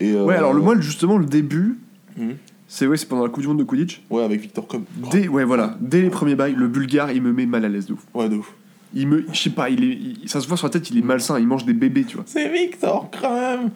[0.00, 1.78] Et, Ouais, alors le, moi justement le début,
[2.16, 2.36] Mhm.
[2.66, 4.02] c'est ouais, c'est pendant la Coupe du Monde de Quidditch.
[4.10, 4.84] Ouais, avec Victor Com.
[5.12, 7.86] Dès, ouais, voilà, dès les premiers bails, le bulgare il me met mal à l'aise
[7.86, 8.04] de ouf.
[8.14, 8.52] Ouais, de ouf.
[8.94, 9.24] Il me.
[9.32, 11.38] Je sais pas, il est, il- ça se voit sur la tête, il est malsain,
[11.38, 12.24] il mange des bébés, tu vois.
[12.26, 13.70] C'est Victor Crumb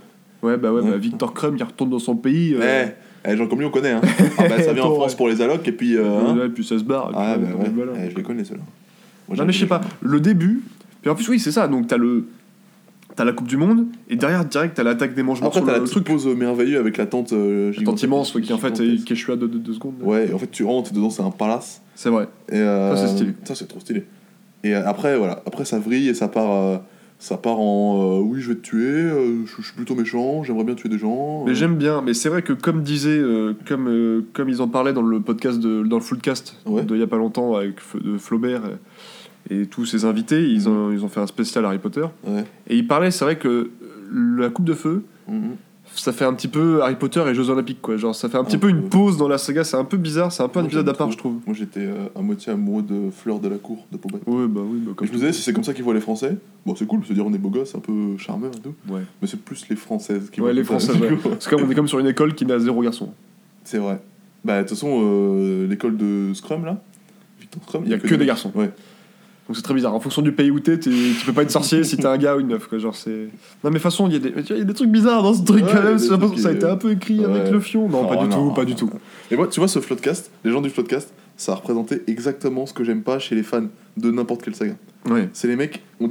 [0.45, 2.55] Ouais, bah ouais, bah Victor Crumb il retourne dans son pays.
[2.59, 2.86] euh,
[3.26, 4.01] Eh, eh, gens comme lui on connaît, hein.
[4.38, 5.16] Ah bah ça vient en Attends, France ouais.
[5.16, 5.97] pour les allocs et puis...
[5.97, 6.36] Euh, hein.
[6.36, 7.11] ouais, puis ça se barre.
[7.11, 7.92] et Ah puis, bah euh, ouais, voilà.
[8.05, 8.61] Eh, je les connais ceux-là.
[9.28, 10.62] Moi, Non mais je sais pas, le début,
[11.01, 12.26] puis en plus oui c'est ça, donc t'as le
[13.16, 15.72] t'as la Coupe du Monde et derrière direct t'as l'attaque des mange-morts Après sur t'as
[15.72, 18.05] le, la le petite truc pose merveilleux avec la tente euh, Tant gigantesque.
[18.05, 19.07] immense ouais, qui en fait est Gigantesque.
[19.07, 19.95] Quechua de 2 secondes.
[20.03, 21.80] Ouais, et en fait tu rentres dedans c'est un palace.
[21.95, 22.28] C'est vrai.
[22.51, 23.32] Et euh, Ça, c'est stylé.
[23.45, 24.05] Ça c'est trop stylé.
[24.64, 26.76] Et euh, après voilà, après ça vrille et ça part, euh,
[27.19, 30.43] ça part en euh, oui je vais te tuer, euh, je, je suis plutôt méchant,
[30.45, 31.45] j'aimerais bien tuer des gens.
[31.45, 31.55] Mais euh.
[31.55, 33.23] j'aime bien, mais c'est vrai que comme disait,
[33.67, 36.83] comme, comme ils en parlaient dans le podcast, de, dans le Fullcast Ouais.
[36.85, 38.62] de il y a pas longtemps avec de Flaubert
[39.51, 42.05] et, et tous ses invités, ils ont, ils ont fait un spécial Harry Potter.
[42.27, 42.45] Ouais.
[42.69, 43.71] Et ils parlaient, c'est vrai que
[44.12, 45.57] la Coupe de Feu, Mhm.
[45.97, 47.97] Ça fait un petit peu Harry Potter et Jeux Olympiques, quoi.
[47.97, 49.97] Genre, ça fait un petit Un peu une pause dans la saga, c'est un peu
[49.97, 51.36] bizarre, c'est un peu un épisode à part, je trouve.
[51.47, 54.18] Moi j'étais euh, à moitié amoureux de Fleur de la Cour de Pobat.
[54.26, 55.95] Ouais, bah oui, bah comme Et je me disais, si c'est comme ça qu'ils voient
[55.95, 56.36] les Français,
[56.66, 59.03] bon, c'est cool, se dire on est beau gosse, un peu charmeur et tout, Ouais.
[59.22, 61.09] mais c'est plus les Françaises qui Ouais, voient les Françaises, ouais.
[61.16, 61.28] coup.
[61.38, 63.11] C'est comme on est comme sur une école qui n'a zéro garçon.
[63.64, 64.01] C'est vrai.
[64.45, 66.82] Bah, de toute façon, euh, l'école de Scrum, là,
[67.40, 68.53] Victor Scrum, Il y a que des garçons.
[68.55, 68.70] Ouais.
[69.47, 69.95] Donc c'est très bizarre.
[69.95, 70.90] En fonction du pays où t'es, tu
[71.26, 72.66] peux pas être sorcier si t'es un gars ou une meuf.
[72.66, 72.78] Quoi.
[72.78, 73.11] Genre c'est.
[73.11, 73.18] Non
[73.64, 74.90] mais de toute façon, il y, a des- tu vois, il y a des trucs
[74.90, 75.99] bizarres dans ce truc Ouais, quand même.
[75.99, 77.26] ça a été un peu écrit Ouais.
[77.26, 77.86] avec le fion.
[77.88, 78.90] Non, pas Oh, du non, tout, pas non, du tout.
[79.30, 82.72] Et moi, tu vois, ce Floodcast, les gens du Floodcast, ça a représenté exactement ce
[82.72, 83.66] que j'aime pas chez les fans
[83.99, 84.76] de n'importe quelle saga.
[85.11, 85.28] Ouais.
[85.34, 86.11] C'est les mecs on-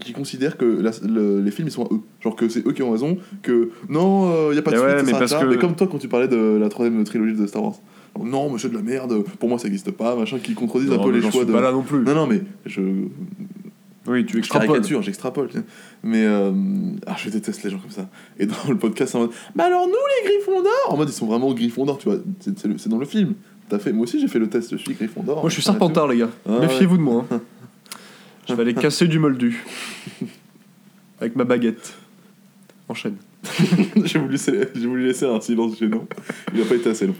[0.00, 2.00] qui considèrent que la- le- les films ils sont à eux.
[2.22, 4.88] Genre que c'est eux qui ont raison, que non, il y a pas de suite,
[4.88, 7.34] ça mais s'arrête parce que- Mais comme toi quand tu parlais de la troisième trilogie
[7.36, 7.74] de Star Wars.
[8.22, 11.10] Non, c'est de la merde, pour moi ça existe pas, machin, qui contredisent un peu
[11.10, 11.52] les choix suis de.
[11.52, 12.02] pas là non plus.
[12.04, 12.80] Non, non, mais je,
[14.06, 14.68] Oui, tu extrapoles.
[14.68, 15.50] caricature, j'extrapole.
[16.02, 16.52] Mais euh,
[17.06, 18.08] ah, je déteste les gens comme ça.
[18.38, 21.12] Et dans le podcast, c'est en mode Bah alors nous, les Gryffondors En mode, ils
[21.12, 22.18] sont vraiment Gryffondors, tu vois.
[22.40, 23.34] C'est dans le film.
[23.68, 23.92] T'as fait...
[23.92, 25.40] Moi aussi, j'ai fait le test, je suis Gryffondor.
[25.40, 26.30] Moi je suis et Serpentard, les gars.
[26.48, 27.26] Ah, Méfiez-vous de moi.
[27.30, 27.40] hein.
[28.46, 29.64] Je vais aller casser du moldu.
[31.20, 31.94] Avec ma baguette.
[32.88, 33.16] Enchaîne.
[34.04, 34.36] j'ai voulu,
[34.86, 36.06] voulu laisser un silence gênant.
[36.54, 37.14] Il a pas été assez long.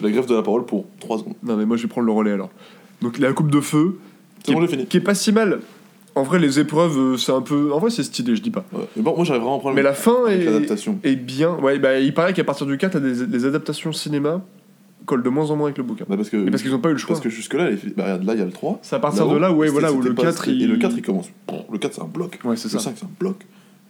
[0.00, 1.34] Fais la grève de la parole pour 3 secondes.
[1.42, 2.50] Non mais moi je vais prendre le relais alors.
[3.02, 3.98] Donc la coupe de feu,
[4.38, 4.86] C'est qui, bon, j'ai fini.
[4.86, 5.60] qui est pas si mal.
[6.16, 7.72] En vrai, les épreuves, euh, c'est un peu.
[7.72, 8.64] En vrai, c'est stylé, je dis pas.
[8.72, 8.80] Ouais.
[8.96, 10.98] Mais bon, moi, j'arrive vraiment à prendre Mais la fin avec est, l'adaptation.
[11.04, 11.54] est bien.
[11.62, 14.42] Ouais, bah, il paraît qu'à partir du 4, t'as des, des adaptations cinéma
[15.06, 16.04] collent de moins en moins avec le bouquin.
[16.08, 17.08] Bah, parce que, Mais parce qu'ils ont pas eu le choix.
[17.14, 18.80] parce que jusque-là, les bah, regarde, là, il y a le 3.
[18.82, 20.96] C'est à partir de là, ouais, voilà, où le pas- 4, Et il- le 4,
[20.96, 21.28] il commence.
[21.72, 22.38] Le 4, c'est un bloc.
[22.44, 22.84] Ouais, c'est Le ça.
[22.84, 23.36] 5, c'est un bloc.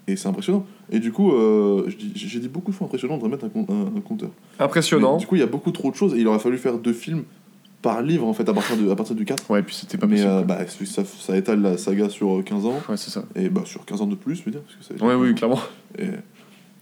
[0.08, 0.66] Et c'est impressionnant.
[0.90, 4.00] Et du coup, euh, j'ai dit beaucoup de fois impressionnant de remettre un, un- un
[4.00, 4.30] compteur.
[4.58, 5.14] Impressionnant.
[5.14, 6.78] Mais du coup, il y a beaucoup trop de choses et il aurait fallu faire
[6.78, 7.22] deux films
[7.82, 9.50] par livre en fait à partir, de, à partir du 4.
[9.50, 12.66] Ouais, puis c'était pas Mais euh, bah, ça, ça étale la saga sur euh, 15
[12.66, 12.74] ans.
[12.88, 13.24] Ouais, c'est ça.
[13.36, 14.60] Et bah, sur 15 ans de plus, je veux dire.
[14.62, 15.60] Parce que ça Ouais, 15 oui, clairement.
[15.98, 16.04] Et,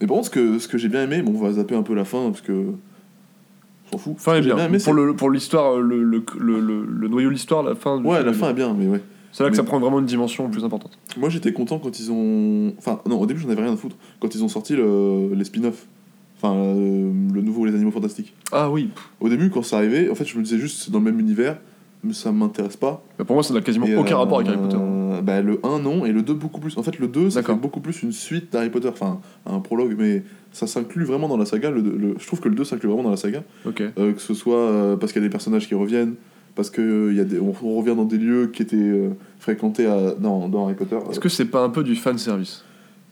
[0.01, 1.83] et par contre, ce que, ce que j'ai bien aimé, bon, on va zapper un
[1.83, 2.51] peu la fin parce que.
[3.91, 4.13] On s'en fout.
[4.17, 4.65] Fin est j'ai bien.
[4.65, 4.77] aimé,
[5.17, 7.99] pour l'histoire, euh, le, le, le, le- noyau de l'histoire, la fin.
[7.99, 8.69] du Ouais, film la fin bien.
[8.69, 9.01] est bien, mais ouais.
[9.31, 10.97] C'est là que mais- ça prend vraiment une dimension plus importante.
[11.17, 12.73] Moi j'étais content quand ils ont.
[12.77, 13.95] Enfin, non, au début j'en avais rien à foutre.
[14.19, 15.31] Quand ils ont sorti le...
[15.33, 15.85] les spin-offs.
[16.41, 18.33] Enfin, euh, le nouveau Les Animaux Fantastiques.
[18.53, 18.89] Ah oui.
[19.19, 21.19] Au début, quand ça arrivait, en fait, je me disais juste c'est dans le même
[21.19, 21.57] univers,
[22.01, 23.03] mais ça m'intéresse pas.
[23.17, 24.77] Bah, pour moi, ça n'a quasiment Et, aucun euh, rapport avec Harry Potter.
[25.21, 26.77] bah, le 1, non, et le 2, beaucoup plus.
[26.77, 28.87] En fait, le 2, ça fait beaucoup plus une suite d'Harry Potter.
[28.87, 30.23] Enfin, un prologue, mais
[30.53, 31.71] ça s'inclut vraiment dans la saga.
[31.71, 33.43] Le, le- je trouve que le 2 s'inclut vraiment dans la saga.
[33.65, 33.83] Ok.
[33.97, 36.15] Euh, que ce soit euh, parce qu'il y a des personnages qui reviennent,
[36.59, 39.11] parce que il y a des, on, on revient dans des lieux qui étaient euh,
[39.39, 40.97] fréquentés à- dans, dans Harry Potter.
[41.09, 42.65] Est-ce que c'est pas un peu du fan service?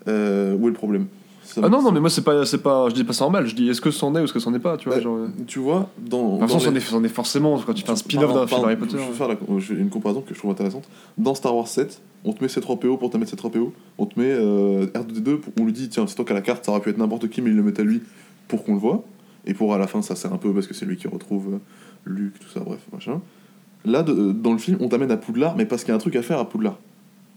[0.09, 1.07] Euh, où est le problème?
[1.43, 2.89] Ça Ah non, non, mais moi, c'est pas, c'est pas.
[2.89, 3.47] Je dis pas ça en mal.
[3.47, 4.97] Je dis est-ce que c'en est ou est-ce que c'en est pas, tu vois.
[4.97, 5.01] Ouais.
[5.03, 5.27] genre, euh.
[5.47, 6.35] Tu vois, dans.
[6.35, 8.33] De toute façon, dans c'en les- est, c'en est forcément quand tu fais un spin-off
[8.33, 8.97] d'un film Harry Potter.
[8.99, 10.89] Je vais faire la- une comparaison que je trouve intéressante.
[11.17, 13.71] Dans Star Wars 7, on te met C3PO pour te mettre C3PO.
[13.97, 16.41] On te met euh, R2D2, pour- on lui dit tiens, c'est toi qui as la
[16.41, 18.01] carte, ça aurait pu être n'importe qui, mais il le met à lui
[18.49, 19.05] pour qu'on le voit.
[19.45, 21.53] Et pour à la fin, ça sert un peu parce que c'est lui qui retrouve
[21.53, 21.57] euh,
[22.05, 23.21] Luke, tout ça, bref, machin.
[23.88, 25.95] Là, de- euh, dans le film, on t'amène à Poudlard, mais parce qu'il y a
[25.95, 26.77] un truc à faire à Poudlard.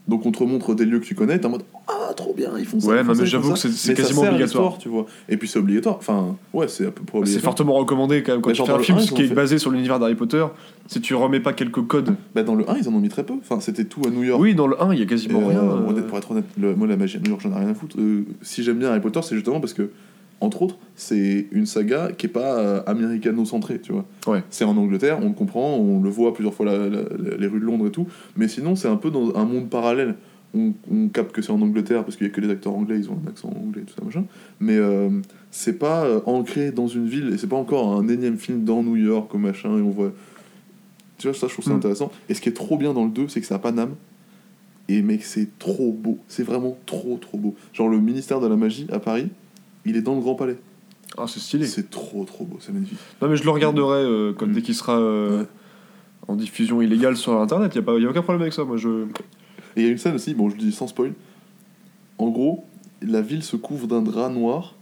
[0.08, 2.50] Donc on te montre des lieux que tu connais, t'es en mode Ah, trop bien,
[2.58, 2.88] ils font ça.
[2.88, 4.78] Ouais, non, mais j'avoue que c'est- c'est quasiment obligatoire.
[4.78, 5.06] tu vois.
[5.28, 5.96] Et puis c'est obligatoire.
[5.98, 7.42] Enfin, ouais, c'est à peu près C'est obligatoire.
[7.44, 9.24] fortement recommandé quand même quand Mais tu fais un film un, ce ils qui ont
[9.24, 10.44] est fait- basé sur l'univers d'Harry Potter.
[10.88, 12.16] Si tu remets pas quelques codes.
[12.34, 13.34] Bah, dans le 1, ils en ont mis très peu.
[13.40, 14.40] Enfin, c'était tout à New York.
[14.42, 15.62] Oui, dans le 1, il y a Et, quasiment euh, rien.
[15.62, 16.02] moi, euh.
[16.02, 17.96] Pour être honnête, le- moi la magie à New York, j'en ai rien à foutre.
[18.00, 19.90] Euh, si j'aime bien Harry Potter, c'est justement parce que,
[20.40, 24.06] entre autres, c'est une saga qui est pas euh, américano-centrée, tu vois.
[24.26, 24.42] Ouais.
[24.50, 27.46] C'est en Angleterre, on le comprend, on le voit plusieurs fois la- la- la- les
[27.46, 28.06] rues de Londres et tout.
[28.36, 30.14] Mais sinon, c'est un peu dans un monde parallèle.
[30.54, 32.96] On, on capte que c'est en Angleterre parce qu'il y a que les acteurs anglais,
[32.98, 34.24] ils ont un accent anglais, tout ça machin.
[34.58, 35.08] Mais euh,
[35.50, 38.82] c'est pas euh, ancré dans une ville et c'est pas encore un énième film dans
[38.82, 40.12] New York ou machin et on voit.
[41.18, 41.76] Tu vois, ça, je trouve ça Mm.
[41.76, 42.10] intéressant.
[42.28, 43.94] Et ce qui est trop bien dans le 2, c'est que ça a pas d'âme.
[44.88, 46.18] Et mec, c'est trop beau.
[46.26, 47.54] C'est vraiment trop, trop beau.
[47.72, 49.28] Genre, le ministère de la magie à Paris,
[49.84, 50.58] il est dans le Grand Palais.
[51.18, 51.66] Ah, c'est stylé.
[51.66, 52.58] C'est trop, trop beau.
[52.60, 52.98] C'est magnifique.
[53.20, 54.52] Non, mais je le regarderai euh, quand, Mm.
[54.52, 55.46] dès qu'il sera euh, Ouais.
[56.28, 57.72] en diffusion illégale sur internet.
[57.74, 58.64] Il n'y a, a aucun problème avec ça.
[58.64, 59.04] Moi, je.
[59.76, 61.12] Et il y a une scène aussi, bon, je le dis sans spoil.
[62.18, 62.64] En gros,
[63.02, 64.74] la ville se couvre d'un drap noir.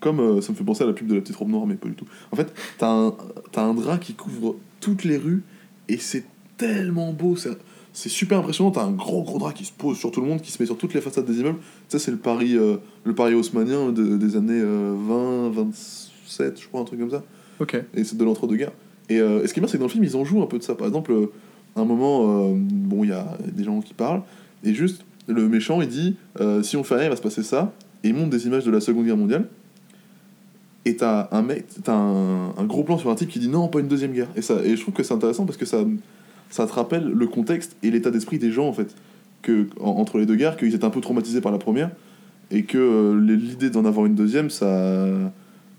[0.00, 1.76] Comme euh, ça me fait penser à la pub de la petite robe noire, mais
[1.76, 2.06] pas du tout.
[2.32, 3.14] En fait, t'as un,
[3.52, 5.44] t'as un drap qui couvre toutes les rues
[5.88, 6.24] et c'est
[6.56, 7.36] tellement beau.
[7.36, 7.50] C'est,
[7.92, 8.70] c'est super impressionnant.
[8.70, 10.66] T'as un gros gros drap qui se pose sur tout le monde, qui se met
[10.66, 11.58] sur toutes les façades des immeubles.
[11.88, 16.68] Ça, c'est le Paris, euh, le Paris haussmanien de- des années euh, 20, 27, je
[16.68, 17.22] crois, un truc comme ça.
[17.60, 17.76] Ok.
[17.94, 18.72] Et c'est de l'entre-deux-guerres.
[19.08, 20.42] Et, euh, et ce qui est bien, c'est que dans le film, ils en jouent
[20.42, 20.74] un peu de ça.
[20.74, 21.26] Par exemple, euh,
[21.76, 24.22] à un moment, euh, bon, il y a des gens qui parlent,
[24.64, 27.42] et juste, le méchant, il dit euh, si on fait rien, il va se passer
[27.42, 27.72] ça.
[28.04, 29.48] Et il montre des images de la Seconde Guerre mondiale.
[30.84, 33.68] Et t'as un mec, t'as un, un gros plan sur un type qui dit non,
[33.68, 34.26] pas une deuxième guerre.
[34.34, 35.84] Et, ça, et je trouve que c'est intéressant parce que ça,
[36.52, 38.94] ça te rappelle le contexte et l'état d'esprit des gens, en fait,
[39.42, 41.90] que, en- entre les deux guerres, qu'ils étaient un peu traumatisés par la première,
[42.50, 45.08] et que euh, l'idée d'en avoir une deuxième, ça.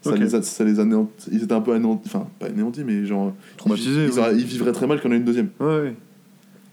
[0.02, 3.06] Ça, les a, ça les anéant- Ils étaient un peu anéantis, enfin, pas anéantis, mais
[3.06, 3.34] genre.
[3.56, 5.48] Traumatisés, Ils, vivraient très mal y en ait une deuxième.
[5.62, 5.96] Ouais, ouais.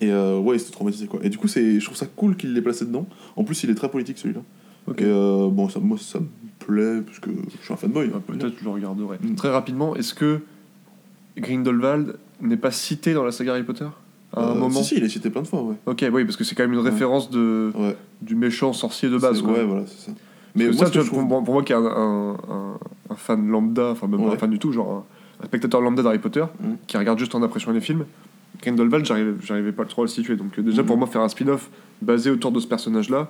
[0.01, 1.21] Et euh, ouais, ils étaient traumatisés, quoi.
[1.23, 3.07] Et du coup, c'est, je trouve ça cool qu'il l'ait placé dedans.
[3.37, 4.41] En plus, il est très politique, celui-là.
[4.89, 5.01] Ok.
[5.03, 6.27] Et euh, bon, ça, moi, ça me
[6.59, 8.11] plaît, parce que je suis un fanboy.
[8.13, 9.19] Ah, Peut-être je le regarderai.
[9.23, 9.35] Mm.
[9.37, 10.41] Très rapidement, est-ce que
[11.37, 13.87] Grindelwald n'est pas cité dans la saga Harry Potter
[14.33, 15.75] à un Euh, moment Si, si, il est cité plein de fois, ouais.
[15.87, 17.97] Ok, oui, parce que c'est quand même une référence de, Ouais.
[18.23, 19.43] du méchant sorcier de base.
[19.43, 19.53] Quoi.
[19.53, 20.13] Ouais, voilà, c'est ça.
[20.55, 22.79] Mais moi, ça, ce tu vois, pour, moi- pour moi qui est un, un- un-
[23.11, 25.05] un fan lambda, enfin même pas un fan du tout, genre
[25.43, 26.67] un, spectateur lambda d'Harry Potter, Mm.
[26.87, 28.05] qui regarde juste en appréciant les films,
[28.63, 30.37] Grindelwald, j'arrivais, j'arrivais pas trop à le situer.
[30.37, 30.89] Donc euh, déjà, Mhm.
[30.89, 31.71] pour moi, faire un spin-off
[32.03, 33.29] basé autour de ce personnage-là,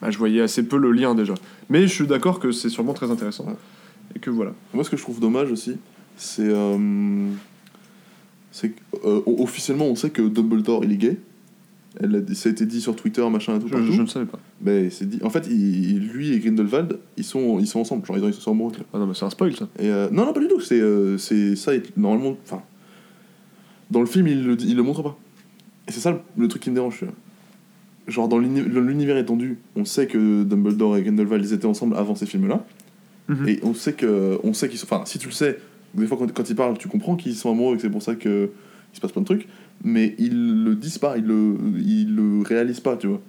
[0.00, 1.34] bah, je voyais assez peu le lien déjà.
[1.70, 3.46] Mais je suis d'accord que c'est sûrement très intéressant.
[4.16, 4.52] Et que voilà.
[4.74, 5.76] Moi, ce que je trouve dommage aussi,
[6.16, 6.42] c'est.
[6.48, 7.28] euh,
[8.52, 8.72] c'est
[9.04, 11.16] euh, officiellement, on sait que Dumbledore, il est gay.
[12.00, 13.68] Elle a dit- ça a été dit sur Twitter, machin et tout.
[13.68, 14.38] Je, je ne savais pas.
[14.60, 15.18] Ben, c'est dit.
[15.22, 18.06] En fait, il- lui et Grindelwald, ils sont, ils sont ensemble.
[18.06, 18.72] Genre, ils, ils sont amoureux.
[18.94, 19.68] Ah non, mais c'est un spoil ça.
[19.78, 20.60] Et euh, non, non, pas du tout.
[20.60, 21.74] C'est euh, c'est ça.
[21.74, 22.62] il- normalement, enfin,
[23.90, 25.18] dans le film, il le, il le montre pas.
[25.88, 27.04] Et c'est ça le, le truc qui me dérange.
[28.08, 32.26] Genre dans l'univers étendu, on sait que Dumbledore et Grindelwald ils étaient ensemble avant ces
[32.26, 32.64] films-là,
[33.28, 33.48] Mhm.
[33.48, 34.86] et on sait que, on sait qu'ils sont.
[34.90, 35.58] Enfin, si tu le sais,
[35.94, 38.02] des fois quand, quand ils parlent, tu comprends qu'ils sont amoureux et que c'est pour
[38.02, 38.50] ça que
[38.92, 39.48] il se passe plein de trucs.
[39.84, 43.20] Mais ils le disent pas, ils le, ils le réalisent pas, tu vois.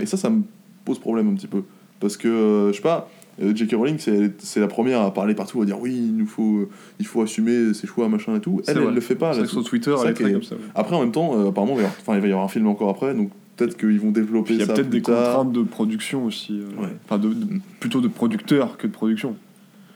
[0.00, 0.42] Et ça, ça me
[0.84, 1.62] pose problème un petit peu.
[2.00, 3.10] Parce que, euh, je sais pas,
[3.42, 3.74] euh, J.K.
[3.74, 6.68] Rowling, c'est la première à parler partout, à dire oui, il nous faut,
[6.98, 8.60] il faut assumer ses choix, machin et tout.
[8.66, 9.34] Elle, elle le fait pas.
[9.34, 10.54] C'est sur Twitter, elle ça est très comme ça.
[10.56, 10.60] ouais.
[10.74, 12.44] Après, en même temps, euh, apparemment, il va y avoir- enfin, il va y avoir
[12.44, 14.88] un film encore après, donc peut-être qu'ils vont développer Puis il y a ça peut-être
[14.90, 15.36] des tard.
[15.36, 16.58] contraintes de production aussi.
[16.60, 16.88] euh, Ouais.
[17.04, 17.46] Enfin, de, de-
[17.78, 19.36] plutôt de producteur que de production.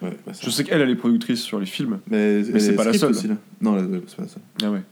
[0.05, 0.41] Ouais, bah, ça.
[0.45, 1.99] Je sais qu'elle, elle est productrice sur les films.
[2.11, 3.11] Mais, Mais c'est pas la seule.
[3.11, 3.37] Aussi, là.
[3.61, 4.43] Non, là, c'est pas la seule.
[4.63, 4.83] Ah ouais.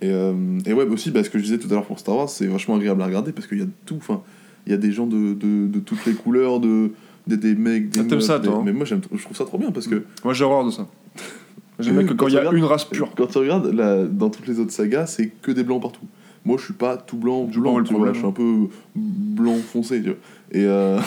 [0.00, 0.32] Et, euh,
[0.64, 2.28] et ouais, bah aussi, bah, ce que je disais tout à l'heure pour Star Wars,
[2.28, 3.96] c'est vachement agréable à regarder parce qu'il y a de tout.
[3.96, 4.22] Enfin,
[4.66, 6.90] il y a des gens de, de, de toutes les couleurs, de,
[7.26, 9.22] des, des mecs, des Ah, t'aimes meufs, ça, des- toi, hein Mais moi, j'aime, je
[9.22, 10.86] trouve ça trop bien parce que Moi, j'ai horreur de ça.
[11.80, 13.10] J'aime bien que quand Quand il y a regardes- une race pure.
[13.16, 16.06] quand tu regardes la- dans toutes les autres sagas, c'est que des blancs partout.
[16.44, 18.28] Moi, je suis pas tout blanc, Je blanc, vois le tu vois, problème, je suis
[18.28, 20.16] un peu blanc foncé, tu vois.
[20.52, 20.98] Et, euh,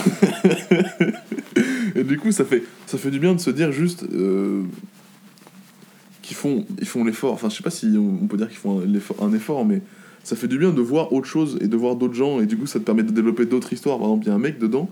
[1.01, 1.05] et
[2.11, 4.61] du coup, ça fait, ça fait du bien de se dire juste euh,
[6.21, 7.33] qu'ils font, ils font l'effort.
[7.33, 9.65] Enfin, je sais pas si on, on peut dire qu'ils font un effort, un effort,
[9.65, 9.81] mais
[10.23, 12.39] ça fait du bien de voir autre chose et de voir d'autres gens.
[12.41, 13.97] Et du coup, ça te permet de développer d'autres histoires.
[13.97, 14.89] Par exemple, il y a un mec dedans,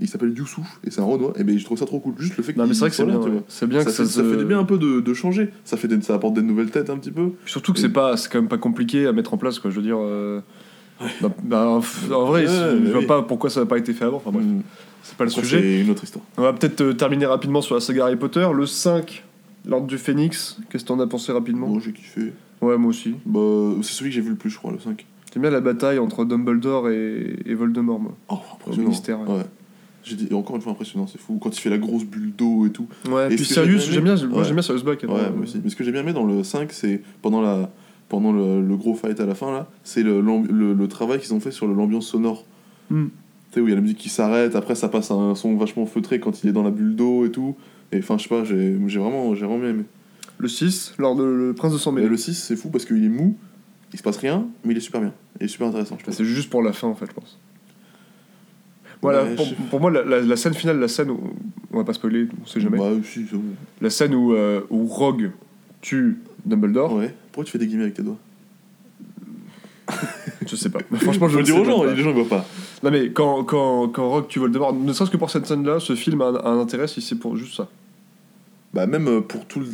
[0.00, 1.32] il s'appelle Youssouf, et c'est un Renoir.
[1.38, 2.14] Et ben, je trouve ça trop cool.
[2.18, 3.20] Juste le fait Non, mais qu'il c'est vrai que c'est là, bien.
[3.20, 3.32] tu ouais.
[3.32, 3.42] vois.
[3.48, 5.50] C'est bien ça, que fait, ça, ça fait du bien un peu de, de changer.
[5.64, 7.30] Ça, fait des- ça apporte des nouvelles têtes un petit peu.
[7.46, 9.70] Surtout que c'est pas, c'est quand même pas compliqué à mettre en place, quoi.
[9.70, 9.98] Je veux dire.
[9.98, 10.40] euh,
[11.20, 13.06] bah, bah, en vrai, Ouais, je vois oui.
[13.06, 14.18] pas pourquoi ça n'a pas été fait avant.
[14.18, 14.60] Enfin bref, Mm.
[15.02, 15.60] C'est pas le sujet.
[15.60, 16.24] C'est une autre histoire.
[16.36, 18.46] On va peut-être euh, terminer rapidement sur la saga Harry Potter.
[18.54, 19.24] Le 5,
[19.66, 20.58] l'ordre du Phénix.
[20.70, 21.68] Qu'est-ce que t'en as pensé rapidement?
[21.68, 22.32] Moi, j'ai kiffé.
[22.60, 23.14] Ouais, moi aussi.
[23.26, 23.40] Bah,
[23.82, 25.04] c'est celui que j'ai vu le plus, je crois, le 5.
[25.32, 28.14] J'aime bien la bataille entre Dumbledore et, et Voldemort, moi.
[28.28, 28.88] Oh, impressionnant.
[28.88, 29.38] ministère, ouais.
[29.38, 29.44] ouais.
[30.04, 31.38] J'ai dit, encore une fois, impressionnant, c'est fou.
[31.40, 32.86] Quand il fait la grosse bulle d'eau et tout.
[33.08, 35.02] Ouais, Et puis Sirius, j'ai j'aime bien moi j'aime bien Sirius Black.
[35.04, 35.60] Ouais, alors, moi aussi.
[35.62, 37.70] Mais ce que j'ai bien aimé dans le 5, c'est pendant, la,
[38.08, 41.32] pendant le, le gros fight à la fin, là, c'est le, le, le travail qu'ils
[41.34, 42.44] ont fait sur l'ambiance sonore.
[42.90, 43.06] Hmm.
[43.52, 45.56] Sais, où il y a la musique qui s'arrête, après ça passe à un son
[45.56, 47.54] vachement feutré quand il est dans la bulle d'eau et tout.
[47.92, 49.84] Et enfin, je sais pas, j'ai vraiment, j'ai vraiment bien aimé.
[50.38, 52.10] Le 6, lors de Le Prince de Sang Mais Mêlé.
[52.10, 53.36] le 6, c'est fou parce qu'il est mou,
[53.92, 55.12] il se passe rien, mais il est super bien.
[55.38, 57.38] Il est super intéressant, je Bah, c'est juste pour la fin, en fait, je pense.
[59.02, 61.20] Voilà, Ouais, pour, je- pour moi, la, la- la scène finale, la scène où.
[61.72, 62.78] On va pas spoiler, on sait jamais.
[62.78, 63.42] Bah, si, bon.
[63.80, 65.30] La scène où, euh, où Rogue
[65.80, 67.14] tue Dumbledore, Ouais.
[67.32, 68.18] Pourquoi tu fais des guillemets avec tes doigts?
[70.48, 70.80] Je sais pas.
[70.94, 71.92] Franchement, je Faut le dire sais aux gens, pas.
[71.94, 72.46] les gens ne voient pas.
[72.82, 75.94] Non, mais quand, quand, quand Rogue tue Voldemort, ne serait-ce que pour cette scène-là, ce
[75.94, 77.68] film a un, a un intérêt si c'est pour juste ça.
[78.74, 79.66] Bah, même euh, pour tout le.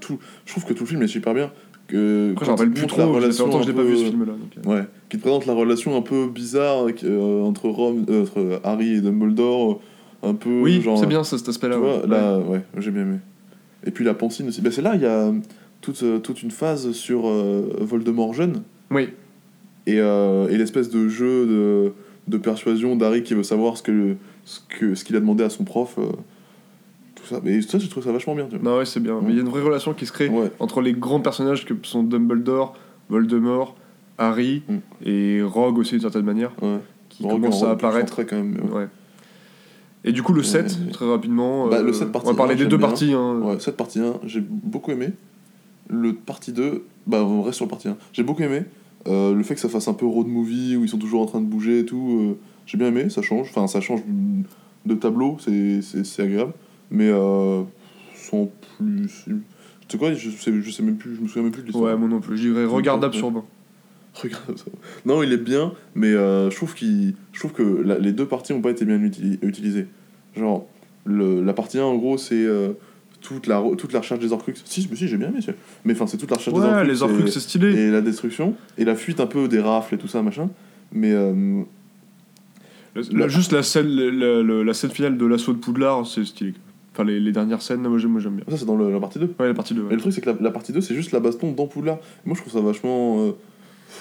[0.00, 1.50] Tout, je trouve que tout le film est super bien.
[1.88, 3.82] Que, Après, je rappelle plus la trop, ça fait relation longtemps que je l'ai pas
[3.84, 4.32] vu ce film-là.
[4.32, 4.74] donc, euh.
[4.80, 8.94] Ouais, qui te présente la relation un peu bizarre euh, entre, Ron, euh, entre Harry
[8.96, 9.80] et Dumbledore,
[10.24, 10.98] un peu Oui, genre.
[10.98, 11.76] c'est bien ça, cet aspect-là.
[11.76, 11.98] Tu ouais.
[11.98, 13.18] vois, là, ouais, j'ai bien aimé.
[13.84, 14.60] Et puis la pancine aussi.
[14.62, 15.32] Bah, c'est là, il y a
[15.80, 19.10] toute, toute une phase sur euh, Voldemort jeune Oui,
[19.86, 21.92] et, euh, et l'espèce de jeu de,
[22.28, 25.50] de persuasion d'Harry qui veut savoir ce que ce que ce qu'il a demandé à
[25.50, 25.96] son prof.
[25.98, 26.06] euh,
[27.14, 27.40] tout ça.
[27.42, 28.46] Mais ça, je trouve ça vachement bien.
[28.50, 28.70] Tu vois.
[28.72, 29.20] non, ouais, c'est bien.
[29.22, 30.50] Mais il y a une vraie relation qui se crée Ouais.
[30.60, 32.74] entre les grands personnages que sont Dumbledore,
[33.08, 33.74] Voldemort,
[34.18, 34.76] Harry Mm.
[35.04, 36.52] et Rogue aussi d'une certaine manière,
[37.08, 38.22] qui Rogue, commencent en à Rogue, apparaître.
[38.24, 38.56] quand même.
[40.04, 40.92] Et du coup, le Ouais, 7, ouais.
[40.92, 41.66] très rapidement.
[41.68, 42.86] Bah, le euh, 7 partie on va parler des deux bien.
[42.88, 43.12] parties.
[43.12, 43.40] Hein.
[43.42, 45.10] Ouais, cette partie 1, j'ai beaucoup aimé.
[45.88, 47.96] Le partie 2, bah on reste sur le partie 1.
[48.12, 48.62] J'ai beaucoup aimé.
[49.06, 51.26] Euh, le fait que ça fasse un peu road movie où ils sont toujours en
[51.26, 53.48] train de bouger et tout, euh, j'ai bien aimé, ça change.
[53.50, 54.00] Enfin, ça change
[54.84, 56.52] de tableau, c'est, c'est, c'est agréable.
[56.90, 57.62] Mais euh,
[58.14, 59.24] sans plus.
[59.26, 61.66] Tu sais quoi, je sais, je sais même plus, je me souviens même plus de
[61.68, 61.92] l'histoire.
[61.92, 62.36] Ouais, moi non plus.
[62.36, 62.64] Je dirais.
[62.64, 63.20] Regarde ça.
[65.04, 68.62] Non, il est bien, mais je trouve, je trouve que la- les deux parties n'ont
[68.62, 69.86] pas été bien uti- utilisées.
[70.34, 70.66] Genre,
[71.04, 72.44] le, la partie 1, en gros, c'est
[73.26, 74.62] toute, la, toute la recherche des Horcruxes.
[74.64, 75.40] Si, mais si, j'ai bien aimé.
[75.84, 76.88] Mais enfin, c'est toute la recherche des Ouais, Horcruxes.
[76.88, 77.74] les Horcruxes, et- c'est stylé.
[77.74, 80.48] et la destruction, et la fuite un peu des rafles et tout ça, machin.
[80.92, 81.62] Mais euh,
[82.94, 86.54] Le- juste la scène, la, la- la scène finale de l'assaut de Poudlard, c'est stylé.
[86.94, 88.44] Enfin, les, les dernières scènes, moi j'aime moi, j'aime bien.
[88.48, 89.34] ça, c'est dans le- la partie 2.
[89.38, 89.82] Ouais, la partie 2.
[89.88, 91.98] Mais le truc, c'est que la, la partie 2, c'est juste la baston dans Poudlard.
[92.24, 93.32] Moi, je trouve ça vachement, euh,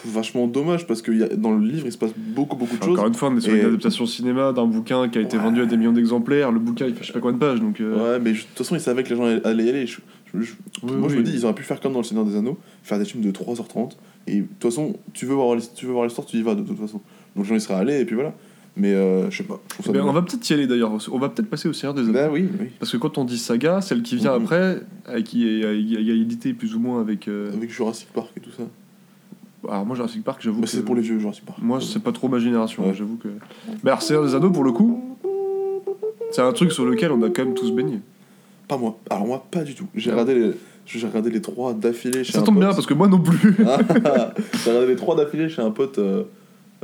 [0.05, 2.83] vachement dommage parce que y a, dans le livre, il se passe beaucoup, beaucoup de
[2.83, 2.93] choses.
[2.93, 5.37] Encore une fois, on est sur Et- une adaptation cinéma d'un bouquin qui a été
[5.37, 5.43] Ouais.
[5.43, 6.51] vendu à des millions d'exemplaires.
[6.51, 7.79] Le bouquin, il fait je sais pas combien de pages, donc.
[7.81, 9.87] euh, Ouais, mais de toute façon, ils savaient que les gens allaient y aller.
[9.87, 9.99] Je-
[10.33, 12.25] je- je- oui, moi, je me dis, ils auraient pu faire comme dans Le Seigneur
[12.25, 13.97] des Anneaux, faire des films de 3h30.
[14.27, 16.55] Et de toute façon, tu veux voir l'his- tu veux voir l'histoire, tu y vas
[16.55, 16.99] de toute façon.
[17.35, 18.33] Donc, les gens, ils seraient allés, et puis voilà.
[18.77, 20.91] Mais euh, je sais pas, je ça Mais on va peut-être y aller d'ailleurs.
[21.13, 22.11] On va peut-être passer au Seigneur des Anneaux.
[22.11, 22.67] Bah oui, oui.
[22.77, 24.43] Parce que quand on dit saga, celle qui vient Mhm.
[24.43, 24.81] après,
[25.23, 25.61] qui est,
[26.19, 27.29] édité plus ou moins avec.
[27.29, 28.63] euh, Avec Jurassic Park et tout ça.
[29.69, 30.61] Alors moi, Jurassic Park, j'avoue.
[30.61, 31.59] Bah, que- c'est pour les vieux Jurassic Park.
[31.61, 32.93] Moi, c'est pas trop ma génération, Ouais.
[32.93, 33.27] j'avoue que.
[33.83, 35.17] Mais alors, Seigneur des Anneaux, pour le coup,
[36.31, 37.99] c'est un truc sur lequel on a quand même tous baigné.
[38.67, 38.97] Pas moi.
[39.09, 39.87] Alors, moi, pas du tout.
[39.95, 40.51] J'ai regardé, les...
[40.85, 42.63] j'ai regardé les trois d'affilée chez Ça un tombe pote.
[42.63, 43.55] bien parce que moi non plus.
[43.65, 43.79] Ah,
[44.63, 46.23] J'ai regardé les trois d'affilée chez un pote euh,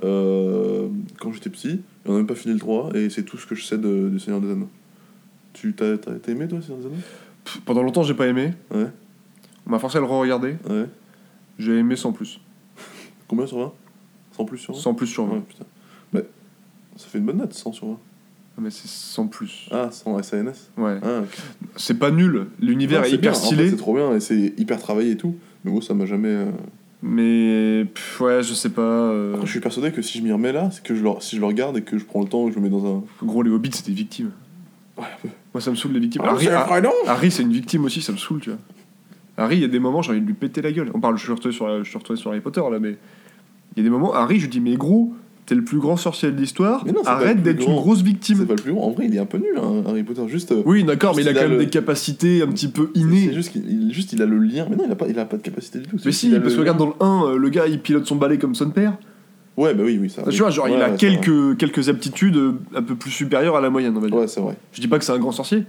[0.04, 0.88] euh,
[1.20, 1.70] quand j'étais petit.
[2.06, 3.78] Et on n'a même pas fini le 3, et c'est tout ce que je sais
[3.78, 4.70] de, du Seigneur des Anneaux.
[5.54, 5.86] Tu t'as,
[6.28, 6.96] aimé toi, Seigneur des Anneaux
[7.46, 8.54] Pff, Pendant longtemps, j'ai pas aimé.
[8.74, 8.88] Ouais.
[9.68, 10.56] On m'a forcé à le re-regarder.
[10.70, 10.86] Ouais.
[11.60, 12.40] J'ai aimé sans plus.
[13.32, 13.72] Combien sur 20
[14.36, 15.34] 100 plus sur 20 Sans plus sur 20.
[15.36, 15.64] Ouais, putain.
[16.14, 16.20] Bah,
[16.98, 17.94] ça fait une bonne note, 100 sur 20.
[18.58, 19.68] Ah, Mais c'est sans plus.
[19.72, 20.98] Ah, 100 SANS Ouais.
[21.02, 21.38] Ah, ok.
[21.78, 22.48] C'est pas nul.
[22.60, 23.40] L'univers est c'est hyper bien.
[23.40, 23.64] En stylé.
[23.64, 25.36] fait, c'est trop bien, et c'est hyper travaillé et tout.
[25.64, 26.28] Mais moi, ça m'a jamais.
[26.28, 26.52] euh,
[27.02, 28.82] Mais pff, ouais, je sais pas.
[28.82, 31.10] euh, Après, je suis persuadé que si je m'y remets là, c'est que je le,
[31.22, 32.70] si je le regarde et que je prends le temps et que je le mets
[32.70, 33.04] dans un.
[33.24, 34.32] Gros, les hobbits, c'est des victimes.
[34.98, 35.06] Ouais.
[35.54, 36.22] Moi, ça me saule les victimes.
[36.26, 36.48] Ah, Harry,
[37.08, 38.60] Harry, c'est une victime aussi, ça me saoule, tu vois.
[39.38, 40.92] Harry, il y a des moments, j'ai envie de lui péter la gueule.
[40.94, 42.98] On parle, je suis retourné sur, je suis retourné sur Harry Potter là, mais
[43.76, 45.13] il y a des moments, Harry, je lui dis, mais gros,
[45.45, 47.59] t'es le plus grand sorcier de l'histoire, Mais non, c'est pas le arrête plus d'être
[47.59, 47.76] une grand.
[47.82, 48.45] grosse C'est victime.
[48.45, 48.84] pas le plus grand.
[48.88, 50.22] En vrai, il est un peu nul, hein, Harry Potter.
[50.28, 50.51] Juste.
[50.51, 53.34] euh, Oui, d'accord, mais il a quand même des capacités un petit peu C'est innées.
[53.34, 54.67] juste qu'il il- juste, il a le lien.
[54.69, 55.97] Mais non, il a pas, il a pas de capacité du tout.
[55.97, 57.49] C'est Mais juste si, qu'il a parce le que regarde dans le 1, euh, le
[57.49, 58.97] gars, il pilote son balai comme son père.
[59.57, 60.24] Ouais, bah oui, oui, ça.
[60.30, 61.19] tu vois, genre, il Ouais, a ouais, c'est vrai.
[61.19, 64.15] quelques, quelques aptitudes euh, un peu plus supérieures à la moyenne, on va dire.
[64.17, 64.55] Ouais, c'est vrai.
[64.72, 65.63] Je dis pas que c'est un grand sorcier,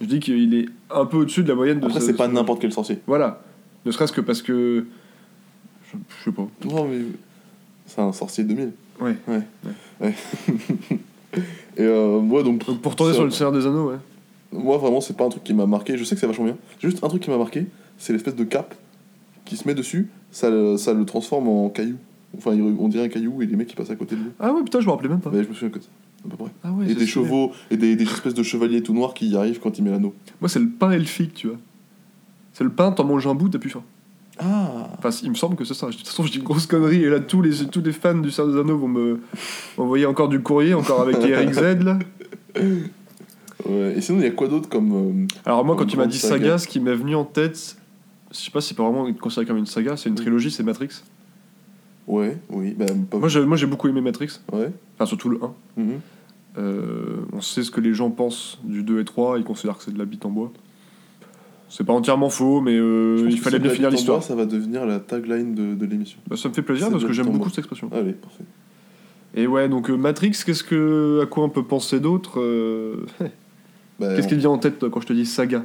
[0.00, 2.28] je dis qu'il est un peu au-dessus de la moyenne de Après, ce- c'est pas
[2.28, 2.98] n'importe quel sorcier.
[3.08, 3.42] Voilà.
[3.84, 4.86] Ne serait-ce que parce que.
[5.92, 6.46] Je, je sais pas.
[6.64, 6.98] Non, mais.
[7.86, 8.72] C'est un sorcier 2000.
[9.00, 9.16] Ouais.
[9.28, 9.42] Ouais.
[10.00, 10.14] ouais.
[11.76, 12.64] Et euh, moi, donc.
[12.66, 13.96] Donc pour tourner sur le Seigneur des Anneaux, ouais.
[14.52, 15.98] Moi, vraiment, c'est pas un truc qui m'a marqué.
[15.98, 16.56] Je sais que c'est vachement bien.
[16.82, 17.66] Juste un truc qui m'a marqué,
[17.98, 18.74] c'est l'espèce de cape
[19.44, 20.08] qui se met dessus.
[20.30, 21.96] Ça, le- ça le transforme en caillou.
[22.38, 24.30] Enfin, on dirait un caillou et les mecs qui passent à côté de lui.
[24.40, 25.30] Ah ouais, putain, je me rappelais même pas.
[25.30, 25.88] Mais je me souviens que ça,
[26.24, 26.50] à peu près.
[26.64, 29.36] Ah ouais, et des chevaux, et des, des espèces de chevaliers tout noirs qui y
[29.36, 30.14] arrivent quand il met l'anneau.
[30.40, 31.56] Moi, c'est le pain elfique, tu vois.
[32.52, 33.82] C'est le pain, t'en manges un bout, t'as plus faim.
[34.38, 35.86] Ah Enfin, il me semble que c'est ça.
[35.88, 38.14] De toute façon, je dis une grosse connerie, et là, tous les, tous les fans
[38.18, 39.20] du Seigneur des Anneaux vont me
[39.78, 41.98] envoyer encore du courrier, encore avec Eric Z, là.
[43.64, 43.94] Ouais.
[43.96, 44.92] Et sinon, il y a quoi d'autre comme.
[45.24, 46.36] euh, Alors, moi, quand tu m'as dit saga.
[46.44, 47.76] saga, ce qui m'est venu en tête,
[48.30, 50.62] je sais pas si c'est pas vraiment considéré comme une saga, c'est une trilogie, c'est
[50.62, 50.90] Matrix.
[52.06, 52.74] Ouais, oui.
[52.78, 54.70] Bah, pas Moi, j'ai, moi, j'ai beaucoup aimé Matrix, Ouais.
[54.94, 55.82] enfin surtout le 1.
[55.82, 56.00] Mhm.
[56.58, 59.84] Euh, on sait ce que les gens pensent du 2 et 3, ils considèrent que
[59.84, 60.52] c'est de la bite en bois.
[61.68, 64.22] C'est pas entièrement faux, mais euh, il fallait bien finir l'histoire.
[64.22, 66.18] Ça va devenir la tagline de, de l'émission.
[66.28, 67.90] Bah, ça me fait plaisir parce que j'aime beaucoup cette expression.
[67.92, 68.44] Allez, parfait.
[69.36, 73.04] Et ouais, donc euh, Matrix, qu'est-ce que, à quoi on peut penser d'autre euh,
[74.00, 75.64] Bah, Qu'est-ce qui te vient en tête toi, quand je te dis saga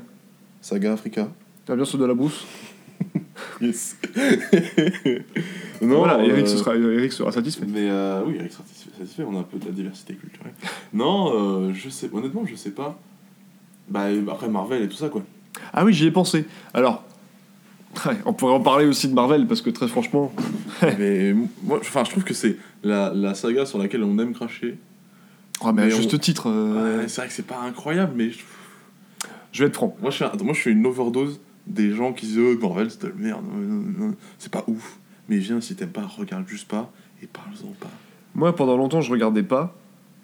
[0.60, 1.30] Saga Africa.
[1.66, 2.45] T'as bien ceux de la brousse
[3.62, 3.97] Yes.
[5.84, 7.66] Voilà, euh, Eric, ce sera, Eric sera satisfait.
[7.68, 7.89] Mais
[8.28, 10.54] oui, Eric sera satisfait, satisfait, on a un peu de la diversité culturelle.
[10.93, 12.99] Non, je sais, honnêtement, je sais pas.
[13.89, 15.24] Bah, après Marvel et tout ça, quoi.
[15.74, 16.45] Ah oui, j'y ai pensé.
[16.74, 17.04] Alors,
[18.06, 20.32] ouais, on pourrait en parler aussi de Marvel parce que très franchement,
[20.82, 21.34] mais
[21.64, 24.78] moi, enfin, je trouve que c'est la, la saga sur laquelle on aime cracher.
[25.64, 28.32] ah, mais à juste on- titre, euh, Ouais, c'est vrai que c'est pas incroyable, mais
[28.32, 28.39] je,
[29.52, 29.95] je vais être franc.
[30.02, 32.89] moi, je suis, un- moi, je suis une overdose des gens qui disent oh, Marvel,
[32.89, 33.43] c'est de la merde,
[34.39, 34.97] c'est pas ouf.
[35.30, 36.91] Mais viens, si t'aimes pas, regarde juste pas
[37.22, 37.91] et parle-en pas.
[38.36, 39.78] Moi, pendant longtemps, je regardais pas.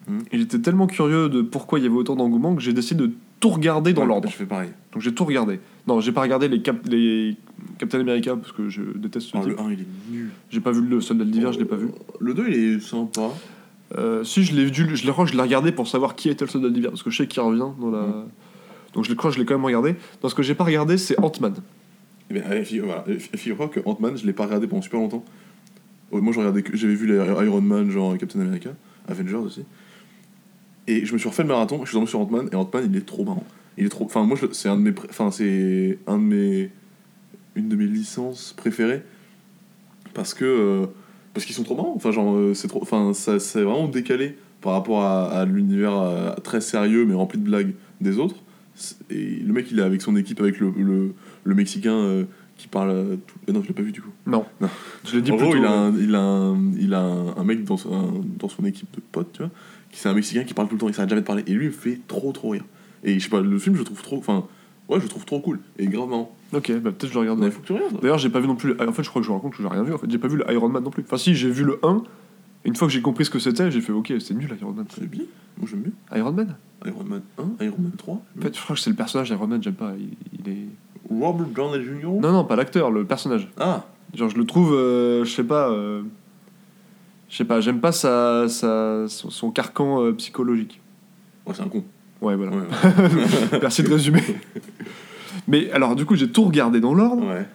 [0.07, 0.19] Hmm.
[0.31, 3.13] Et j'étais tellement curieux de pourquoi il y avait autant d'engouement que j'ai décidé de
[3.39, 4.29] tout regarder dans Ouais, l'ordre.
[4.29, 4.69] Je fais pareil.
[4.93, 5.59] Donc j'ai tout regardé.
[5.87, 7.35] Non, j'ai pas regardé les, Cap- les
[7.77, 9.45] Captain America parce que je déteste ce type.
[9.47, 10.29] le 1, il est nul.
[10.49, 11.89] J'ai pas vu le Soldat d'hiver, je l'ai pas vu.
[12.19, 13.29] Le 2, il est sympa.
[13.97, 16.69] Euh, si, je l'ai vu, je l'ai je regardé pour savoir qui était le Soldat
[16.69, 18.25] d'hiver parce que je sais qu'il revient dans la.
[18.93, 19.95] Donc je crois que je l'ai quand même regardé.
[20.21, 21.53] Dans ce que j'ai pas regardé, c'est Ant-Man.
[22.29, 23.05] Eh bien, figure- voilà.
[23.07, 25.23] Euh, Figure-toi que Ant-Man, je l'ai pas regardé pendant super longtemps.
[26.11, 28.71] Oh, Moi, je regardais que- j'avais vu les Iron Man, genre Captain America,
[29.07, 29.63] Avengers aussi.
[30.87, 32.95] Et je me suis refait le marathon, je suis tombé sur Ant-Man, et Ant-Man, il
[32.97, 33.43] est trop marrant.
[33.77, 34.05] Il est trop.
[34.05, 34.93] Enfin, moi, je- c'est un de mes.
[35.09, 36.71] Enfin, c'est un de mes.
[37.55, 39.03] Une de mes licences préférées.
[40.13, 40.45] Parce que.
[40.45, 40.85] euh,
[41.33, 41.93] parce qu'ils sont trop marrants.
[41.95, 42.81] Enfin, genre, euh, c'est trop.
[42.81, 47.37] Enfin, ça, c'est vraiment décalé par rapport à, à l'univers euh, très sérieux, mais rempli
[47.39, 48.37] de blagues des autres.
[49.09, 51.13] Et le mec, il est avec son équipe, avec le, le,
[51.43, 52.23] le Mexicain euh,
[52.57, 53.17] qui parle.
[53.27, 53.51] tout...
[53.53, 54.09] non, je l'ai pas vu du coup.
[54.25, 54.45] Non.
[54.61, 54.69] Non.
[55.05, 55.51] Je l'ai dit en plutôt.
[55.51, 58.13] gros, il a, un, il a, un, il a un, un mec dans, son- un-
[58.39, 59.51] dans son équipe de potes, tu vois,
[59.99, 61.43] c'est un Mexicain qui parle tout le temps, il s'arrête jamais de parler.
[61.47, 62.63] Et lui, il me fait trop, trop rire.
[63.03, 64.17] Et je sais pas, le film, je le trouve trop.
[64.17, 64.45] Enfin,
[64.89, 65.59] ouais, je le trouve trop cool.
[65.77, 66.33] Et grave marrant.
[66.53, 67.51] Ok, bah peut-être je le Il regarderai.
[67.51, 67.99] faut que tu regardes.
[68.01, 68.73] D'ailleurs, j'ai pas vu non plus.
[68.81, 69.93] En fait, je crois que je raconte que j'ai rien vu.
[69.93, 71.03] En fait, j'ai pas vu le Iron Man non plus.
[71.03, 72.03] Enfin, si, j'ai vu le 1.
[72.65, 74.71] Et une fois que j'ai compris ce que c'était, j'ai fait OK, c'est nul Iron
[74.71, 74.85] Man.
[74.89, 75.23] C'est bien.
[75.57, 75.91] Moi, j'aime bien.
[76.17, 76.55] Iron Man?
[76.85, 77.21] Iron Man
[77.59, 78.13] 1, Iron Man 3.
[78.13, 79.93] En fait, je crois que c'est le personnage Iron Man, j'aime pas.
[79.97, 80.09] Il,
[80.45, 80.67] il est.
[81.09, 82.05] Robert Downey Jr.
[82.21, 83.49] Non, non, pas l'acteur, le personnage.
[83.59, 85.69] Ah, Genre, je le trouve, euh, je sais pas.
[85.69, 86.03] euh,
[87.29, 90.79] Je sais pas, j'aime pas sa, sa, son, son carcan euh, psychologique.
[91.45, 91.83] ouais, c'est un con.
[92.21, 92.51] Ouais, voilà.
[92.53, 92.61] Ouais,
[93.51, 93.59] ouais.
[93.61, 94.23] Merci de résumer.
[95.47, 97.25] Mais alors, du coup, j'ai tout regardé dans l'ordre.
[97.27, 97.45] ouais.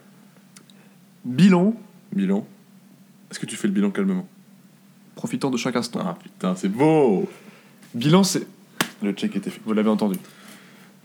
[1.25, 1.75] Bilan,
[2.15, 2.47] Bilan.
[3.31, 4.27] Est-ce que tu fais le bilan calmement?
[5.15, 6.01] Profitant de chaque instant.
[6.05, 7.29] Ah putain, c'est beau
[7.95, 8.47] Bilan, c'est.
[9.03, 9.61] Le check était fait.
[9.65, 10.19] Vous l'avez entendu.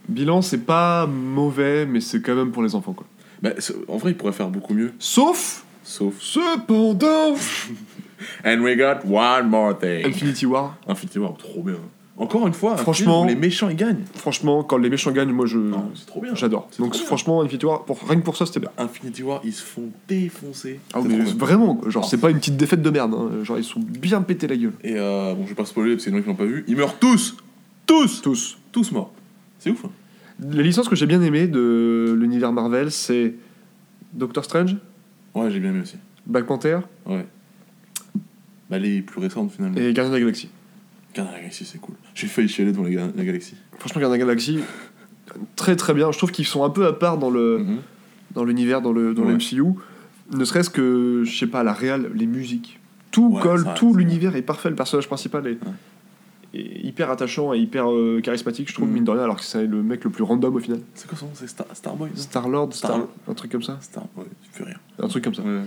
[0.09, 3.05] Bilan, c'est pas mauvais, mais c'est quand même pour les enfants, quoi.
[3.41, 3.51] Bah,
[3.87, 4.93] en vrai, il pourrait faire beaucoup mieux.
[4.99, 6.15] Sauf, Sauf.
[6.19, 7.35] cependant,
[8.45, 10.05] And we got one more thing.
[10.05, 10.75] Infinity War.
[10.87, 11.75] Infinity War, trop bien.
[12.19, 14.03] Encore une fois, Franchement- film où les méchants ils gagnent.
[14.15, 15.59] Franchement, quand les méchants gagnent, moi, je.
[15.59, 16.33] Non, c'est trop bien.
[16.33, 16.67] J'adore.
[16.79, 17.05] Donc, trop bien.
[17.05, 18.71] franchement, Infinity War, pour, rien que pour ça, c'était bien.
[18.79, 20.79] Infinity War, ils se font défoncer.
[20.95, 23.13] Ah, C'est mais vraiment, genre, c'est pas une petite défaite de merde.
[23.13, 23.43] hein.
[23.43, 24.73] Genre, ils sont bien pétés la gueule.
[24.83, 26.65] Et euh, bon, je vais pas spoiler parce que les gens qui l'ont pas vu,
[26.67, 27.37] ils meurent tous
[27.85, 28.57] Tous Tous.
[28.71, 29.13] Tous morts.
[29.59, 29.85] C'est ouf.
[29.85, 29.89] Hein.
[30.49, 33.35] Les licences que j'ai bien aimées de l'univers Marvel, c'est
[34.13, 34.75] Doctor Strange,
[35.35, 35.97] Ouais, j'ai bien aimé aussi.
[36.25, 37.27] Black Panther Ouais.
[38.69, 39.77] Bah, les plus récentes finalement.
[39.77, 40.49] et Guardians of la Galaxie.
[41.15, 41.95] Gardien de la Galaxie, c'est cool.
[42.13, 43.55] J'ai failli chialer devant les Gardiens de la Galaxie.
[43.79, 44.59] Franchement, Guardians of la Galaxie,
[45.55, 46.11] très très bien.
[46.11, 47.77] Je trouve qu'ils sont un peu à part dans le Mhm.
[48.35, 49.33] dans l'univers, dans le, dans Ouais.
[49.33, 49.63] MCU.
[50.33, 52.79] Ne serait-ce que, je sais pas, la réal, les musiques.
[53.11, 54.69] Tout Ouais, colle, ça, tout l'univers est parfait.
[54.69, 55.57] Le personnage principal est,
[56.53, 58.93] est hyper attachant et hyper euh, charismatique, je trouve, Mhm.
[58.93, 60.81] mine de rien, alors que c'est le mec le plus random au final.
[60.93, 61.31] C'est quoi son nom?
[61.35, 63.77] C'est Star Starboy Star-Lord, Star, Star- un truc comme ça.
[63.81, 64.03] Star.
[64.17, 64.75] Ouais, tu fais rien.
[65.01, 65.41] Un truc comme ça.
[65.41, 65.61] Ouais.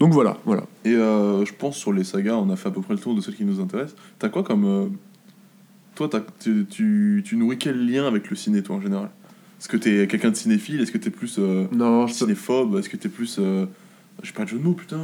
[0.00, 0.64] Donc voilà, voilà.
[0.84, 3.14] Et euh, je pense sur les sagas, on a fait à peu près le tour
[3.14, 3.96] de celles qui nous intéressent.
[4.18, 4.64] T'as quoi comme.
[4.64, 4.86] euh,
[5.94, 9.08] Toi, t'as- tu, tu, tu nourris quel lien avec le ciné, toi, en général?
[9.58, 10.80] Est-ce que t'es quelqu'un de cinéphile?
[10.82, 12.76] Est-ce que t'es plus euh, Non, je, cinéphobe?
[12.78, 13.40] Est-ce que t'es plus.
[14.22, 15.00] J'ai pas de jeu de mots, putain.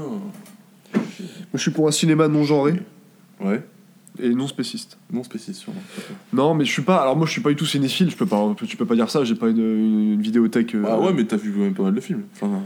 [1.54, 2.74] je suis pour un cinéma non genré
[3.40, 3.62] Ouais,
[4.22, 4.98] et non spéciste.
[5.10, 5.80] non spécifique, sûrement.
[6.34, 7.00] Non, mais je suis pas.
[7.00, 8.10] Alors moi, je suis pas du tout cinéphile.
[8.10, 8.54] Je peux pas.
[8.66, 9.24] Tu peux pas dire ça.
[9.24, 10.76] J'ai pas une, une, une vidéothèque.
[10.86, 12.24] Ah ouais, mais t'as vu quand même pas mal de films.
[12.34, 12.60] Enfin,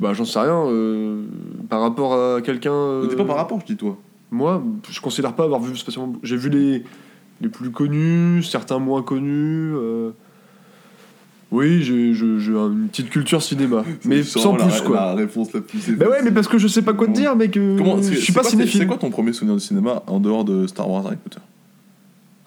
[0.00, 0.66] Bah, j'en sais rien.
[0.66, 1.22] euh,
[1.68, 2.72] par rapport à quelqu'un.
[2.72, 3.96] euh, t'es pas par rapport, je dis toi.
[4.30, 6.14] Moi, je considère pas avoir vu spécialement.
[6.22, 6.84] J'ai vu les,
[7.40, 9.72] les plus connus, certains moins connus.
[9.74, 10.10] euh,
[11.52, 14.96] Oui, j'ai une petite culture cinéma, mais sans plus la, quoi.
[14.96, 15.90] La réponse la plus.
[15.96, 17.52] Bah ouais, mais parce que je sais pas quoi te dire, mec.
[17.54, 18.80] Comment, je suis pas quoi, cinéphile.
[18.80, 21.40] C'est quoi ton premier souvenir de cinéma en dehors de Star Wars Harry Potter?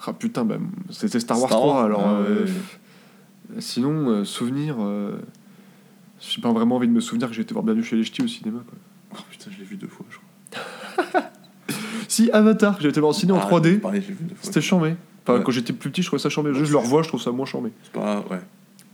[0.06, 0.58] Ah putain, bah,
[0.92, 2.02] c'était Star Wars Star 3, Wars alors.
[2.06, 2.52] Ah euh, ouais.
[3.60, 4.76] Sinon, souvenir.
[6.20, 8.22] J'ai pas vraiment envie de me souvenir que j'ai été voir Bienvenue chez les Ch'tis
[8.22, 8.60] au cinéma.
[8.68, 8.78] Quoi.
[9.14, 11.22] Oh putain, je l'ai vu deux fois, je crois.
[12.08, 14.44] Si, Avatar, j'ai été voir en ciné en Ah, 3D, Pareil, j'ai vu deux fois.
[14.44, 14.96] c'était chambé.
[15.24, 15.44] Enfin, Ouais.
[15.44, 16.52] quand j'étais plus petit, je trouvais ça chambé.
[16.54, 17.70] Je, je le revois, je trouve ça moins chambé.
[17.84, 18.26] C'est pas.
[18.32, 18.40] Ouais.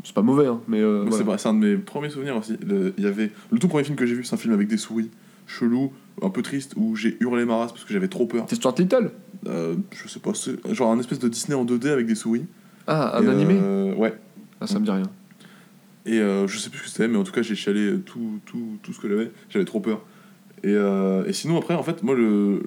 [0.03, 0.81] C'est pas mauvais, hein, mais.
[0.81, 1.38] euh, voilà.
[1.38, 2.57] c'est un de mes premiers souvenirs aussi.
[2.65, 3.31] Le, il y avait...
[3.52, 5.10] le tout premier film que j'ai vu, c'est un film avec des souris,
[5.47, 8.45] chelou, un peu triste, où j'ai hurlé ma race parce que j'avais trop peur.
[8.49, 9.11] C'est Stuart Little
[9.47, 10.31] Euh, je sais pas,
[10.73, 12.45] genre un espèce de Disney en 2D avec des souris.
[12.85, 13.57] Ah, un Et, animé?
[13.60, 14.14] euh, Ouais.
[14.60, 15.03] Ah, ça me dit rien.
[16.06, 18.40] Et euh, je sais plus ce que c'était, mais en tout cas, j'ai chialé tout,
[18.45, 19.32] tout, tout ce que j'avais.
[19.49, 20.06] J'avais trop peur.
[20.64, 22.61] Et, euh, et sinon, après, en fait, moi, le,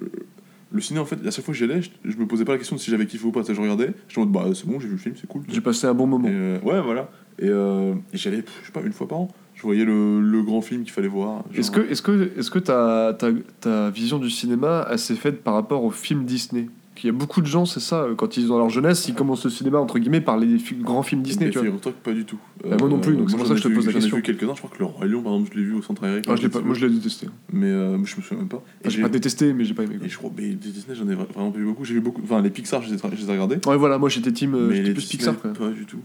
[0.71, 2.51] le ciné, en fait, à chaque fois que j'y allais, je, je me posais pas
[2.51, 3.41] la question de si j'avais kiffé ou pas.
[3.47, 5.43] Je regardais, j'étais en mode, bah, c'est bon, j'ai vu le film, c'est cool.
[5.47, 6.27] J'ai passé un bon moment.
[6.27, 7.09] Et, euh, ouais, voilà.
[7.39, 9.27] Et, euh, et j'allais, je sais pas, une fois par an.
[9.55, 11.43] Je voyais le, le grand film qu'il fallait voir.
[11.53, 13.27] Est-ce que, est-ce que, est-ce que ta, ta,
[13.59, 16.69] ta vision du cinéma s'est faite par rapport aux films Disney?
[17.03, 19.07] Il y a beaucoup de gens, c'est ça, euh, quand ils sont dans leur jeunesse,
[19.07, 21.67] ils commencent le cinéma entre guillemets par les fi- grands films Disney, tu vois.
[21.79, 22.37] que pas du tout.
[22.63, 23.97] Bah, moi non plus, donc c'est moi, pour ça que je te pose la J'en
[23.97, 24.17] ai question.
[24.17, 26.03] vu quelques-uns, je crois que le Roi Lion, par exemple, je l'ai vu au centre
[26.03, 26.21] aéré.
[26.27, 27.27] Ah, je l'ai pas, moi je l'ai détesté.
[27.53, 28.57] Mais euh, je me souviens même pas.
[28.81, 29.95] Enfin, j'ai pas détesté, mais j'ai pas aimé.
[29.97, 30.05] quoi.
[30.05, 31.85] Et je crois, mais Disney, j'en ai vra- vraiment vu beaucoup.
[31.85, 32.21] J'ai vu beaucoup.
[32.23, 33.59] Enfin, les Pixar, je les ai, regardés.
[33.67, 35.39] Ouais, voilà, moi j'étais team, euh, mais les plus Disney, Pixar.
[35.39, 35.53] Quoi.
[35.53, 35.99] Pas du tout.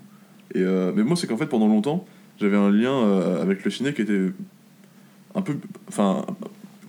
[0.54, 2.04] Et euh, mais moi, c'est qu'en fait, pendant longtemps,
[2.40, 4.30] j'avais un lien euh, avec le ciné qui était
[5.34, 5.54] un peu.
[5.88, 6.24] Enfin,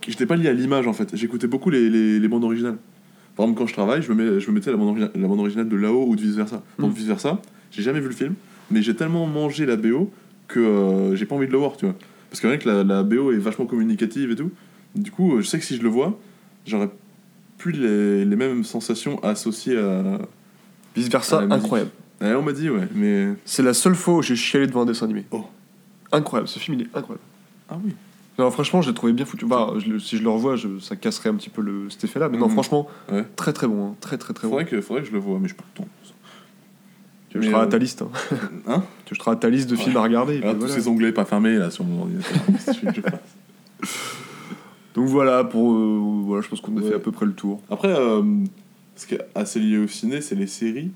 [0.06, 1.14] j'étais pas lié à l'image en fait.
[1.16, 2.76] J'écoutais beaucoup les, les, les bandes originales.
[3.36, 5.28] Par exemple, quand je travaille, je me, mets, je me mettais la bande, origina- la
[5.28, 6.62] bande originale de là-haut ou de vice versa.
[6.78, 6.94] Donc, Mm.
[6.94, 7.40] vice versa,
[7.70, 8.34] j'ai jamais vu le film,
[8.70, 10.10] mais j'ai tellement mangé la BO
[10.48, 11.94] que euh, j'ai pas envie de le voir, tu vois.
[12.30, 14.50] Parce que rien que la, la BO est vachement communicative et tout.
[14.94, 16.18] Du coup, euh, je sais que si je le vois,
[16.66, 16.88] j'aurais
[17.58, 20.18] plus les, les mêmes sensations associées à.
[20.94, 21.64] Vice versa, la musique.
[21.64, 21.90] incroyable.
[22.22, 23.28] Ouais, on m'a dit, ouais, mais.
[23.44, 25.24] C'est la seule fois où j'ai chialé devant un dessin animé.
[25.30, 25.44] Oh.
[26.12, 27.24] Incroyable, ce film il est incroyable.
[27.68, 27.92] Ah oui.
[28.38, 29.46] Non, franchement, je l'ai trouvé bien foutu.
[29.46, 32.28] Bah, je si je le revois, je- ça casserait un petit peu le, cet effet-là.
[32.28, 32.52] Mais non, Mhm.
[32.52, 33.24] franchement, Ouais.
[33.36, 33.88] très très bon.
[33.88, 33.94] hein.
[34.00, 34.50] Très très très bon.
[34.52, 35.88] Faudrait que, faudrait que je le vois, mais je pas le temps.
[37.30, 38.02] Tu ajouteras à euh, ta liste.
[38.02, 38.10] Hein.
[38.66, 39.82] Hein Tu ajouteras à ta liste de Ouais.
[39.82, 40.40] films à regarder.
[40.44, 40.74] Ah, tous voilà.
[40.74, 42.32] ces onglets pas fermés là sur mon ordinateur.
[42.84, 43.00] Je
[44.94, 47.60] Donc voilà, pour, euh, voilà, je pense qu'on a fait à peu près le tour.
[47.70, 48.22] Après, euh,
[48.96, 50.90] ce qui est assez lié au ciné, c'est les séries.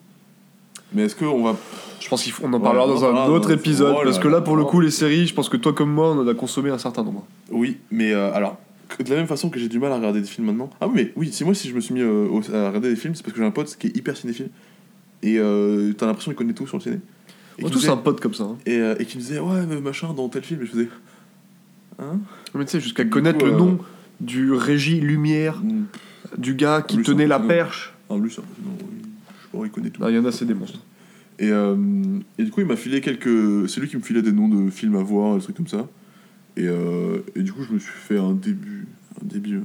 [0.92, 1.56] Mais est-ce qu'on va.
[2.00, 3.94] Je pense qu'on en parlera dans un autre épisode.
[3.98, 6.12] Oh parce que là, pour le coup, les séries, je pense que toi comme moi,
[6.12, 7.24] on en a consommé un certain nombre.
[7.50, 8.58] Oui, mais euh, alors,
[8.98, 10.70] de la même façon que j'ai du mal à regarder des films maintenant.
[10.80, 12.96] Ah oui, mais oui, si moi, si je me suis mis euh, à regarder des
[12.96, 14.48] films, c'est parce que j'ai un pote qui est hyper cinéphile.
[15.22, 16.96] Et euh, t'as l'impression qu'il connaît tout sur le ciné.
[17.58, 18.44] Et Moi, tous disait- un pote comme ça.
[18.44, 18.56] hein.
[18.66, 20.62] et, et qui me disait, ouais, mais machin, dans tel film.
[20.62, 20.88] Et je faisais.
[22.00, 22.18] Hein?
[22.54, 23.78] Mais tu sais, jusqu'à connaître coup, le nom
[24.20, 25.84] du régie lumière, Hmm,
[26.38, 27.92] du gars qui tenait c'est la perche.
[28.08, 28.99] En plus, hein, non, il-
[29.52, 30.02] pas, il connaît tout.
[30.04, 30.80] Ah, Il y en a, c'est des monstres.
[31.38, 31.74] Et, euh,
[32.38, 33.68] et du coup, il m'a filé quelques.
[33.68, 35.88] C'est lui qui me filait des noms de films à voir, des trucs comme ça.
[36.56, 38.86] Et, euh, et du coup, je me suis fait un début,
[39.22, 39.62] un début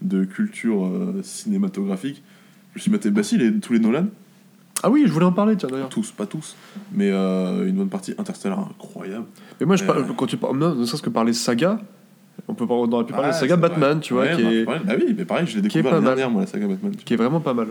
[0.00, 2.22] de culture euh, cinématographique.
[2.74, 4.06] Je me suis maté bah, si, les, tous les Nolan,
[4.82, 5.88] Ah oui, je voulais en parler, tiens d'ailleurs.
[5.88, 6.56] tous, pas tous,
[6.92, 8.14] mais une bonne partie.
[8.16, 9.26] Interstellar, incroyable.
[9.60, 11.80] Mais moi, je parle, quand tu parles, non, ne serait-ce que parler saga,
[12.46, 14.00] on peut pas, on aurait pu parler de Ah, saga c'est Batman, vrai.
[14.00, 14.66] tu vois, Ouais, qui, est.
[14.68, 16.92] Ah oui, mais pareil, je l'ai découvert dernière, moi, la saga Batman.
[16.94, 17.68] qui est vraiment pas mal.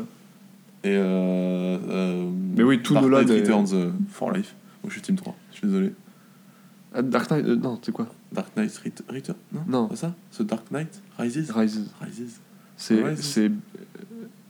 [0.88, 4.56] Et euh, euh, Mais oui, tout Dark Knight Returns euh, for Life.
[4.84, 5.94] Moi, je suis Team 3, je suis désolé.
[6.94, 8.08] Ah, Dark Knight, euh, non, c'est quoi?
[8.32, 9.96] Dark Knight Ret- Return Non, Non.
[9.96, 10.14] ça?
[10.32, 11.52] Ce Dark Knight Rises?
[11.52, 11.90] Rises.
[12.02, 12.40] Rises.
[12.78, 13.52] C'est.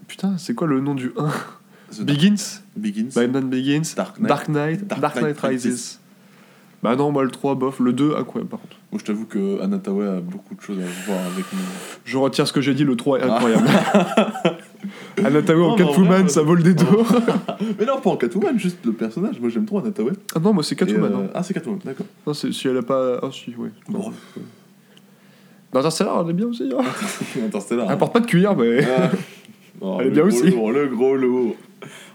[0.07, 1.29] Putain, c'est quoi le nom du 1
[1.97, 2.61] The Begins?
[2.75, 3.09] Begins.
[3.15, 4.27] Batman Begins Dark Knight.
[4.29, 5.65] Dark Knight Dark Dark Knight, Knight Rises.
[5.65, 5.99] Rises.
[6.83, 7.79] Bah non, moi le 3, bof.
[7.79, 8.75] Le 2, incroyable par contre.
[8.91, 11.59] Moi, je t'avoue que Anataway a beaucoup de choses à voir avec nous.
[12.05, 13.39] Je retire ce que j'ai dit, le 3 est Ah.
[15.23, 17.05] Anatawe en Catwoman, ça vaut le détour.
[17.79, 19.39] Mais non, pas en Catwoman, juste le personnage.
[19.39, 20.11] Moi, j'aime trop Anataway.
[20.35, 21.11] ah non, moi c'est Catwoman.
[21.11, 21.29] Euh, hein.
[21.33, 22.05] Ah, c'est Catwoman, d'accord.
[22.25, 23.19] Non, c'est- si elle a pas.
[23.21, 23.69] Ah si, oui.
[23.89, 24.11] Bon.
[25.73, 26.63] Dans Interstellar, elle est bien aussi.
[26.77, 26.83] Hein.
[27.45, 27.91] Interstellar.
[27.91, 28.83] Elle porte pas de cuir, mais.
[28.85, 29.09] Ah.
[29.79, 30.49] Oh, Elle est le bien gros aussi.
[30.49, 31.55] lourd, le gros lourd.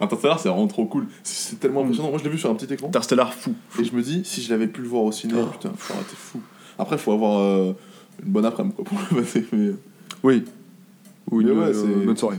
[0.01, 1.07] Interstellar, c'est vraiment trop cool.
[1.23, 2.09] C'est c'est tellement impressionnant.
[2.11, 2.89] Moi, je l'ai vu sur un petit écran.
[2.89, 3.55] Interstellar fou.
[3.79, 5.45] Et je me dis, si je l'avais pu le voir au ciné, Oh.
[5.47, 6.41] putain, aurait été fou.
[6.77, 7.73] Après, faut avoir euh,
[8.27, 9.45] une bonne après-midi quoi, pour le mater.
[9.53, 9.71] Mais...
[10.25, 10.43] Oui.
[11.31, 12.39] Oui, Mais une ouais, euh, c'est- bonne soirée.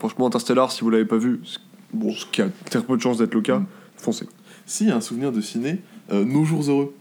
[0.00, 1.58] Franchement, Interstellar, si vous l'avez pas vu, ce-
[1.94, 3.66] bon, ce qui a très peu de chance d'être le cas, Mm.
[3.96, 4.26] foncez.
[4.66, 5.78] Si, il y a un souvenir de ciné,
[6.12, 6.92] euh, Nos Jours Heureux.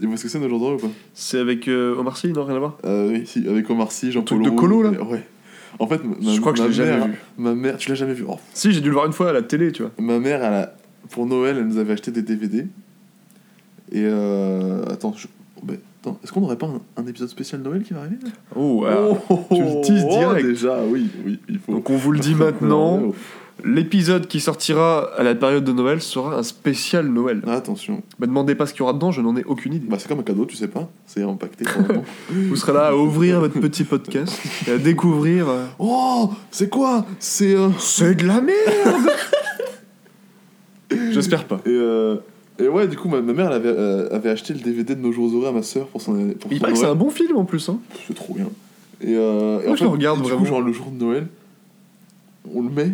[0.00, 0.92] Tu vois ce que c'est Nos Jours Heureux ou pas?
[1.14, 2.78] C'est avec euh, Omar Sy, non, rien à voir?
[2.86, 5.26] Euh, Oui, si, avec Omar Sy, Jean-Paul Truc de colo, là Ouais.
[5.80, 7.14] En fait, ma, Je crois que je l'ai jamais mère, vu.
[7.36, 8.24] Ma mère, tu l'as jamais vu?
[8.28, 9.90] Oh, Si, j'ai dû le voir une fois à la télé, tu vois.
[9.98, 10.74] Ma mère, elle a,
[11.10, 12.66] pour Noël, elle nous avait acheté des DVD.
[13.92, 17.60] Et euh, attends, je- oh, ben, attends, est-ce qu'on n'aurait pas un, un épisode spécial
[17.62, 18.16] Noël qui va arriver
[18.56, 19.16] Oh, Oh,
[19.50, 19.57] teases oh,
[20.64, 21.72] oui, oui, il faut.
[21.72, 23.02] Donc on vous le dit maintenant,
[23.64, 27.42] l'épisode qui sortira à la période de Noël sera un spécial Noël.
[27.46, 29.86] Ah, attention, Me demandez pas ce qu'il y aura dedans, je n'en ai aucune idée.
[29.88, 31.64] bah, c'est comme un cadeau, tu sais pas, c'est impacté.
[32.30, 35.48] Vous serez là à ouvrir votre petit podcast et à découvrir.
[35.48, 37.04] euh, oh, c'est quoi?
[37.18, 37.54] C'est.
[37.54, 39.10] euh, C'est de la merde
[41.10, 41.60] J'espère pas.
[41.66, 42.16] Et euh,
[42.58, 45.12] Et ouais, du coup, ma, mère elle avait, euh, avait acheté le DVD de Nos
[45.12, 47.36] Jours Heureux à ma soeur pour son pour Il paraît que c'est un bon film
[47.36, 47.68] en plus.
[47.68, 47.78] Hein.
[48.06, 48.46] C'est trop bien.
[49.00, 50.44] Et, euh, et en je le regarde coup, vraiment.
[50.44, 51.26] genre le jour de Noël,
[52.52, 52.92] on le met.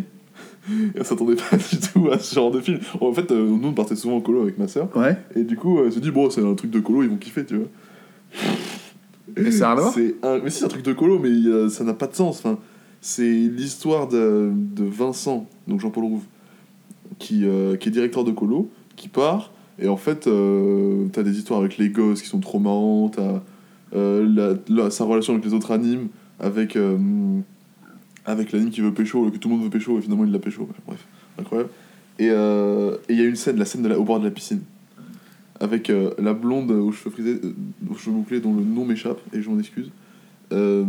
[0.95, 2.79] Et on s'attendait pas du tout à ce genre de film.
[2.99, 4.89] En fait, euh, nous on partait souvent en colo avec ma soeur.
[4.95, 5.15] Ouais.
[5.35, 7.45] Et du coup, elle se dit, bon, c'est un truc de colo, ils vont kiffer,
[7.45, 7.67] tu vois.
[9.37, 10.39] Et c'est rien à voir C'est un...
[10.39, 12.39] Mais si, c'est un truc de colo, mais euh, ça n'a pas de sens.
[12.39, 12.57] Enfin,
[13.01, 16.23] c'est l'histoire de, de Vincent, donc Jean-Paul Rouve,
[17.19, 19.51] qui, euh, qui est directeur de colo, qui part.
[19.77, 23.41] Et en fait, euh, t'as des histoires avec les gosses qui sont trop marrants, t'as
[23.95, 26.07] la- sa relation avec les autres animes,
[26.39, 26.97] avec, euh,
[28.25, 30.39] avec l'anime qui veut pécho, que tout le monde veut pécho, et finalement il l'a
[30.39, 30.67] pécho.
[30.87, 31.05] Bref,
[31.39, 31.69] incroyable.
[32.19, 34.61] Et euh, et il y a une scène, la scène au bord de la piscine,
[35.59, 37.13] avec euh, la blonde aux cheveux
[37.43, 37.53] euh,
[38.11, 39.89] bouclés, dont le nom m'échappe, et je m'en excuse.
[40.51, 40.83] Euh,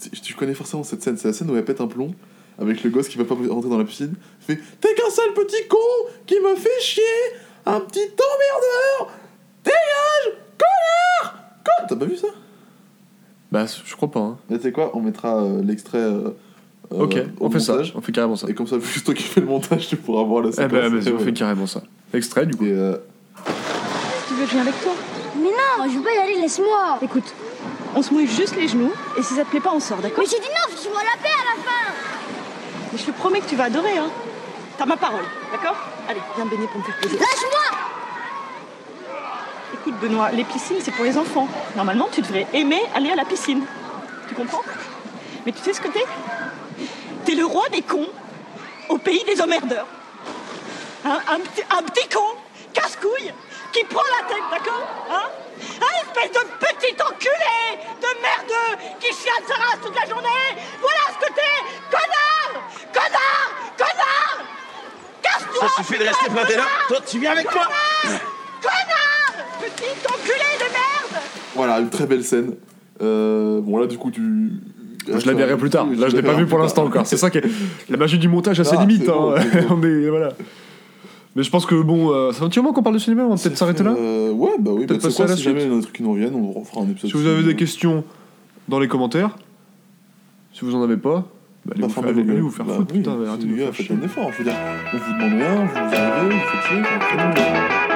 [0.00, 2.14] tu- tu connais forcément cette scène, c'est la scène où elle pète un plomb,
[2.58, 5.66] avec le gosse qui va pas rentrer dans la piscine, fait T'es qu'un sale petit
[5.68, 5.76] con
[6.26, 7.02] qui me fait chier,
[7.66, 9.12] un petit emmerdeur,
[9.64, 12.28] dégage, connard, connard T'as pas vu ça?
[13.50, 14.20] Bah, je crois pas.
[14.20, 14.38] Hein.
[14.48, 15.98] Mais tu sais quoi, on mettra euh, l'extrait.
[15.98, 16.30] euh,
[16.92, 17.76] euh, Ok, au on fait ça.
[17.94, 18.48] On fait carrément ça.
[18.48, 20.72] Et comme ça, c'est toi qui fais le montage, tu pourras voir la Eh séquence.
[20.72, 21.82] ben, vas-y, Et on fait carrément ça.
[22.14, 22.64] Extrait du coup.
[22.64, 22.96] Et, euh,
[24.28, 24.92] Tu veux que je vienne avec toi?
[25.36, 26.98] Mais non, je veux pas y aller, laisse-moi.
[27.02, 27.34] Écoute,
[27.94, 30.18] on se mouille juste les genoux et si ça te plaît pas, on sort, d'accord?
[30.20, 31.92] Mais j'ai dit non, je vois la paix à la fin.
[32.92, 34.10] Mais je te promets que tu vas adorer, hein.
[34.78, 35.76] T'as ma parole, d'accord?
[36.08, 37.18] Allez, viens me baigner pour me faire plaisir.
[37.18, 37.78] Lâche-moi
[39.82, 41.48] Écoute, Benoît, les piscines, c'est pour les enfants.
[41.74, 43.64] Normalement, tu devrais aimer aller à la piscine.
[44.28, 44.62] Tu comprends?
[45.44, 46.06] Mais tu sais ce que t'es?
[47.24, 48.06] T'es le roi des cons
[48.88, 49.88] au pays des emmerdeurs.
[51.04, 52.22] Hein, un, petit, un petit con,
[52.72, 53.32] casse-couille,
[53.72, 54.86] qui prend la tête, d'accord?
[55.10, 55.28] Hein?
[55.80, 60.28] Un espèce de petit enculé de merdeux qui chiale sa race toute la journée.
[60.80, 61.42] Voilà ce que t'es!
[61.90, 62.62] Connard!
[62.94, 63.50] Connard!
[63.76, 64.38] Connard!
[65.22, 66.66] Casse-toi Ça suffit de rester planté là.
[66.86, 67.66] Toi, tu viens avec moi.
[68.62, 71.22] Connard Petit enculé de merde
[71.54, 72.54] voilà, une très belle scène.
[73.02, 74.22] Euh, bon, là, du coup, tu.
[75.06, 75.86] Je la verrai plus tard.
[75.98, 77.06] Là, je l'ai pas vu pour l'instant encore.
[77.06, 77.44] C'est ça qui est
[77.90, 79.04] la magie du montage à ses Ah, limites.
[79.04, 79.34] c'est hein.
[79.52, 79.74] c'est bon.
[79.80, 80.30] on est voilà.
[81.36, 83.24] Mais je pense que bon, euh, ça fait un petit moment qu'on parle de cinéma.
[83.24, 83.94] On va peut-être s'arrêter là.
[83.98, 85.52] Euh, ouais, bah oui, bah, Peut-être sais passer quoi, à la si suite.
[85.54, 87.10] jamais il y a des trucs qui nous reviennent, on refera un épisode.
[87.10, 88.04] Si vous avez des questions
[88.68, 89.36] dans les commentaires,
[90.54, 91.26] si vous en avez pas,
[91.66, 92.40] bah, allez, Bah, vous, faire, allez, allez gueules.
[92.40, 92.92] vous faire Bah foutre.
[92.94, 94.30] oui, Putain, arrêtez de faire faites un effort.
[94.32, 94.54] Je veux dire,
[94.92, 97.91] on vous demande rien, vous arrivez, vous faites chier.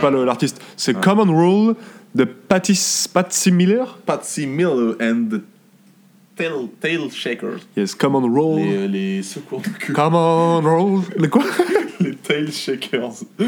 [0.00, 0.60] Connais pas l'artiste.
[0.76, 1.74] C'est Common Rule
[2.14, 3.98] de Patsy, Patsy Miller?
[4.06, 5.40] Patsy Miller and the
[6.36, 7.60] Tail, tail Shakers.
[7.76, 8.60] Yes, Common Rule.
[8.60, 9.92] Les, les secours de cul.
[9.94, 11.02] Common Rule.
[11.16, 11.42] Les quoi?
[12.00, 13.12] Les Tail Shakers.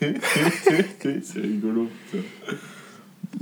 [0.00, 1.88] c'est rigolo.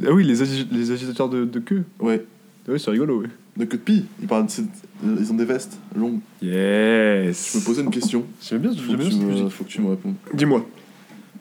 [0.05, 1.85] Ah oui, les, agi- les agitateurs de, de queue.
[2.01, 2.24] Ouais,
[2.66, 3.28] Ah Oui, c'est rigolo, oui.
[3.56, 4.05] de queue de pie.
[4.20, 4.47] Ils, parlent
[5.05, 6.19] ils ont des vestes longues.
[6.43, 7.52] Yes.
[7.52, 8.24] Je me posais une question.
[8.43, 9.48] J'aime bien, j'aime que, bien tu cette musique.
[9.51, 10.15] faut que tu me répondes.
[10.32, 10.66] Dis-moi.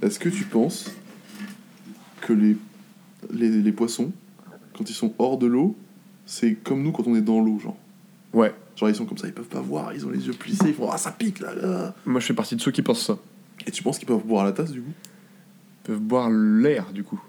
[0.03, 0.91] Est-ce que tu penses
[2.21, 2.57] que les,
[3.31, 4.11] les, les poissons,
[4.77, 5.75] quand ils sont hors de l'eau,
[6.25, 7.77] c'est comme nous quand on est dans l'eau, genre
[8.33, 8.53] Ouais.
[8.75, 10.73] Genre ils sont comme ça, ils peuvent pas voir, ils ont les yeux plissés, ils
[10.73, 11.95] font Ah ça pique là, là.
[12.05, 13.17] Moi, je fais partie de ceux qui pensent ça.
[13.65, 16.91] Et tu penses qu'ils peuvent boire à la tasse du coup Ils peuvent boire l'air,
[16.91, 17.21] du coup.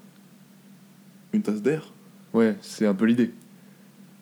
[1.32, 1.92] Une tasse d'air
[2.32, 3.30] Ouais, c'est un peu l'idée.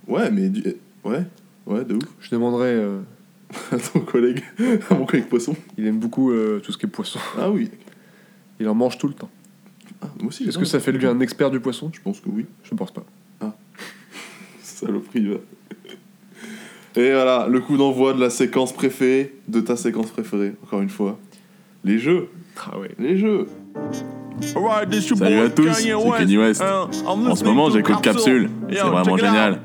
[0.06, 0.62] Ouais, mais du...
[0.66, 0.76] eh,
[1.08, 1.24] ouais,
[1.66, 2.02] ouais, de ouf.
[2.20, 2.74] Je demanderais.
[2.74, 3.00] euh,
[3.70, 4.42] à ton collègue,
[4.90, 5.54] à mon collègue poisson.
[5.78, 7.18] il aime beaucoup euh, tout ce qui est poisson.
[7.38, 7.70] Ah oui.
[8.62, 9.28] Il en mange tout le temps.
[10.00, 10.44] Ah, moi aussi.
[10.44, 11.90] Est-ce que ça fait de lui un expert du poisson?
[11.92, 12.46] Je pense que oui.
[12.62, 13.04] Je pense pas.
[14.62, 15.36] Saloperie, va.
[16.94, 20.90] Et voilà, le coup d'envoi de la séquence préférée, de ta séquence préférée, encore une
[20.90, 21.18] fois.
[21.82, 22.28] Les jeux,
[22.70, 22.90] Ah ouais.
[23.00, 23.48] les jeux.
[24.40, 26.62] Salut à tous, c'est Kenny West.
[26.62, 28.48] En ce moment, j'écoute Capsule.
[28.70, 29.60] C'est vraiment génial.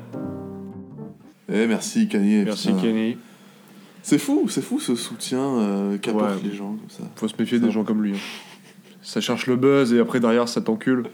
[1.50, 2.42] Eh merci Kanye.
[2.44, 2.80] Merci putain.
[2.82, 3.16] Kenny.
[4.02, 6.50] C'est fou, c'est fou ce soutien euh, qu'apportent Ouais.
[6.50, 7.04] les gens comme ça.
[7.16, 7.64] Faut se méfier Ça.
[7.66, 8.12] des gens comme lui.
[8.14, 8.18] hein.
[9.08, 11.04] Ça cherche le buzz et après derrière ça t'encule.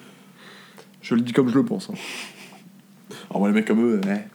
[1.01, 1.91] Je le dis comme je le pense.
[1.91, 1.95] hein.
[3.31, 4.27] Alors moi les mecs comme eux, ouais.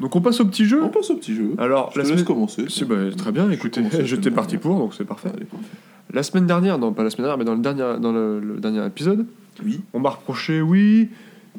[0.00, 0.82] Donc on passe au petit jeu.
[0.82, 1.54] On passe au petit jeu.
[1.58, 2.24] Alors Je la te laisse semaine.
[2.26, 2.64] commencer.
[2.68, 5.28] Si, bah, très bien, écoutez, j'étais parti pour, donc c'est parfait.
[5.32, 5.64] Allez, parfait.
[6.12, 8.58] La semaine dernière, non pas la semaine dernière, mais dans le dernier, dans le, le
[8.58, 9.24] dernier épisode,
[9.64, 9.80] Oui.
[9.92, 11.10] on m'a reproché, oui,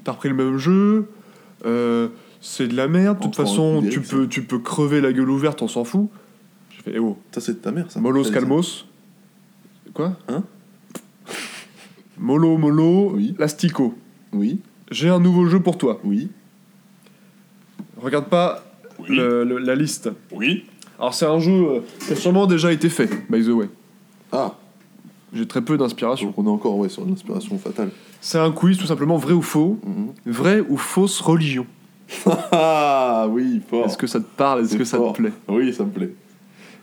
[0.03, 1.07] t'as repris le même jeu,
[1.65, 2.10] euh,
[2.41, 5.61] c'est de la merde, de toute façon, tu peux, tu peux crever la gueule ouverte,
[5.61, 6.10] on s'en fout.
[6.72, 8.01] J'ai fait, eh oh, Ça c'est de ta mère ça.
[8.01, 8.85] molos calmos.
[9.93, 10.18] Quoi?
[10.27, 10.43] Hein?
[12.23, 13.35] Molo, molo, Oui.
[13.37, 13.93] lastico.
[14.31, 15.99] Oui, J'ai un nouveau jeu pour toi.
[16.05, 16.29] oui.
[17.97, 18.63] Regarde pas
[19.09, 20.09] le- le- la liste.
[20.31, 20.65] Oui.
[20.99, 23.69] Alors c'est un jeu euh, qui a sûrement déjà été fait, by the way.
[24.31, 24.53] Ah,
[25.33, 26.27] J'ai très peu d'inspiration.
[26.27, 27.89] donc on est encore ouais, sur l'inspiration fatale.
[28.21, 29.79] C'est un quiz tout simplement vrai ou faux.
[29.85, 30.13] Mhm.
[30.33, 31.65] Vrai ou fausse religion
[32.51, 33.85] Ah oui, fort.
[33.85, 34.61] Est-ce que ça te parle?
[34.63, 35.33] Est-ce que ça te plaît?
[35.49, 36.13] Oui, ça me plaît.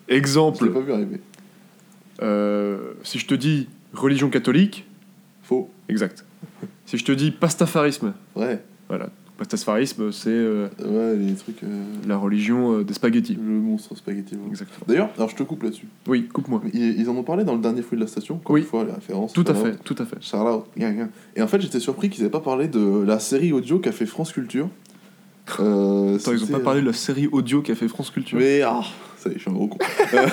[0.09, 1.21] Je Exemple, pas vu arriver.
[2.23, 4.85] euh, si je te dis religion catholique,
[5.51, 5.69] Faux.
[5.89, 6.25] exact.
[6.87, 8.61] si je te dis pastafarisme, Ouais.
[8.89, 9.11] voilà.
[9.37, 11.63] Pastafarisme, c'est euh, Ouais, les trucs.
[11.65, 13.35] euh, la religion euh, des spaghettis.
[13.43, 14.35] Le monstre spaghetti.
[14.37, 14.41] ouais.
[14.51, 14.85] Exactement.
[14.87, 15.87] D'ailleurs, alors je te coupe là-dessus.
[16.07, 16.61] Oui, coupe-moi.
[16.75, 18.37] Ils, ils en ont parlé dans le dernier fruit de la station.
[18.37, 18.61] Encore Oui.
[18.61, 19.33] une fois, les références.
[19.33, 20.19] Tout à fait, tout à fait.
[21.37, 24.07] Et en fait, j'étais surpris qu'ils n'avaient pas parlé de la série audio qu'a fait
[24.07, 24.69] France Culture.
[25.59, 28.39] Euh, Attends, ils ont c'était- pas parlé de la série audio qu'a fait France Culture.
[28.39, 28.83] Mais ah,
[29.19, 29.79] ça y est, je suis un gros con.
[30.15, 30.27] Euh,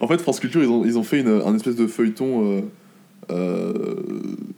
[0.00, 2.60] en fait, France Culture, ils ont, ils ont fait une, un espèce de feuilleton euh,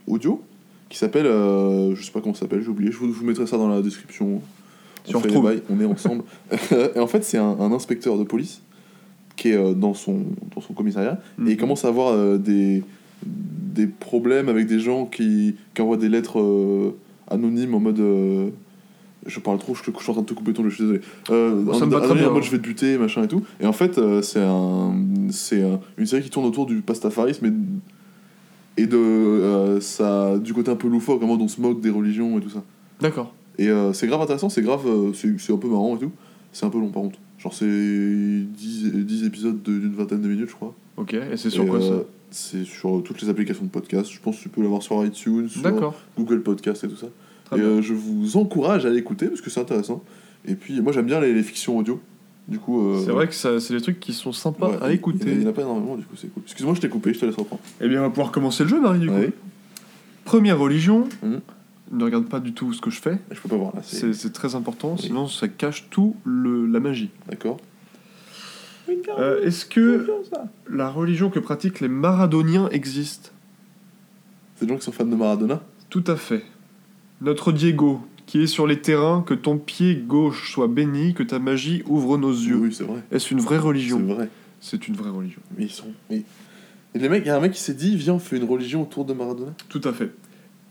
[0.06, 0.42] audio
[0.88, 3.46] qui s'appelle, euh, je sais pas comment ça s'appelle, j'ai oublié, je vous, vous mettrai
[3.46, 4.42] ça dans la description.
[5.04, 5.50] Si on fait les retrouve.
[5.50, 6.22] bails, on est ensemble.
[6.94, 8.62] et en fait, c'est un, un inspecteur de police
[9.36, 10.18] qui est euh, dans, son,
[10.54, 11.56] dans son commissariat et il Mhm.
[11.56, 12.82] commence à avoir euh, des,
[13.24, 16.94] des problèmes avec des gens qui, qui envoient des lettres euh,
[17.30, 17.98] anonymes en mode.
[18.00, 18.50] euh,
[19.24, 21.00] je parle trop, je, suis en train de te couper ton jeu, je suis désolé.
[21.30, 22.40] Euh, Oh, ça en- me mode hein.
[22.42, 23.42] je vais te buter, machin et tout.
[23.60, 24.92] Et en fait, euh, c'est un,
[25.30, 27.52] c'est un- une série qui tourne autour du pastafarisme et,
[28.76, 31.90] et de euh, ça, du côté un peu loufoque, en mode on se moque des
[31.90, 32.62] religions et tout ça.
[33.00, 33.34] D'accord.
[33.58, 36.12] Et euh, c'est grave intéressant, c'est grave, euh, c'est c'est un peu marrant et tout.
[36.52, 37.18] C'est un peu long par contre.
[37.38, 40.74] Genre c'est 10, 10 épisodes de- d'une vingtaine de minutes, je crois.
[40.96, 44.10] Ok, et c'est sur Et, quoi euh, ça C'est sur toutes les applications de podcast.
[44.12, 45.94] Je pense que tu peux l'avoir sur iTunes, sur D'accord.
[46.16, 47.08] Google Podcast et tout ça.
[47.46, 47.68] Très et bien.
[47.68, 50.02] euh, je vous encourage à l'écouter parce que c'est intéressant.
[50.46, 52.00] Et puis moi j'aime bien les, les fictions audio.
[52.48, 52.80] Du coup.
[52.88, 55.30] euh, C'est vrai que ça- c'est des trucs qui sont sympas ouais, à il- écouter.
[55.32, 56.42] Il n'y en a pas énormément, du coup c'est cool.
[56.44, 57.62] Excuse-moi, je t'ai coupé, je te laisse reprendre.
[57.80, 59.14] Eh bien, on va pouvoir commencer le jeu, Marie, du coup.
[59.14, 59.32] Ouais.
[60.24, 61.08] Première religion.
[61.22, 61.40] Mhm.
[61.92, 63.18] Ne regarde pas du tout ce que je fais.
[63.30, 63.96] Je peux pas voir là, c'est.
[63.96, 65.02] C'est c'est très important, Oui.
[65.04, 67.10] sinon ça cache tout le, la magie.
[67.28, 67.58] D'accord.
[69.18, 70.06] Euh, Est-ce que
[70.70, 73.32] la religion que pratiquent les maradoniens existe?
[74.56, 75.60] C'est des gens qui sont fans de Maradona?
[75.90, 76.44] Tout à fait.
[77.20, 78.00] Notre Diego,
[78.32, 82.16] qui est sur les terrains, que ton pied gauche soit béni, que ta magie ouvre
[82.16, 82.56] nos yeux.
[82.56, 83.00] Oui, c'est vrai.
[83.10, 84.30] Est-ce une vraie C'est religion vrai.
[84.58, 85.42] C'est une vraie religion.
[85.58, 85.88] Mais ils sont.
[86.08, 86.22] mais-
[86.94, 88.44] Et les mecs, il y a un mec qui s'est dit, viens, on fait une
[88.48, 89.52] religion autour de Maradona.
[89.68, 90.12] Tout à fait.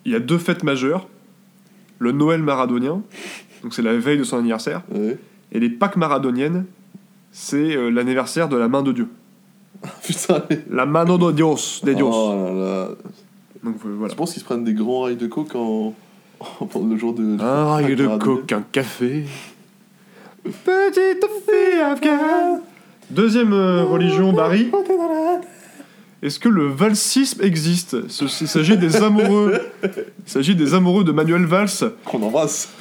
[0.06, 1.08] Il y a deux fêtes majeures.
[2.00, 3.04] Le Noël maradonien,
[3.62, 5.20] donc c'est la veille de son anniversaire, Ouais.
[5.52, 6.66] et les Pâques maradoniennes,
[7.32, 9.08] c'est euh, l'anniversaire de la main de Dieu.
[10.04, 10.42] Putain.
[10.72, 12.10] La mano de Dios, de Dios.
[12.12, 12.90] Oh là là.
[13.64, 14.12] Donc euh, voilà.
[14.12, 15.94] Je pense qu'ils se prennent des grands rails de coke en...
[16.70, 17.40] pendant le jour de.
[17.40, 19.26] Un rail de coke, un café.
[20.44, 22.62] Petite fille afghane.
[23.10, 24.72] Deuxième euh, religion, Barry.
[26.24, 27.98] Est-ce que le valsisme existe?
[28.22, 29.60] Il s'agit des amoureux.
[29.84, 31.70] Il s'agit des amoureux de Manuel Valls.
[32.06, 32.74] Qu'on embrasse.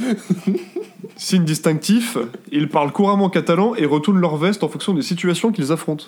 [1.16, 2.16] Signe distinctif,
[2.52, 6.06] ils parlent couramment catalan et retournent leur veste en fonction des situations qu'ils affrontent.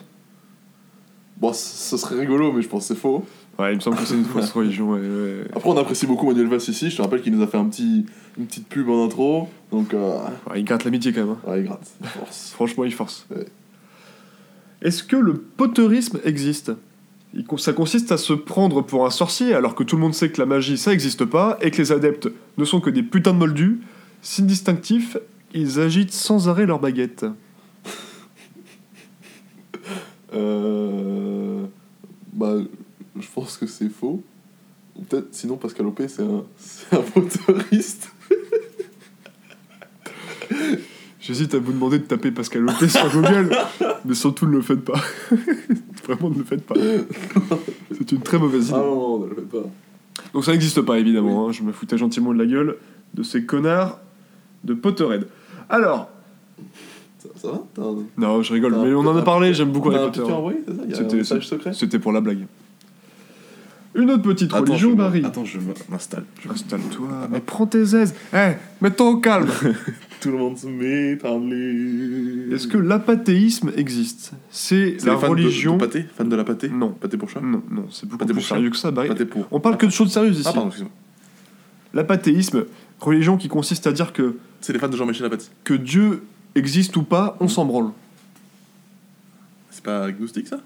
[1.39, 3.25] Bon, ce serait rigolo, mais je pense que c'est faux.
[3.59, 4.91] Ouais, il me semble que c'est une fausse religion.
[4.93, 5.45] ouais, ouais.
[5.55, 6.91] Après, on apprécie beaucoup Manuel Valls ici.
[6.91, 8.07] Je te rappelle qu'il nous a fait un petit,
[8.39, 9.49] une petite pub en intro.
[9.71, 10.19] Donc, euh,
[10.51, 11.31] Ouais, il gratte l'amitié quand même.
[11.47, 11.51] hein.
[11.51, 11.87] ouais, il gratte.
[12.01, 12.51] il force.
[12.55, 13.27] Franchement, il force.
[14.81, 16.73] Est-ce que le poterisme existe?
[17.57, 20.39] Ça consiste à se prendre pour un sorcier alors que tout le monde sait que
[20.39, 23.39] la magie ça n'existe pas et que les adeptes ne sont que des putains de
[23.39, 23.81] moldus.
[24.21, 25.17] Signe distinctif,
[25.55, 27.25] ils agitent sans arrêt leur baguette.
[30.35, 31.65] Euh,
[32.33, 32.55] bah,
[33.19, 34.23] je pense que c'est faux.
[34.97, 38.11] Ou peut-être, sinon, Pascal Opé, c'est un, c'est un motoriste.
[41.21, 43.51] J'hésite à vous demander de taper Pascal Lopez sur Google,
[44.05, 45.01] mais surtout ne le faites pas.
[46.05, 46.75] Vraiment ne le faites pas.
[47.97, 48.75] C'est une très mauvaise idée.
[48.77, 49.63] Ah non, non, ne le faites pas.
[50.35, 51.53] Donc ça n'existe pas évidemment, hein.
[51.53, 52.77] je me foutais gentiment de la gueule
[53.15, 54.01] de ces connards
[54.65, 55.29] de Potterhead.
[55.69, 56.11] Alors,
[57.21, 57.63] Ça, ça va?
[57.79, 60.23] Un- non je rigole, mais on en a parlé, j'aime beaucoup Harry Potter.
[61.73, 62.47] C'était pour la blague.
[63.95, 65.25] Une autre petite Attends, religion, je- Barry.
[65.25, 65.59] Attends, je
[65.91, 66.25] m'installe.
[66.49, 68.15] Installe-toi, mais prends tes aises.
[68.33, 69.49] Eh, mets-toi au calme.
[70.21, 72.55] Tout le monde se met à les...
[72.55, 74.33] Est-ce que l'apathéisme existe?
[74.51, 75.77] C'est la fans de- religion.
[75.77, 76.93] De, pâté Fan de la pâté Non.
[76.93, 77.41] Pâté pour chat?
[77.41, 79.09] Non, non, c'est beaucoup Pâté plus sérieux que ça, Barry.
[79.09, 79.47] Pâté pour...
[79.51, 80.49] On parle que de choses sérieuses ici.
[80.49, 80.93] Ah, pardon, excuse-moi.
[81.93, 82.65] L'apathéisme,
[83.01, 85.51] religion qui consiste à dire que, C'est les fans de Jean-Michel Apathy.
[85.65, 86.23] que Dieu
[86.55, 87.91] existe ou pas, on s'en branle.
[89.71, 90.61] C'est pas agnostique, ça?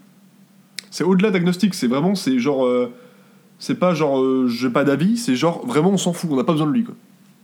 [0.91, 2.65] C'est au-delà d'agnostic, c'est vraiment, c'est genre.
[2.67, 2.93] euh,
[3.59, 6.45] c'est pas genre, euh, j'ai pas d'avis, c'est genre, vraiment, on s'en fout, on n'a
[6.45, 6.95] pas besoin de lui, quoi.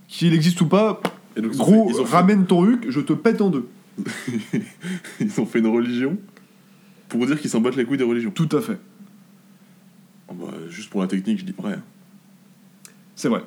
[0.08, 1.00] Qu'il existe ou pas,
[1.36, 3.40] Et donc, ils ont gros, fait- ils ont fait- ramène ton huc, je te pète
[3.40, 3.66] en deux.
[5.20, 6.16] Ils ont fait une religion
[7.10, 8.30] pour dire qu'ils s'en battent les couilles des religions.
[8.30, 8.78] Tout à fait.
[10.28, 11.78] Ah bah, juste pour la technique, je dis vrai.
[13.16, 13.42] C'est vrai.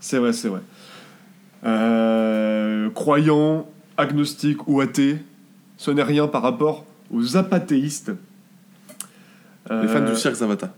[0.00, 0.60] C'est vrai, c'est vrai.
[1.64, 5.18] Euh, croyant, agnostique ou athée,
[5.76, 8.12] ce n'est rien par rapport aux apathéistes.
[9.70, 10.74] Les fans Euh, du cirque Zavata.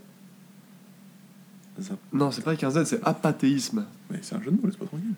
[1.81, 1.93] Ça.
[2.13, 3.85] Non, c'est pas avec un Z, c'est apathéisme.
[4.11, 5.13] Mais c'est un jeu de mots, laisse pas tranquille.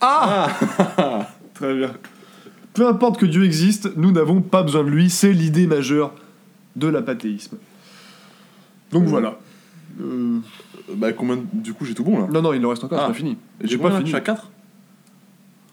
[0.00, 0.48] Ah
[1.54, 1.92] Très bien.
[2.74, 6.12] Peu importe que Dieu existe, nous n'avons pas besoin de lui, c'est l'idée majeure
[6.76, 7.56] de l'apathéisme.
[8.92, 9.08] Donc Euh.
[9.08, 9.38] voilà.
[10.00, 10.38] Euh,
[10.94, 11.36] Bah, combien.
[11.36, 12.26] de- Du coup, j'ai tout bon là.
[12.32, 13.02] Non, non, il en reste encore, Ah.
[13.06, 13.36] c'est pas fini.
[13.62, 14.10] J'ai pas fini.
[14.10, 14.22] fini.
[14.22, 14.50] 4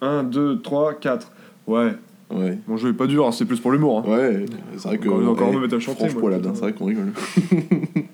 [0.01, 1.31] 1, 2, 3, 4.
[1.67, 1.95] Ouais,
[2.31, 2.57] Ouais.
[2.67, 4.03] mon jeu est pas dur, hein, c'est plus pour l'humour.
[4.05, 4.09] hein.
[4.11, 4.45] Ouais,
[4.77, 5.07] c'est vrai que.
[5.09, 7.11] Encore- encore ouais, me mettre à chanter, franche poilade, hein, c'est vrai qu'on rigole.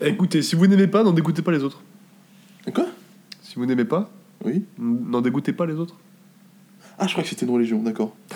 [0.00, 1.82] Écoutez, si vous n'aimez pas, n'en dégoûtez pas les autres.
[2.74, 2.86] Quoi?
[3.42, 4.10] Si vous n'aimez pas,
[4.44, 5.96] Oui n'en dégoûtez pas les autres.
[6.98, 8.14] Ah, je crois que c'était une religion, d'accord.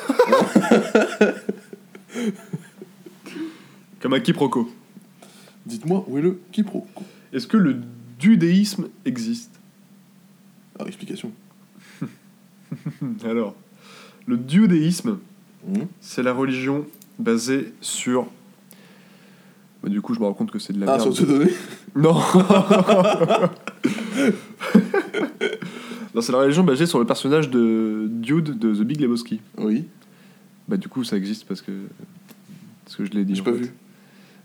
[4.01, 4.70] Comme un quiproquo.
[5.66, 7.02] Dites-moi, où est le quiproquo?
[7.32, 7.76] Est-ce que le
[8.18, 9.51] dudéisme existe?
[10.78, 11.32] Ah, explication.
[13.24, 13.55] Alors,
[14.26, 15.18] le dudéisme,
[15.66, 15.86] Mhm.
[16.01, 16.86] c'est la religion
[17.18, 18.28] basée sur.
[19.82, 21.12] Bah, du coup, je me rends compte que c'est de la Ah, merde.
[21.12, 21.50] sur te donner
[21.96, 22.14] Non
[26.14, 29.40] Non, c'est la religion basée sur le personnage de Dude de The Big Lebowski.
[29.59, 29.84] Oui,
[30.66, 31.70] Bah, du coup, ça existe parce que.
[32.84, 33.34] Parce que je l'ai dit.
[33.34, 33.59] j'ai pas fait.
[33.59, 33.70] vu.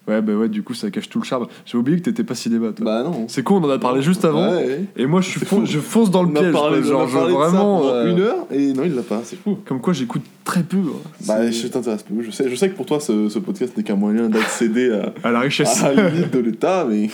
[0.06, 1.48] Ouais, bah ouais, du coup, ça cache tout le charme.
[1.66, 2.84] J'ai oublié que t'étais pas cinéma, toi.
[2.86, 3.26] Bah non.
[3.30, 4.52] C'est con, on en a parlé juste avant.
[4.52, 4.84] Ouais.
[4.98, 6.52] Et moi, je, suis je fonce dans le On a piège.
[6.52, 7.88] parlé, quoi, genre, ça vraiment.
[7.88, 9.58] euh, une heure et non, il l'a pas, c'est fou.
[9.66, 10.78] Comme quoi, j'écoute très peu.
[10.80, 11.10] hein.
[11.26, 12.22] Bah, je t'intéresse peu.
[12.22, 15.14] Je sais, je sais que pour toi, ce, ce podcast n'est qu'un moyen d'accéder à,
[15.28, 15.82] À la richesse.
[15.82, 17.10] à la limite de l'État, mais.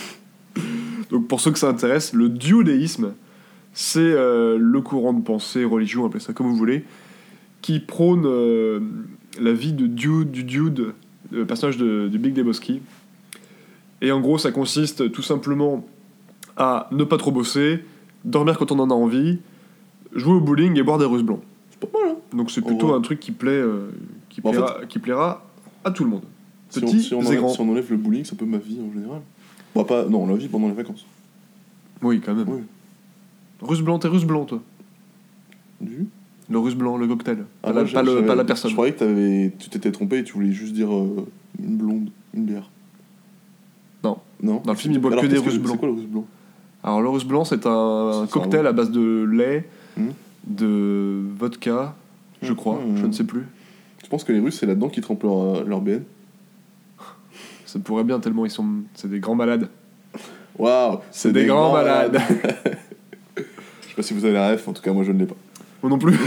[1.10, 3.12] Donc pour ceux que ça intéresse, le duodéisme,
[3.72, 6.84] c'est euh, le courant de pensée, religion, appelez ça comme vous voulez,
[7.62, 8.80] qui prône euh,
[9.40, 10.92] la vie de Dude, du Dude,
[11.30, 12.80] le personnage de, du Big Lebowski.
[14.02, 15.84] Et en gros, ça consiste tout simplement
[16.56, 17.84] à ne pas trop bosser,
[18.24, 19.38] dormir quand on en a envie,
[20.14, 21.42] jouer au bowling et boire des russes blancs.
[21.70, 22.36] C'est pas mal, hein.
[22.36, 23.90] Donc c'est plutôt un truc qui plaît, euh,
[24.28, 25.46] qui, En plaira, qui plaira
[25.84, 26.22] à tout le monde.
[26.70, 27.48] Si on, Petit si, on et enlève, grand.
[27.50, 29.20] si on enlève le bowling, c'est un peu ma vie en général.
[29.74, 30.04] Bon, pas.
[30.04, 31.04] Non, la vie pendant les vacances.
[32.02, 32.48] Oui, quand même.
[32.48, 32.60] Oui.
[33.62, 34.62] Russe blanc, t'es russe blanc, toi
[35.80, 36.06] Du
[36.50, 37.44] Le russe blanc, le cocktail.
[37.62, 38.70] Ah, pas, la, je- pas le- j'avais- pas la personne.
[38.70, 41.26] Je croyais que t'avais- tu t'étais trompé et tu voulais juste dire euh,
[41.62, 42.68] une blonde, une bière.
[44.02, 44.18] Non.
[44.42, 45.78] Non Dans le film, boivent Alors, que des Russes C'est blancs.
[45.78, 46.26] quoi le russe blanc?
[46.82, 50.08] Alors, le russe blanc, c'est un, C'est cocktail un- à base de lait, Hmm.
[50.46, 51.94] de vodka,
[52.42, 52.96] je crois, Hmm.
[52.96, 53.44] je ne sais plus.
[54.02, 56.02] Je pense que les Russes, c'est là-dedans qu'ils trempent leur, euh, leur BN.
[57.66, 58.66] Ça pourrait bien tellement ils sont.
[58.94, 59.68] C'est des grands malades.
[60.58, 62.18] Waouh C'est des, grands malades.
[63.36, 63.42] Je
[63.88, 65.36] sais pas si vous avez la ref, en tout cas, moi je ne l'ai pas.
[65.82, 66.14] Moi non plus.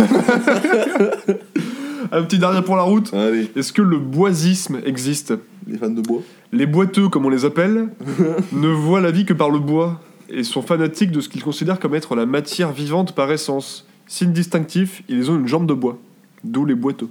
[2.11, 3.13] un petit dernier pour la route.
[3.13, 5.34] Allez, Est-ce que le boisisme existe
[5.67, 6.21] les fans de bois
[6.51, 7.89] Les boiteux, comme on les appelle,
[8.51, 9.99] ne voient la vie que par le bois
[10.30, 13.85] et sont fanatiques de ce qu'ils considèrent comme être la matière vivante par essence.
[14.07, 15.97] Signe distinctif, ils ont une jambe de bois.
[16.43, 17.09] D'où les boiteux.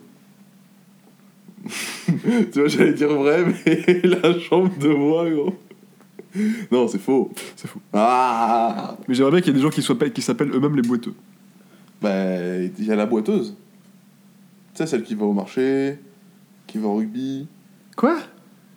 [2.06, 5.54] tu vois, j'allais dire vrai, mais la chambre de moi, gros.
[6.72, 7.30] Non, c'est faux.
[7.56, 7.80] C'est faux.
[7.92, 10.82] Ah Mais j'aimerais bien qu'il y ait des gens qui soient- qui s'appellent eux-mêmes les
[10.82, 11.14] boiteux.
[12.02, 13.54] Bah, il y a la boiteuse.
[14.74, 15.98] Tu sais, celle qui va au marché,
[16.66, 17.46] qui va au rugby.
[17.96, 18.18] Quoi?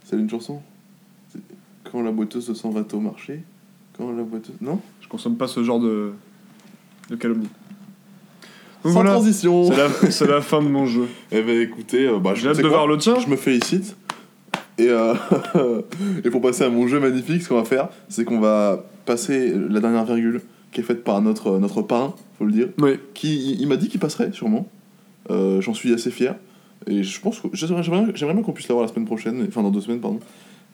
[0.04, 0.62] C'est une chanson
[1.84, 3.44] Quand la boiteuse s'en va au marché
[3.98, 4.56] Quand la boiteuse.
[4.62, 4.80] Non?
[5.02, 6.14] Je consomme pas ce genre de,
[7.10, 7.50] de calomnie.
[8.84, 9.72] Sans voilà, transition
[10.12, 11.08] c'est la, fin de mon jeu.
[11.32, 13.18] Eh ben écoutez, euh, bah, je de voir le tien.
[13.20, 13.96] Je me félicite.
[14.78, 15.16] Et, euh,
[16.24, 19.52] et pour passer à mon jeu magnifique, ce qu'on va faire, c'est qu'on va passer
[19.56, 20.42] la dernière virgule
[20.76, 22.68] qui est faite par notre, notre parrain, faut le dire.
[22.80, 23.00] Oui.
[23.14, 24.68] Qui, il, il m'a dit qu'il passerait, sûrement.
[25.32, 26.36] Euh, J'en suis assez fier.
[26.86, 29.80] Et je pense que j'aimerais bien qu'on puisse l'avoir la semaine prochaine, enfin dans deux
[29.80, 30.20] semaines, pardon.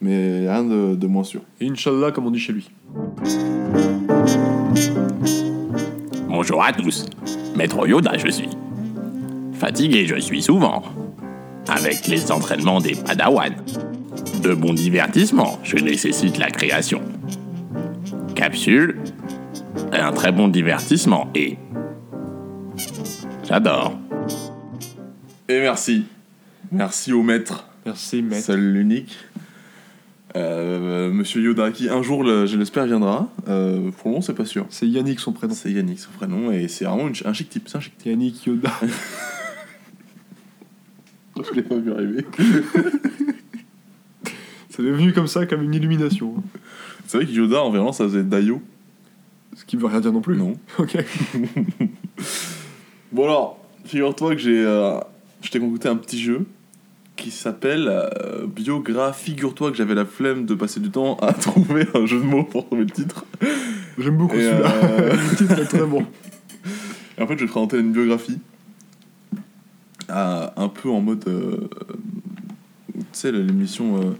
[0.00, 1.42] Mais rien de, de moins sûr.
[1.60, 2.68] Et Inch'Allah, comme on dit chez lui.
[6.28, 7.06] Bonjour à tous.
[7.56, 8.48] Maître Yoda, je suis.
[9.52, 10.82] Fatigué, je suis souvent.
[11.68, 13.54] Avec les entraînements des Padawan.
[14.42, 17.00] De bons divertissements, je nécessite la création.
[18.34, 18.98] Capsule.
[19.92, 21.56] Un très bon divertissement et.
[23.44, 23.98] J'adore.
[25.48, 26.04] Et merci.
[26.70, 27.66] Merci au maître.
[27.84, 28.46] Merci, maître.
[28.46, 29.16] Seul l'unique.
[30.34, 33.28] Euh, Monsieur Yoda, qui un jour, le- je l'espère, viendra.
[33.48, 34.64] Euh, pour le moment, c'est pas sûr.
[34.70, 35.52] C'est Yannick son prénom.
[35.54, 37.68] C'est Yannick, son prénom, et c'est vraiment une- un chic type.
[37.68, 38.06] C'est un chic type.
[38.12, 38.70] Yannick Yoda.
[41.36, 42.24] Je l'ai pas vu arriver.
[44.70, 46.34] C'est devenu comme ça, comme une illumination.
[47.06, 48.62] C'est vrai que Yoda, en verlan, ça faisait Dayo.
[49.54, 50.36] Ce qui veut rien dire non plus.
[50.36, 50.54] Non.
[50.78, 50.96] Ok.
[53.12, 54.98] Bon alors, figure-toi que j'ai, euh,
[55.42, 56.46] je t'ai concocté un petit jeu
[57.16, 59.32] qui s'appelle euh, Biographie.
[59.32, 62.44] Figure-toi que j'avais la flemme de passer du temps à trouver un jeu de mots
[62.44, 63.24] pour trouver le titre.
[63.98, 64.72] J'aime beaucoup Et, celui-là.
[64.84, 66.06] euh, le titre est très bon.
[67.18, 68.38] Et en fait, je vais te présenter une biographie
[70.08, 71.24] à- un peu en mode.
[71.28, 71.68] euh,
[72.94, 74.14] tu sais, l'émission.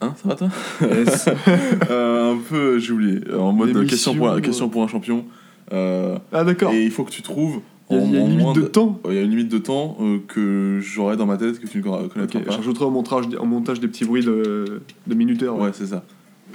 [0.00, 0.48] Hein, ça va toi
[0.80, 1.28] Yes.
[1.90, 3.20] Euh, Un peu, j'ai oublié.
[3.34, 5.24] En mode question pour, question pour un champion.
[5.72, 6.72] Euh, Ah d'accord.
[6.72, 7.60] et il faut que tu trouves.
[7.90, 9.00] Il y a, une limite de temps.
[9.08, 11.78] Il y a une limite de temps euh, que j'aurai dans ma tête que tu
[11.78, 12.52] ne conna- connaîtras Ok, pas.
[12.52, 15.58] j'ajouterai au montage, en montage des petits bruits de, de minuteurs.
[15.58, 16.04] Ouais, c'est ça.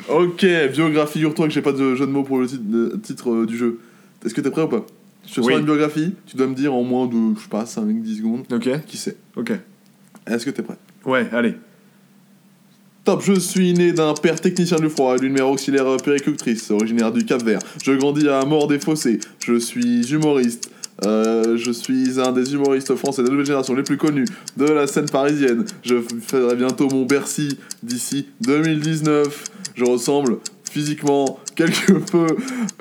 [0.09, 3.45] Ok, biographie, figure-toi que j'ai pas de jeu de mots pour le titre, le titre,
[3.45, 3.79] du jeu.
[4.23, 4.85] Est-ce que t'es prêt ou pas?
[5.27, 5.47] Je te Oui.
[5.47, 8.43] sors une biographie, tu dois me dire en moins de, je sais pas, 5-10 secondes,
[8.53, 9.17] Ok, qui c'est.
[9.35, 9.53] ok.
[10.27, 10.77] Est-ce que t'es prêt?
[11.05, 11.55] Ouais, allez.
[13.05, 17.11] Top, je suis né d'un père technicien du froid et d'une mère auxiliaire péricultrice, originaire
[17.11, 17.59] du Cap Vert.
[17.83, 19.19] Je grandis à Mort des Fossés.
[19.45, 20.71] Je suis humoriste.
[21.05, 24.25] Euh, je suis un des humoristes français de la nouvelle génération les plus connus
[24.55, 25.65] de la scène parisienne.
[25.83, 29.43] Je ferai bientôt mon Bercy d'ici 2019.
[29.75, 30.37] Je ressemble
[30.71, 32.27] physiquement quelque peu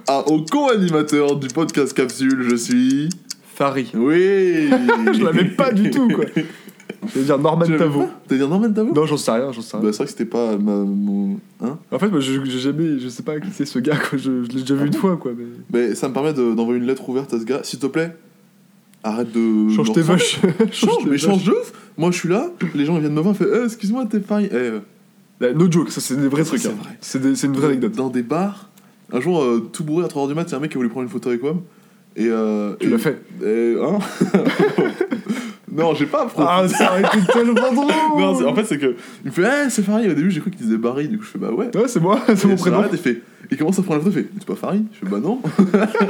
[0.06, 2.46] à- au co-animateur du podcast Capsule.
[2.48, 3.08] Je suis.
[3.54, 3.88] Fari.
[3.94, 4.70] Oui
[5.12, 6.24] Je l'avais pas du tout, quoi.
[7.06, 8.00] Je vais dire Norman Tavo.
[8.02, 9.84] pas T'as dit Norman Tavo Non, j'en sais rien, j'en sais rien.
[9.84, 11.38] Bah, c'est vrai que c'était pas ma- mon.
[11.60, 14.18] Hein En fait, moi, je- j'ai jamais, je sais pas qui c'est ce gars, quoi.
[14.18, 15.32] Je, je l'ai déjà vu une fois, quoi.
[15.36, 15.44] Mais...
[15.72, 17.60] Mais ça me permet de- d'envoyer une lettre ouverte à ce gars.
[17.64, 18.16] S'il te plaît,
[19.02, 19.68] arrête de.
[19.70, 20.38] Change tes vaches.
[20.72, 21.72] Change, mais change de ouf.
[21.98, 24.20] Moi, je suis là, les gens ils viennent me voir, ils font Eh, Excuse-moi, t'es
[24.20, 24.48] pareil.
[24.52, 24.80] Eh, euh,
[25.42, 26.60] Eh, No joke, ça c'est des vrais Ça, trucs.
[26.60, 26.74] c'est hein.
[26.80, 26.96] vrai.
[27.00, 27.92] C'est des- c'est une vraie anecdote.
[27.96, 28.70] Dans des bars,
[29.12, 30.76] un jour, euh, tout bourré à 3h du mat, il y a un mec qui
[30.76, 31.56] voulait prendre une photo avec moi.
[32.14, 32.28] Et.
[32.28, 33.20] Euh, Tu et- l'as fait.
[33.44, 33.98] et- hein?
[35.74, 36.44] Non, j'ai pas profité.
[36.46, 38.94] Ah, ça aurait été tellement drôle Non, en fait, c'est que.
[39.24, 40.10] Il me fait Eh, c'est Farid.
[40.10, 41.08] Au début, j'ai cru qu'il disait Barry.
[41.08, 41.74] Du coup, je fais Bah ouais.
[41.74, 42.84] Ouais, c'est moi, c'est mon prénom.
[42.92, 45.06] Il fait, il commence à prendre la photo, il fait, c'est pas Farid Je fais,
[45.10, 45.40] bah non.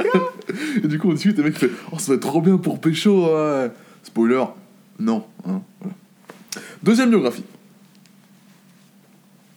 [0.83, 2.41] et du coup, on discute, et le mec il fait, oh, ça va être trop
[2.41, 3.71] bien pour Pécho, ouais.
[4.03, 4.43] Spoiler,
[4.99, 5.23] non.
[5.47, 5.95] hein, voilà.
[6.83, 7.43] Deuxième biographie.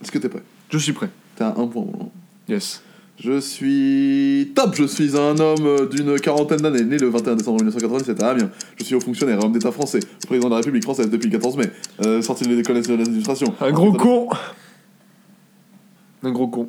[0.03, 0.43] Est-ce que t'es prêt?
[0.71, 1.09] Je suis prêt.
[1.35, 2.13] T'as un point moment.
[2.49, 2.83] Yes.
[3.19, 8.23] Je suis top, je suis un homme d'une quarantaine d'années, né le 21 décembre 1997
[8.23, 8.51] à Amiens.
[8.77, 11.57] Je suis haut fonctionnaire, homme d'État français, président de la République française depuis le 14
[11.57, 11.71] mai,
[12.05, 13.55] euh, sorti de l'école nationale d'administration.
[13.61, 14.29] Un gros con
[16.23, 16.69] Un gros con.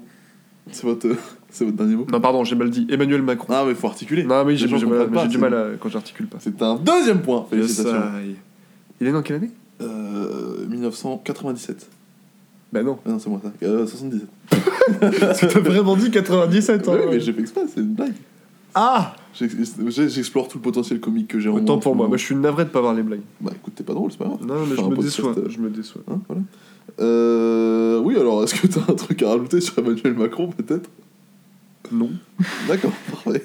[0.72, 1.10] C'est votre,
[1.50, 2.88] c'est votre dernier mot Non, pardon, j'ai mal dit.
[2.90, 3.54] Emmanuel Macron.
[3.54, 4.24] Ah, mais faut articuler.
[4.24, 6.38] Non, Les j'ai gens j'ai mal, comprennent pas, j'ai du mal à- quand j'articule pas.
[6.40, 8.02] C'est un deuxième point, félicitations.
[9.02, 9.52] Il est né en quelle année?
[9.82, 11.90] Euh, 1997.
[12.74, 12.98] Bah non.
[13.06, 13.52] Ah non, c'est moi ça.
[13.66, 14.28] Euh, 77.
[15.20, 16.92] Parce que t'as vraiment dit 97 hein.
[16.94, 18.14] Ouais, mais j'ai fait exprès, c'est une blague.
[18.76, 19.56] Ah J'ex-
[19.88, 21.62] j'ai- J'explore tout le potentiel comique que j'ai en moi.
[21.62, 22.08] Autant pour moi.
[22.08, 23.22] Moi, je suis navré de pas voir les blagues.
[23.42, 24.40] bah écoute, t'es pas drôle, c'est pas grave.
[24.46, 25.36] Non, mais Faire je un me podcast, déçois.
[25.38, 26.02] euh, Je me déçois.
[26.12, 26.42] Hein, voilà.
[27.00, 30.90] Euh, oui, alors, est-ce que t'as un truc à rajouter sur Emmanuel Macron, peut-être?
[31.92, 32.10] Non.
[32.68, 32.92] D'accord,
[33.24, 33.44] parfait.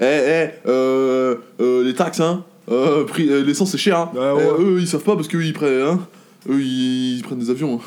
[0.00, 4.34] Eh, eh, euh, euh, les taxes, hein euh, prix- euh, L'essence, c'est cher, hein Ah
[4.34, 4.52] Eh, ouais.
[4.60, 6.00] Eux, ils savent pas parce qu'eux, ils prennent, hein
[6.48, 7.76] Eux, ils, ils prennent des avions.
[7.76, 7.84] hein.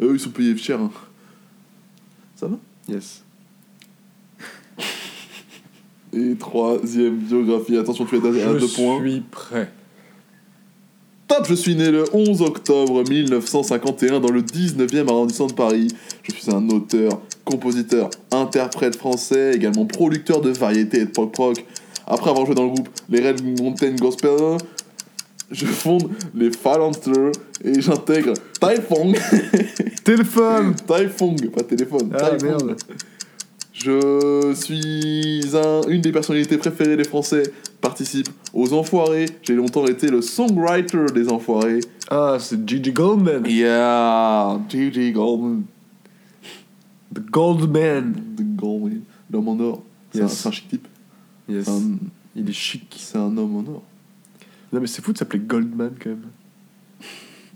[0.00, 0.80] Eux, ils sont payés cher.
[0.80, 0.90] hein.
[2.36, 2.56] Ça va
[2.88, 3.22] Yes.
[6.12, 7.76] Et troisième biographie.
[7.76, 9.00] Attention, tu es à, à Je deux points.
[9.00, 9.70] suis prêt.
[11.26, 15.88] Top, je suis né le 11 octobre 1951 dans le 19e arrondissement de Paris.
[16.22, 21.64] Je suis un auteur, compositeur, interprète français, également producteur de variétés et de pop rock.
[22.06, 24.58] Après avoir joué dans le groupe les Red Mountain Gospel,
[25.50, 29.16] je fonde les Phalansters et j'intègre Taifong.
[30.04, 32.10] Téléphone Taifong, pas téléphone.
[32.18, 32.76] Ah merde.
[33.72, 37.42] Je suis un- une des personnalités préférées des Français.
[37.80, 39.26] Participe aux Enfoirés.
[39.42, 41.80] J'ai longtemps été le songwriter des Enfoirés.
[42.10, 43.44] Ah, c'est Gigi Goldman.
[43.46, 45.64] Yeah, Gigi Goldman.
[47.14, 48.14] The Goldman.
[48.36, 49.00] The Goldman.
[49.30, 49.82] L'homme en or.
[50.12, 50.46] C'est Yes.
[50.46, 50.88] un, chic type.
[51.48, 51.68] Yes.
[51.68, 51.98] Un,
[52.36, 52.94] Il est chic.
[52.98, 53.82] c'est un homme en or.
[54.74, 56.24] Non mais c'est fou de s'appeler Goldman quand même.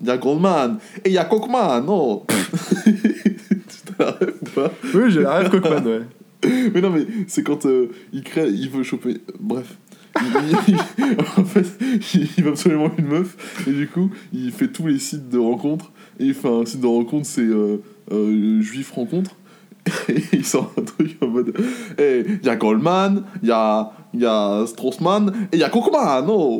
[0.01, 5.23] Il y a Goldman et il y a Cockman, non Tu ou pas Oui, j'ai
[5.23, 6.03] la rêve Cockman, ouais.
[6.73, 9.16] Mais non, mais c'est quand euh, il crée, il veut choper.
[9.40, 9.77] Bref.
[10.20, 11.66] Il- il- en fait,
[12.15, 15.39] il, il veut absolument une meuf, et du coup, il fait tous les sites de
[15.39, 15.90] rencontres.
[16.20, 17.78] Et il fait un site de rencontre, c'est euh,
[18.12, 19.35] euh, Juif Rencontre.
[20.09, 21.55] Et il sort un truc en mode
[21.99, 25.71] il y a Goldman, il y a, il y a Straussman, et il y a
[25.71, 26.59] Cockman, non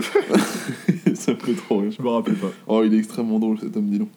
[1.15, 1.91] Ça me fait trop rire.
[1.97, 2.51] Je me rappelle pas.
[2.67, 4.11] Oh, il est extrêmement drôle cet homme, dis donc.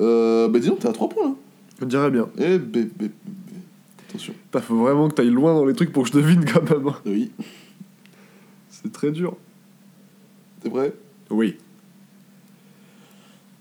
[0.00, 1.34] Euh, bah dis donc, t'es à 3 points là.
[1.80, 2.28] Je dirais bien.
[2.38, 3.10] Eh, bé, bé, bé.
[4.08, 4.32] Attention.
[4.50, 6.88] Putain, faut vraiment que t'ailles loin dans les trucs pour que je devine quand même.
[6.88, 6.96] hein.
[7.06, 7.30] Oui.
[8.70, 9.36] C'est très dur.
[10.62, 10.92] T'es prêt?
[11.30, 11.56] Oui.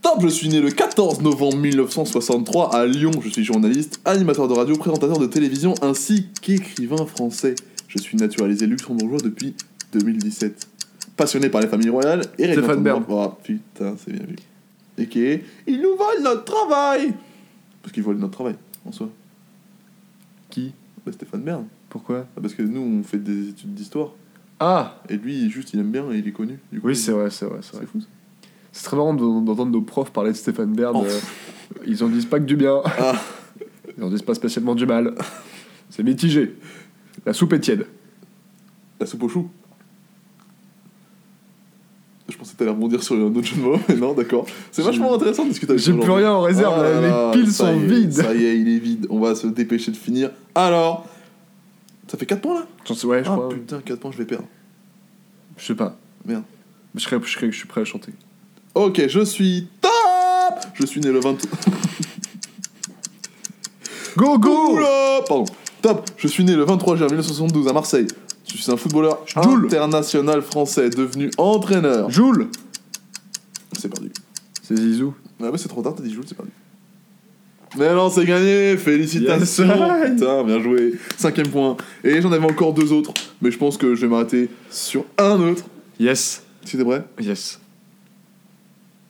[0.01, 3.11] Top, je suis né le 14 novembre 1963 à Lyon.
[3.21, 7.55] Je suis journaliste, animateur de radio, présentateur de télévision ainsi qu'écrivain français.
[7.95, 9.53] Je suis naturalisé luxembourgeois depuis
[9.93, 10.67] 2017.
[11.15, 13.03] Passionné par les familles royales et Stéphane Bern.
[13.07, 14.35] Oh putain, c'est bien vu.
[14.97, 17.13] Et qui est Ils nous volent notre travail
[17.81, 18.55] Parce qu'ils volent notre travail,
[18.85, 19.09] en soi.
[20.49, 20.73] Qui?
[21.05, 21.65] Bah, Stéphane Bern.
[21.89, 22.25] Pourquoi?
[22.35, 24.11] Ah, Parce que nous, on fait des études d'histoire.
[24.59, 26.59] Ah Et lui, juste, il aime bien et il est connu.
[26.71, 28.07] Du coup, Oui, c'est vrai, c'est vrai, c'est fou ça.
[28.71, 30.95] C'est très marrant de- d'entendre nos profs parler de Stéphane Bern.
[30.97, 31.05] Oh.
[31.05, 31.19] euh,
[31.87, 32.81] ils en disent pas que du bien.
[32.85, 33.13] Ah.
[33.97, 35.15] Ils en disent pas spécialement du mal.
[35.89, 36.55] C'est mitigé.
[37.25, 37.87] La soupe est tiède.
[38.99, 39.49] La soupe au chou.
[42.27, 44.45] Je pensais que t'allais rebondir sur un autre jeu de mots, mais non, d'accord.
[44.71, 47.51] C'est vachement intéressant de discuter avec J'ai plus rien en réserve, là les là, piles
[47.51, 48.13] sont est, vides.
[48.13, 49.05] Ça y est, il est vide.
[49.11, 50.31] On va se dépêcher de finir.
[50.55, 51.05] Alors,
[52.07, 53.49] ça fait 4 points là J'en sais- Ouais, je Ah crois.
[53.49, 54.45] putain, 4 points, je vais perdre.
[55.57, 55.97] Je sais pas.
[56.25, 56.43] Merde.
[56.95, 58.11] Je, serais, je, serais- je suis prêt à chanter.
[58.73, 59.91] Ok, je suis top
[60.73, 61.37] Je suis né le 20...
[64.17, 65.45] Go, go Oula Pardon.
[65.85, 68.07] Top Je suis né le 23 juin 1972 à Marseille.
[68.51, 69.67] Je suis un footballeur Joule.
[69.67, 72.09] international français devenu entraîneur.
[72.09, 72.47] Joule
[73.77, 74.09] C'est perdu.
[74.63, 75.13] C'est Zizou.
[75.43, 76.49] Ah bah c'est trop tard, t'as dit Jules, c'est perdu.
[77.77, 80.13] Mais non, c'est gagné Félicitations Yes.
[80.15, 81.77] Putain, bien joué Cinquième point.
[82.03, 83.13] Et j'en avais encore deux autres,
[83.43, 85.65] mais je pense que je vais m'arrêter sur un autre.
[85.99, 86.41] Yes.
[86.63, 87.59] Si t'es prêt Yes.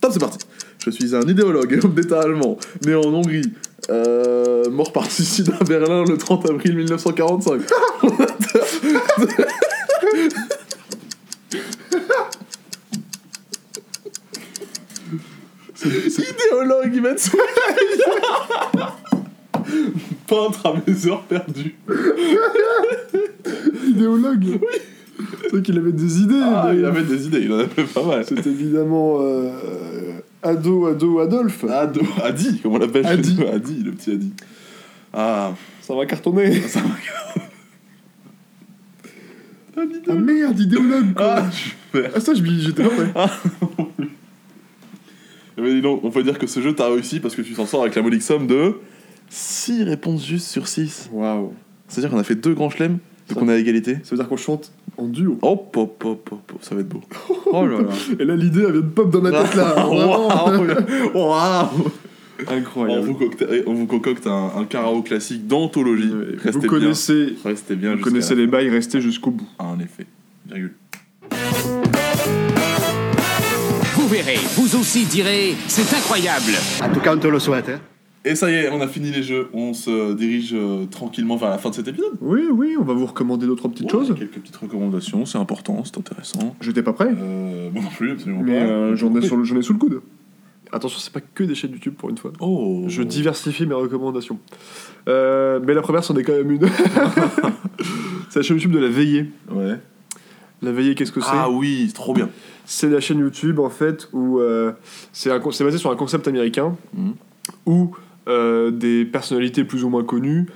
[0.02, 0.40] Top, c'est parti
[0.84, 3.54] Je suis un idéologue, homme d'État allemand, né en Hongrie,
[3.90, 7.62] euh, mort par suicide à Berlin le 30 avril 1945.
[15.86, 17.38] Idéologue, ils mettent sur
[20.28, 21.76] Peintre à mes heures perdues.
[23.86, 24.80] Idéologue Oui
[25.44, 26.42] C'est vrai qu'il avait des idées.
[26.42, 28.26] Ah, mais il avait des idées, il en avait pas mal.
[28.28, 29.52] C'est évidemment euh,
[30.46, 31.64] Ado, Ado, Adolphe.
[31.64, 33.38] Ado, Adi, comme on l'appelle Adi.
[33.54, 34.34] Adi, le petit Adi.
[35.12, 36.62] Ah, Ça va cartonner.
[36.68, 37.42] ça va.
[40.08, 41.36] Ah merde, idéologue quoi.
[41.38, 42.12] Ah, super.
[42.16, 43.28] Ah ça, j'étais pas prêt.
[45.58, 47.66] Mais dis donc, on peut dire que ce jeu t'as réussi parce que tu t'en
[47.66, 48.76] sors avec la modique somme de
[49.30, 51.10] 6 réponses justes sur 6.
[51.12, 51.54] Waouh.
[51.88, 53.00] C'est-à-dire qu'on a fait deux grands chelems,
[53.30, 53.96] donc on est à égalité.
[54.04, 55.38] Ça veut dire qu'on chante en duo.
[55.42, 57.02] Hop, hop, hop, hop, hop, ça va être beau.
[57.48, 57.88] Oh là là.
[58.20, 59.88] Et là, l'idée, elle vient de pop dans ma tête là.
[59.90, 60.68] Waouh
[61.14, 61.68] Waouh
[62.48, 63.06] On Incroyable.
[63.06, 66.12] vous concocte, on vous concocte un, un karaoke classique d'anthologie.
[66.12, 66.70] Ouais, Restez Vous bien.
[66.70, 69.48] connaissez, Restez bien vous connaissez les bails, restez jusqu'au bout.
[69.58, 69.66] fin.
[69.66, 70.06] En effet.
[70.48, 70.74] Virgule.
[73.96, 76.52] Vous verrez, vous aussi direz, c'est incroyable.
[76.84, 77.70] En tout cas, on te le souhaite.
[77.70, 77.80] Hein.
[78.28, 79.50] Et ça y est, on a fini les jeux.
[79.54, 82.14] On se dirige euh, tranquillement vers la fin de cet épisode.
[82.22, 84.16] Oui, oui, on va vous recommander d'autres petites Ouais, choses.
[84.18, 86.56] Quelques petites recommandations, c'est important, c'est intéressant.
[86.60, 88.66] J'étais pas prêt, Euh, moi non plus, absolument mais pas.
[88.66, 90.02] euh, j'en ai, sur le- j'en ai sous le coude.
[90.72, 92.34] Attention, c'est pas que des chaînes YouTube pour une fois.
[92.40, 94.40] Oh Je diversifie mes recommandations.
[95.08, 96.68] Euh, mais la première, c'en est quand même une.
[98.30, 99.30] c'est la chaîne YouTube de La Veillée.
[99.52, 99.76] Ouais.
[100.62, 101.28] La Veillée, qu'est-ce que c'est?
[101.32, 102.30] Ah oui, c'est trop bien.
[102.66, 104.72] C'est la chaîne YouTube en fait où euh,
[105.14, 107.14] c'est un con- c'est basé sur un concept américain Mhm.
[107.68, 107.92] où
[108.28, 110.48] euh, des personnalités plus ou moins connues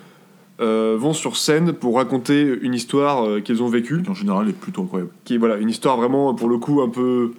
[0.62, 4.50] euh, vont sur scène pour raconter une histoire euh, qu'ils ont vécue, Qui en général
[4.50, 5.12] est plutôt incroyable.
[5.24, 7.32] qui est voilà, une histoire vraiment, pour le coup, un peu,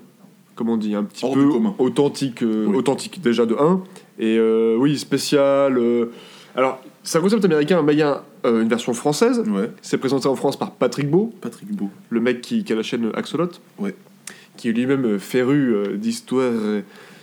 [0.55, 1.49] comment on dit, un petit Hors peu
[1.79, 2.77] authentique, euh, Oui.
[2.77, 3.81] authentique déjà de 1,
[4.19, 4.39] et
[4.79, 5.79] oui, spécial.
[6.57, 9.43] alors, c'est un concept américain, mais il y a une version française.
[9.49, 9.71] Ouais.
[9.83, 11.91] C'est présenté en France par Patrick Beau, Patrick Beau.
[12.11, 13.49] le mec qui, qui a la chaîne Axolot,
[13.79, 13.95] Ouais.
[14.57, 16.53] qui est lui-même féru d'histoires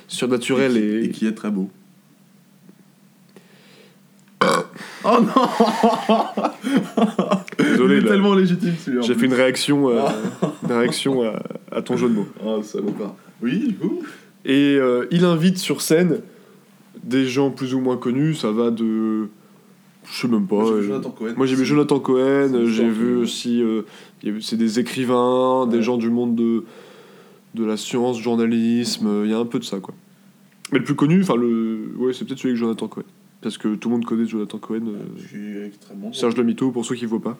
[0.08, 1.70] surnaturelles et, et qui est très beau.
[5.04, 5.48] Oh non
[7.58, 9.02] Désolé, Il est là, tellement légitime celui-là.
[9.04, 10.02] j'ai fait une réaction, euh,
[10.64, 11.42] une réaction à,
[11.72, 12.28] à ton jeu de mots.
[12.46, 13.16] Oh, salopard.
[13.42, 14.04] Oui, du coup.
[14.46, 16.22] Et euh, il invite sur scène
[17.04, 19.28] des gens plus ou moins connus, ça va de...
[20.10, 20.56] Je sais même pas.
[20.56, 21.34] Moi, j'ai vu euh, Jonathan Cohen.
[21.36, 23.82] Moi j'ai vu Jonathan Cohen, j'ai vu aussi, euh,
[24.40, 26.64] c'est des écrivains, des gens du monde de,
[27.56, 29.94] de la science, journalisme, il y a un peu de ça quoi.
[30.72, 33.04] Mais le plus connu, enfin le, ouais c'est peut-être celui avec Jonathan Cohen,
[33.48, 34.82] parce que tout le monde connaît Jonathan Cohen,
[35.36, 36.12] euh, extrêmement.
[36.12, 37.38] Serge le Mito pour ceux qui ne voient pas.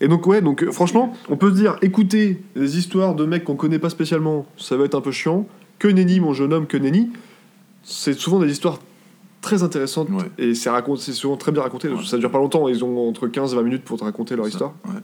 [0.00, 3.44] Et donc ouais, donc euh, franchement, on peut se dire, écoutez des histoires de mecs
[3.44, 5.46] qu'on connaît pas spécialement, ça va être un peu chiant.
[5.78, 7.10] Que nenni mon jeune homme, que nenni,
[7.82, 8.78] c'est souvent des histoires
[9.42, 10.24] très intéressantes Ouais.
[10.38, 11.88] et c'est souvent très bien raconté.
[11.88, 12.04] Ouais.
[12.04, 14.46] Ça dure pas longtemps, ils ont entre 15 et 20 minutes pour te raconter leur
[14.46, 14.74] Ça, histoire.
[14.86, 15.00] Ouais.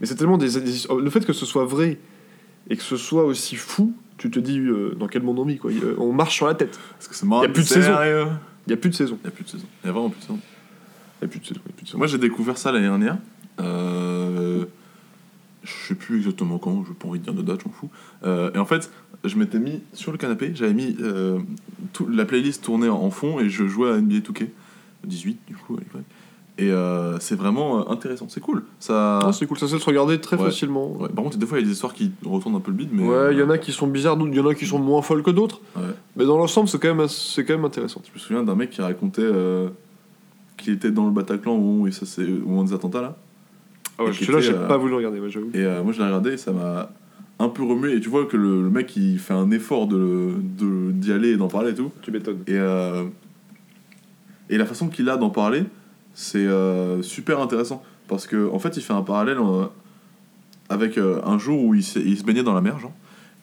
[0.00, 1.98] Mais c'est tellement des, le fait que ce soit vrai
[2.70, 5.58] et que ce soit aussi fou, tu te dis euh, dans quel monde on vit
[5.58, 5.70] quoi.
[5.72, 6.78] Il- euh, On marche sur la tête.
[6.94, 7.42] Parce que c'est marrant.
[7.42, 8.26] Y a plus de sérieux.
[8.68, 9.18] Il y a plus de saison.
[9.22, 9.66] Il y a plus de saison.
[9.82, 10.38] A vraiment plus de saison.
[11.20, 11.60] Il y a plus de saison.
[11.66, 11.98] a plus de saison.
[11.98, 13.16] Moi, j'ai découvert ça l'année dernière.
[13.60, 14.66] Euh,
[15.64, 17.90] je sais plus exactement quand, je pas envie de dire de date, je m'en fous.
[18.24, 18.90] Euh, et en fait,
[19.24, 21.38] je m'étais mis sur le canapé, j'avais mis euh,
[22.10, 24.48] la playlist tournée en, en fond et je jouais à NBA 2K
[25.04, 26.04] 18 du coup à l'époque.
[26.60, 28.64] Et euh, c'est vraiment euh, intéressant, c'est cool.
[28.80, 29.20] Ça.
[29.22, 30.46] Ah, c'est cool, ça se regarder très Ouais.
[30.46, 30.90] facilement.
[30.96, 32.76] Ouais, par contre, des fois, il y a des histoires qui retournent un peu le
[32.76, 33.04] bide, mais.
[33.06, 34.80] Ouais, il y en a qui sont bizarres, d'autres- il y en a qui sont
[34.80, 35.60] moins folles que d'autres.
[35.76, 35.82] Ouais.
[36.16, 38.02] Mais dans l'ensemble, c'est quand, même- quand même intéressant.
[38.06, 39.68] Je me souviens d'un mec qui racontait euh,
[40.56, 43.16] qu'il était dans le Bataclan au moment où, ça s'est- au moment des attentats là.
[44.00, 45.50] Ah ouais, celui-là, j'ai euh, pas voulu le regarder, moi, j'avoue.
[45.54, 46.90] Et euh, moi je l'ai regardé et ça m'a
[47.38, 47.94] un peu remué.
[47.94, 51.30] Et tu vois que le, le mec il fait un effort de de- d'y aller
[51.30, 51.92] et d'en parler et tout.
[52.02, 52.38] Tu m'étonnes.
[52.48, 53.04] Et, euh,
[54.50, 55.62] et la façon qu'il a d'en parler,
[56.18, 57.80] c'est euh, super intéressant.
[58.08, 59.66] Parce que en fait il fait un parallèle euh,
[60.68, 62.76] avec euh, un jour où il, il se baignait dans la mer.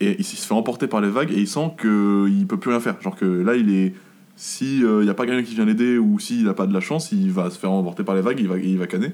[0.02, 2.72] Et il il se fait emporter par les vagues et il sent qu'il peut plus
[2.72, 3.02] rien faire.
[3.02, 3.94] Genre que là il est.
[4.36, 6.82] Si il n'y a pas quelqu'un qui vient l'aider ou s'il n'a pas de la
[6.82, 9.14] chance, il va se faire emporter par les vagues, il va, il va canner.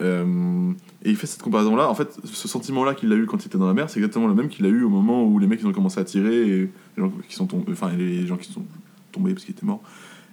[0.00, 1.90] Et il fait cette comparaison là.
[1.90, 3.98] En fait, ce sentiment là qu'il a eu quand il était dans la mer, c'est
[3.98, 6.04] exactement le même qu'il a eu au moment où les mecs ils ont commencé à
[6.04, 8.62] tirer et les gens qui sont tombés, enfin les gens qui sont
[9.10, 9.82] tombés parce qu'ils étaient morts.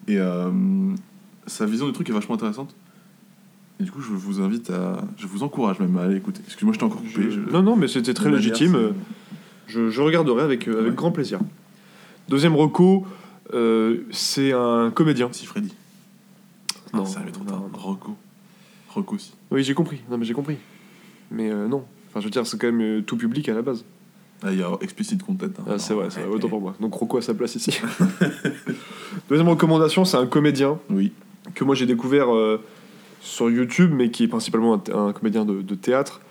[0.07, 0.19] Et
[1.47, 2.75] sa vision du truc est vachement intéressante.
[3.79, 6.41] Et du coup, je vous invite à, je vous encourage même à aller écouter.
[6.45, 7.09] Excuse-moi, je t'ai encore coupé.
[7.13, 8.93] Je- je- Non, non, mais c'était très manière, légitime.
[9.67, 10.95] Je, je regarderai avec, euh, avec Ouais.
[10.95, 11.39] grand plaisir.
[12.29, 13.05] Deuxième reco,
[13.53, 15.29] euh, c'est un comédien.
[15.31, 15.73] Si Freddy.
[16.93, 17.63] Non, Non, ça être trop tard.
[17.73, 18.15] Rocco.
[18.89, 19.33] Rocco aussi.
[19.49, 20.01] Oui, j'ai compris.
[20.11, 20.57] Non, mais j'ai compris.
[21.31, 21.83] Mais euh, non.
[22.09, 23.83] Enfin, je veux dire, c'est quand même euh, tout public à la base.
[24.43, 25.47] Ah, il y a explicit content.
[25.57, 25.63] hein.
[25.67, 26.75] Ah, c'est vrai, c'est vrai, autant pour moi.
[26.79, 27.79] Donc Rocco à sa place ici.
[29.29, 31.11] Deuxième recommandation, c'est un comédien Oui.
[31.55, 32.61] Que moi j'ai découvert euh,
[33.21, 36.21] sur YouTube, mais qui est principalement un, un comédien de, de théâtre.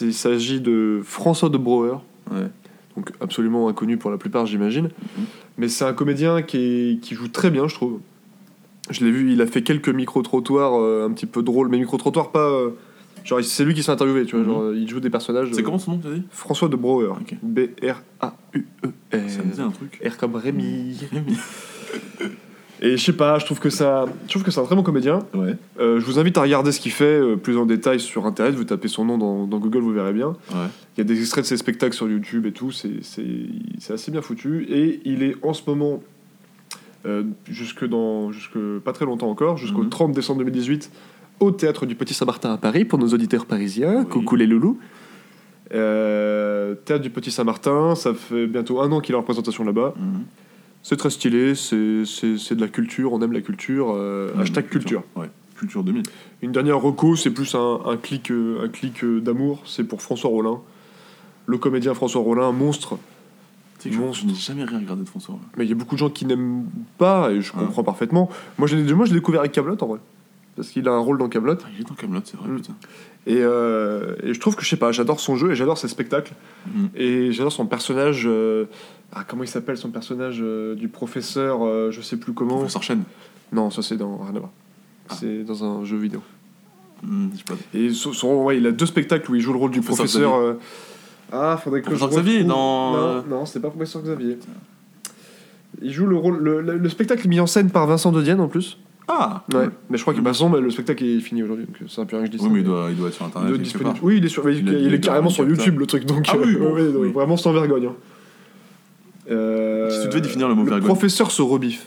[0.00, 1.96] Il s'agit de François de Brouwer,
[2.30, 2.46] Ouais.
[2.96, 4.84] donc absolument inconnu pour la plupart, j'imagine.
[5.18, 5.24] Mhm.
[5.58, 7.98] Mais c'est un comédien qui, est- qui joue très bien, je trouve.
[8.90, 12.30] Je l'ai vu, il a fait quelques micro-trottoirs euh, un petit peu drôles, mais micro-trottoirs
[12.32, 12.48] pas.
[12.48, 12.70] euh,
[13.24, 14.44] genre, c'est lui qui s'est interviewé, tu vois.
[14.44, 14.50] Mhm.
[14.52, 15.48] Genre, il joue des personnages.
[15.52, 16.22] C'est comment son nom, tu as dit?
[16.30, 17.12] François de Brouwer.
[17.42, 19.30] B-R-A-U-E-R.
[19.30, 20.00] Ça me dit un truc.
[20.04, 20.96] R comme Rémi.
[21.12, 21.36] Rémi.
[22.84, 24.82] Et je sais pas, je trouve que ça, je trouve que c'est un très bon
[24.82, 25.20] comédien.
[25.34, 25.54] Ouais.
[25.78, 28.56] Euh, je vous invite à regarder ce qu'il fait euh, plus en détail sur internet.
[28.56, 30.30] Vous tapez son nom dans, dans Google, vous verrez bien.
[30.50, 30.66] Ouais.
[30.96, 32.72] Il y a des extraits de ses spectacles sur YouTube et tout.
[32.72, 32.90] C'est,
[33.88, 34.66] assez bien foutu.
[34.68, 36.02] Et il est en ce moment,
[37.06, 39.88] euh, jusque dans, jusque pas très longtemps encore, jusqu'au Mhm.
[39.90, 40.90] 30 décembre 2018,
[41.38, 44.00] au théâtre du Petit Saint-Martin à Paris pour nos auditeurs parisiens.
[44.00, 44.06] Oui.
[44.08, 44.76] Coucou les loulous.
[45.70, 49.94] Théâtre du Petit Saint-Martin, ça fait bientôt un an qu'il est en représentation là-bas.
[49.96, 50.24] Mhm.
[50.82, 53.92] C'est très stylé, c'est, de la culture, on aime la culture.
[53.94, 55.02] euh, Ouais, hashtag culture.
[55.16, 55.30] Ouais.
[55.56, 56.02] Culture 2000.
[56.42, 60.02] Une dernière reco, c'est plus un, un clic, euh, un clic euh, d'amour, c'est pour
[60.02, 60.60] François Rollin.
[61.46, 62.98] Le comédien François Rollin, monstre.
[63.78, 64.22] Tu sais que je- Monstre.
[64.22, 65.34] je n'ai jamais rien regardé de François.
[65.34, 65.46] Hollande.
[65.56, 66.64] Mais il y a beaucoup de gens qui n'aiment
[66.98, 67.60] pas, et je Ah.
[67.60, 68.28] comprends parfaitement.
[68.58, 68.82] Moi, je l'ai,
[69.12, 69.98] découvert avec Camelot en vrai.
[70.56, 71.54] Parce qu'il a un rôle dans Camelot.
[71.64, 72.56] Ah, il est dans Camelot, c'est vrai, Mm.
[72.56, 72.74] putain.
[73.26, 75.86] Et, euh, et je trouve que, je sais pas, j'adore son jeu et j'adore ses
[75.88, 76.32] spectacles.
[76.66, 76.88] Mhm.
[76.96, 78.24] Et j'adore son personnage.
[78.26, 78.64] euh,
[79.14, 82.56] ah, comment il s'appelle son personnage euh, du professeur, euh, je sais plus comment.
[82.58, 83.02] Professeur Chen.
[83.52, 84.50] Non, ça c'est dans rien à voir.
[85.10, 85.14] Ah.
[85.18, 86.20] C'est dans un jeu vidéo.
[87.02, 87.54] Hmm, je sais pas.
[87.74, 90.30] Et son, son- ouais, il a deux spectacles où il joue le rôle du Professeur
[90.30, 90.34] professeur.
[90.36, 90.54] euh,
[91.32, 94.38] Ah, faudrait que Professeur je Xavier, dans, Non, euh, non, c'est pas professeur Xavier.
[95.82, 96.38] Il joue le rôle.
[96.38, 98.78] Le, le- le spectacle est mis en scène par Vincent de Dienne en plus.
[99.08, 99.68] Ah Ouais.
[99.90, 102.04] Mais je crois que bah, son, bah, le spectacle est fini aujourd'hui, donc c'est un
[102.06, 103.48] peu rien que je dis Oui, mais il doit, il doit être sur Il internet.
[103.48, 103.98] doit être quelque disponible.
[104.02, 105.46] Oui, il est, sur, il, Il il il est carrément sur.
[105.48, 107.12] YouTube le truc, donc Ah oui, euh, ouais, ouais, oui.
[107.12, 107.86] vraiment sans vergogne.
[107.86, 107.94] hein.
[109.30, 110.86] Euh, Si tu devais définir le mot vergogne.
[110.86, 111.86] professeur se rebiffe.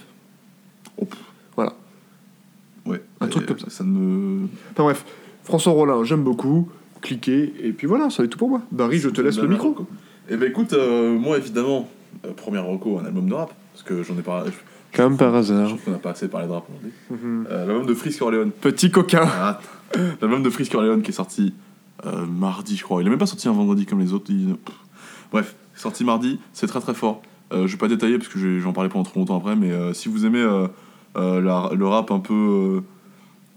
[0.97, 1.19] Oh, pff.
[1.55, 1.73] Voilà.
[2.85, 3.01] Ouais.
[3.19, 3.69] Un Et truc comme ça.
[3.69, 4.45] Ça ne.
[4.71, 5.05] Enfin bref,
[5.43, 6.69] François Rollin, j'aime beaucoup.
[7.01, 8.61] Cliquez, et puis voilà, ça va être tout pour moi.
[8.71, 9.75] Barry, je te laisse le micro.
[10.29, 11.87] Eh ben écoute, euh, moi évidemment,
[12.25, 13.53] euh, première reco, un album de rap.
[13.73, 14.45] Parce que j'en ai pas.
[14.47, 14.51] Je,
[14.97, 15.67] Comme par je hasard.
[15.67, 16.91] trouve qu'on n'a pas assez parlé de rap aujourd'hui.
[17.11, 17.47] Mhm.
[17.51, 18.49] Euh, L'album de Frisk Orleans.
[18.61, 19.21] Petit coquin.
[19.23, 19.59] Ah,
[20.21, 21.53] L'album de Frisk Orleans qui est sorti
[22.07, 23.01] euh, mardi, je crois.
[23.01, 24.25] Il est même pas sorti un vendredi comme les autres.
[24.29, 24.75] il- pff.
[25.31, 27.21] Bref, sorti mardi, c'est très très fort.
[27.53, 29.93] Euh, je vais pas détailler parce que j'en parlais pendant trop longtemps après, mais euh,
[29.93, 30.67] si vous aimez euh,
[31.17, 32.81] euh, la- le rap un peu.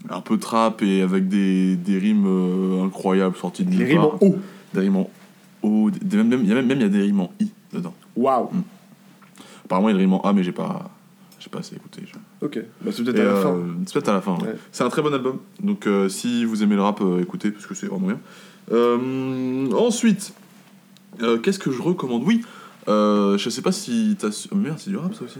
[0.09, 2.25] un peu trap et avec des, des rimes
[2.85, 4.37] incroyables sorties de Les rimes en haut.
[4.73, 5.09] Des rimes en
[6.01, 7.93] des- même- Il y a même même il y a des rimes en I dedans.
[8.15, 8.49] Waouh.
[9.65, 10.89] Apparemment il y a des rimes en A, mais j'ai pas,
[11.39, 12.03] j'ai pas assez écouté.
[12.05, 13.57] je- Ok, bah c'est peut-être à la fin.
[13.85, 14.35] C'est peut-être à la fin.
[14.37, 14.43] ouais.
[14.43, 14.55] Ouais.
[14.71, 15.39] C'est un très bon album.
[15.61, 18.19] Donc si vous aimez le rap, écoutez, parce que c'est vraiment bien.
[19.77, 20.33] Ensuite,
[21.21, 22.23] euh, qu'est-ce que je recommande?
[22.25, 22.41] Oui,
[22.87, 24.47] euh, je sais pas si t'as.
[24.51, 25.39] oh, merde, c'est du rap ça aussi.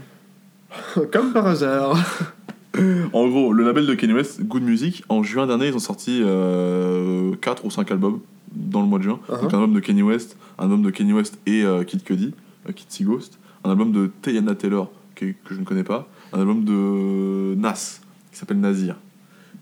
[1.11, 1.97] Comme par hasard.
[3.13, 6.21] En gros, le label de Kanye West, Good Music, en juin dernier, ils ont sorti
[7.41, 8.19] 4 ou 5 albums
[8.53, 9.19] dans le mois de juin.
[9.27, 9.41] Uh-huh.
[9.41, 12.33] Donc un album de Kanye West, un album de Kanye West et euh, Kid Cudi,
[12.67, 16.07] euh, Kid See Ghost, un album de Teyana Taylor, qui- que je ne connais pas,
[16.31, 17.99] un album de Nas,
[18.31, 18.95] qui s'appelle Nazir.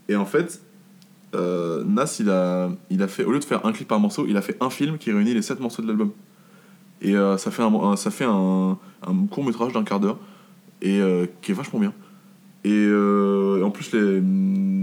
[0.08, 0.60] Et en fait,
[1.34, 4.26] euh, Nas, il a, il a fait, au lieu de faire un clip par morceau,
[4.26, 6.12] il a fait un film qui réunit les 7 morceaux de l'album.
[7.02, 8.78] Et euh, ça fait un, ça fait un,
[9.30, 10.18] court métrage d'un quart d'heure,
[10.82, 11.92] et euh, qui est vachement bien.
[12.64, 12.86] Et
[13.62, 14.22] en plus, les,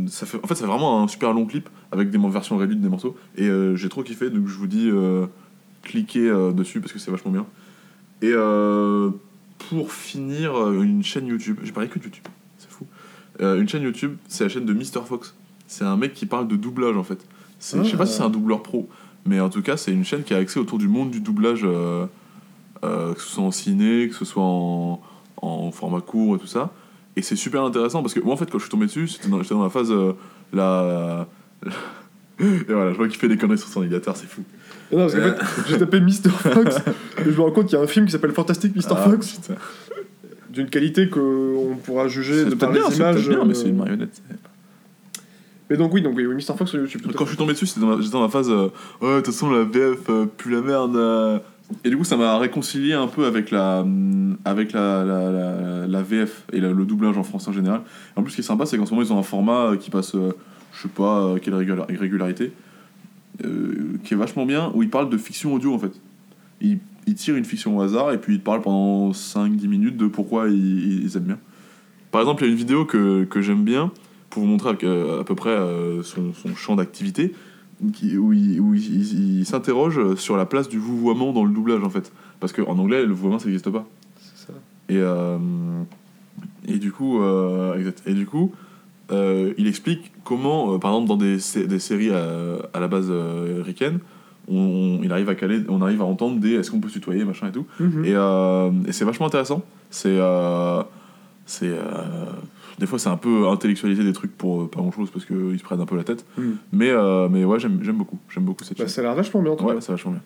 [0.10, 2.90] ça fait, en fait, c'est vraiment un super long clip avec des versions réduites des
[2.90, 3.16] morceaux.
[3.38, 4.90] Et j'ai trop kiffé, donc je vous dis,
[5.84, 7.46] cliquez dessus parce que c'est vachement bien.
[8.24, 8.34] Et
[9.70, 11.60] pour finir, une chaîne YouTube.
[11.64, 12.26] J'ai parlé que de YouTube,
[12.58, 12.88] c'est fou.
[13.40, 15.06] Une chaîne YouTube, c'est la chaîne de Mr.
[15.06, 15.36] Fox.
[15.68, 17.20] C'est un mec qui parle de doublage en fait.
[17.60, 18.88] Je sais pas si c'est un doubleur pro,
[19.26, 21.62] mais en tout cas, c'est une chaîne qui a accès autour du monde du doublage,
[21.64, 22.06] euh,
[22.84, 25.02] euh, que ce soit en ciné, que ce soit en,
[25.42, 26.72] en format court et tout ça.
[27.16, 29.42] Et c'est super intéressant parce que moi en fait quand je suis tombé dessus, dans-
[29.42, 30.14] j'étais dans la phase euh,
[30.54, 31.28] la.
[32.40, 34.44] et voilà, je vois qu'il fait des conneries sur son navigateur, c'est fou.
[34.92, 35.38] Non, parce qu'en fait,
[35.68, 36.30] j'ai tapé Mr.
[36.30, 36.76] Fox
[37.20, 38.82] et je me rends compte qu'il y a un film qui s'appelle Fantastic Mr.
[38.92, 39.40] Ah, Fox,
[40.50, 43.28] d'une qualité qu'on pourra juger de par les bien, images.
[43.30, 44.22] mais euh, c'est une marionnette.
[45.70, 46.56] Mais donc, oui, donc, oui, oui, Mr.
[46.58, 47.02] Fox sur YouTube.
[47.02, 47.30] tout à Quand je fait.
[47.32, 48.70] suis tombé dessus, c'était dans la- j'étais dans la phase euh,
[49.02, 50.96] ouais, de toute façon la VF euh, pue la merde.
[50.96, 51.40] euh.
[51.84, 55.88] Et du coup, ça m'a réconcilié un peu avec la hum, avec la, la, la,
[55.88, 57.82] la VF et la- le doublage en français en général.
[58.16, 59.76] En plus, ce qui est sympa, c'est qu'en ce moment, ils ont un format euh,
[59.78, 60.32] qui passe, euh,
[60.74, 62.52] je sais pas euh, quelle régula- régularité,
[63.44, 65.92] euh, qui est vachement bien, où ils parlent de fiction audio en fait.
[66.62, 66.78] Ils,
[67.08, 70.06] ils tirent une fiction au hasard et puis ils te parlent pendant 5-10 minutes de
[70.08, 71.40] pourquoi ils, ils aiment bien.
[72.12, 73.92] Par exemple, il y a une vidéo que, que j'aime bien
[74.36, 77.34] pour vous montrer à peu près euh, son, son champ d'activité,
[77.82, 81.82] où il, où il- il- il s'interroge sur la place du vouvoiement dans le doublage
[81.84, 82.12] en fait.
[82.42, 83.86] Parce qu'en anglais, le vouvoiement ça n'existe pas.
[84.20, 84.54] C'est ça.
[84.90, 85.38] Et, euh,
[86.68, 88.04] et du coup, euh, exact.
[88.08, 88.52] Et du coup
[89.12, 91.38] euh, il explique comment, par exemple, dans des,
[91.68, 92.26] des séries à,
[92.74, 93.10] à la base
[93.64, 94.00] ricaine,
[94.50, 96.94] on, on- il arrive à caler, on arrive à entendre des est-ce qu'on peut se
[96.96, 97.66] tutoyer, machin et tout.
[97.80, 98.04] Mhm.
[98.04, 99.64] Et, et c'est vachement intéressant.
[99.90, 100.20] C'est.
[101.46, 101.72] c'est
[102.80, 105.58] des fois, c'est un peu intellectualiser des trucs pour euh, pas grand chose parce qu'ils
[105.58, 106.26] se prennent un peu la tête.
[106.38, 106.58] Mhm.
[106.74, 108.20] Mais, euh, mais ouais, j'aime beaucoup.
[108.30, 108.90] J'aime beaucoup cette Bah, chaîne.
[108.90, 109.82] ça a l'air vachement bien en tout Ouais, cas.
[109.82, 110.22] c'est vachement bien.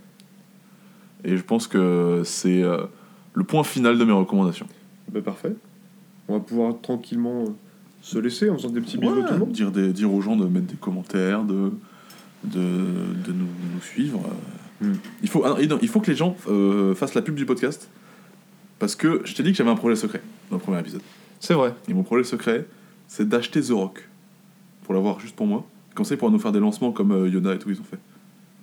[1.24, 2.84] Et je pense que c'est euh,
[3.34, 4.68] le point final de mes recommandations.
[5.12, 5.54] Bah, parfait.
[6.28, 7.46] On va pouvoir tranquillement
[8.02, 9.52] se laisser en faisant des petits bisous à tout le monde.
[9.52, 11.72] dire, des, dire aux gens de mettre des commentaires, de,
[12.46, 14.22] de, de nous, nous suivre.
[14.82, 14.88] euh.
[14.88, 14.94] Mm.
[15.24, 17.90] Il, faut, ah il faut que les gens euh, fassent la pub du podcast.
[18.80, 21.02] Parce que je t'ai dit que j'avais un projet secret dans le premier épisode.
[21.40, 21.74] C'est vrai.
[21.88, 22.66] Et mon projet secret,
[23.08, 24.08] c'est d'acheter The Rock.
[24.84, 25.66] Pour l'avoir juste pour moi.
[25.96, 27.84] Comme ça, il pourra nous faire des lancements comme euh, Yoda et tout, ils ont
[27.84, 28.00] fait.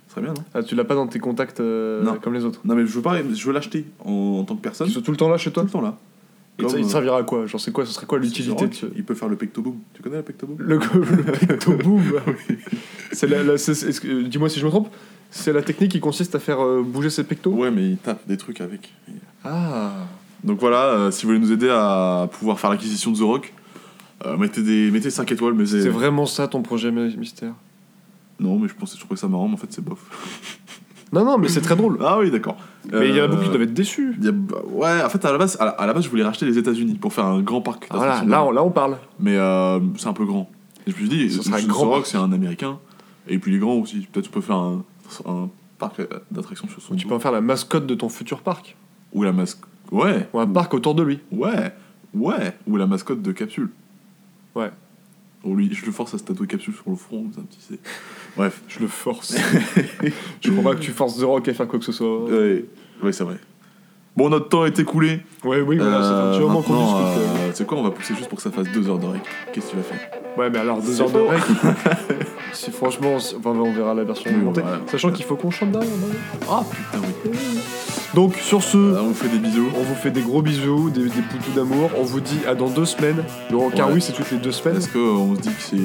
[0.07, 0.43] Ce serait bien, non?
[0.53, 2.17] Ah, tu l'as pas dans tes contacts euh, Non.
[2.21, 2.61] comme les autres.
[2.65, 4.87] Non, mais je veux, pas, je veux l'acheter en, en tant que personne.
[4.87, 5.97] Qui sont tout le temps là chez Tout toi le temps là.
[6.59, 7.45] Et ça, il euh, servira à quoi?
[7.45, 8.85] Genre, c'est quoi Ce serait quoi The l'utilité Rock, de ce.
[8.95, 9.75] Il peut faire le pectoboom.
[9.93, 10.57] Tu connais le pectoboom?
[10.59, 12.01] Le, le pectoboom.
[13.11, 14.89] c'est la, la- c'est- est-ce que- Dis-moi si je me trompe.
[15.29, 17.51] C'est la technique qui consiste à faire euh, bouger ses pectos?
[17.51, 18.91] Ouais, mais il tape des trucs avec.
[19.43, 20.07] Ah
[20.43, 23.53] Donc voilà, euh, si vous voulez nous aider à pouvoir faire l'acquisition de The Rock,
[24.25, 25.89] euh, mettez, des, mettez 5 étoiles, mais c'est...
[25.89, 27.53] Vraiment ça ton projet my- mystère
[28.39, 29.99] Non, mais je pensais, je trouvais ça marrant, mais en fait c'est bof.
[31.13, 31.97] Non, non, mais c'est très drôle.
[32.01, 32.57] Ah oui, d'accord.
[32.91, 34.13] Mais il y en a Euh, beaucoup qui doivent être déçus.
[34.19, 34.33] il y a-
[34.65, 36.57] ouais, en fait, à la, base, à, la, à la base, je voulais racheter les
[36.57, 37.87] États-Unis pour faire un grand parc.
[37.89, 38.97] Ah, Voilà, là on, là on parle.
[39.17, 40.49] Mais euh, c'est un peu grand.
[40.85, 42.77] Et je me suis dit, Ce sera grand Rock, c'est un américain.
[43.29, 44.05] Et puis il est grand aussi.
[44.11, 44.83] Peut-être on peut faire un,
[45.25, 45.49] un
[45.79, 47.09] parc d'attractions sur son Tu dos.
[47.09, 48.75] peux en faire la mascotte de ton futur parc.
[49.13, 49.59] Ou la masque.
[49.91, 50.27] Ouais.
[50.33, 51.19] Ou un parc autour de lui.
[51.31, 51.71] Ouais.
[52.13, 52.55] Ouais.
[52.67, 53.69] Ou la mascotte de Capsule.
[54.55, 54.71] Ouais.
[55.43, 57.61] Ou lui, je le force à se tatouer Capsule sur le front, c'est un petit
[57.61, 57.79] C.
[58.35, 58.61] Bref.
[58.67, 59.35] Je le force.
[60.41, 62.25] je crois pas que tu forces The Rock à faire quoi que ce soit.
[62.25, 62.65] Ouais,
[63.03, 63.37] ouais c'est vrai.
[64.15, 65.21] Bon, notre temps est écoulé.
[65.43, 67.23] Ouais, oui, voilà, ça fait un petit moment qu'on maintenant, discute.
[67.39, 69.21] euh, C'est quoi On va pousser juste pour que ça fasse deux heures de rec.
[69.53, 69.99] Qu'est-ce que tu vas faire?
[70.37, 71.39] Ouais, mais alors, deux heures de rec.
[72.53, 74.61] si franchement, si- enfin, on verra la version Oui, augmentée.
[74.61, 74.79] voilà.
[74.87, 75.91] Sachant qu'il faut qu'on chante derrière.
[76.49, 77.29] Ah putain, oui.
[78.13, 79.67] Donc, sur ce, Ah, on vous fait des bisous.
[79.75, 81.91] on vous fait des gros bisous, des, des poutous d'amour.
[81.97, 83.23] On vous dit à dans deux semaines.
[83.51, 83.95] Le rencard, Ouais.
[83.95, 84.77] oui, c'est toutes les deux semaines.
[84.77, 85.75] Est-ce qu'on se dit que c'est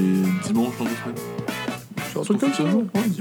[0.48, 1.16] dimanche dans deux semaines?
[2.14, 2.62] Un truc comme ça.
[2.62, 2.70] Ouais.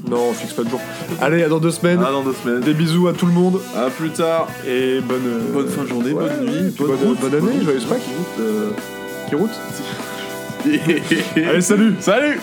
[0.09, 0.79] Non, on fixe pas de jour.
[1.21, 1.99] Allez, à dans deux semaines.
[1.99, 2.59] Dans deux semaines.
[2.61, 3.59] Des bisous à tout le monde.
[3.75, 4.47] À plus tard.
[4.67, 5.21] Et bonne.
[5.25, 8.01] euh, Bonne fin de journée, ouais, bonne nuit, bonne, route, bonne année, route, joyeuse Pâques.
[8.01, 8.69] route, euh,
[9.29, 9.49] Qui route?
[11.37, 12.39] Allez, salut Salut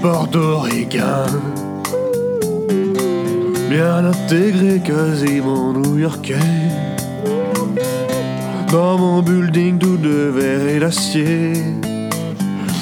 [0.00, 1.26] Petit portoricain
[3.68, 6.36] Bien intégré, quasiment new-yorkais
[8.70, 11.52] Dans mon building tout de verre et d'acier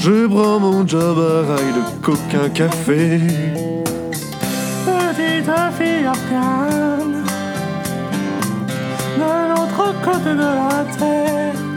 [0.02, 3.20] Je prends mon job à rail de coquin café.
[4.86, 7.24] Petite fille afghane
[9.16, 11.67] de l'autre côté de la terre.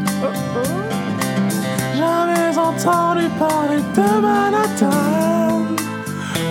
[2.64, 5.66] Entendu parler de Manhattan.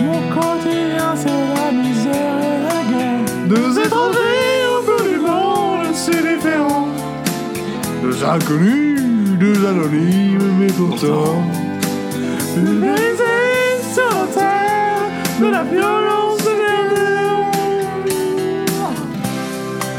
[0.03, 3.25] Mon quotidien, c'est la misère et la guerre.
[3.47, 6.87] Deux étrangers au bout du monde, c'est différent.
[8.03, 9.01] Deux inconnus,
[9.39, 11.43] deux anonymes, mais pourtant.
[12.55, 14.61] Pulvérisés sur la
[15.39, 16.51] de la violence de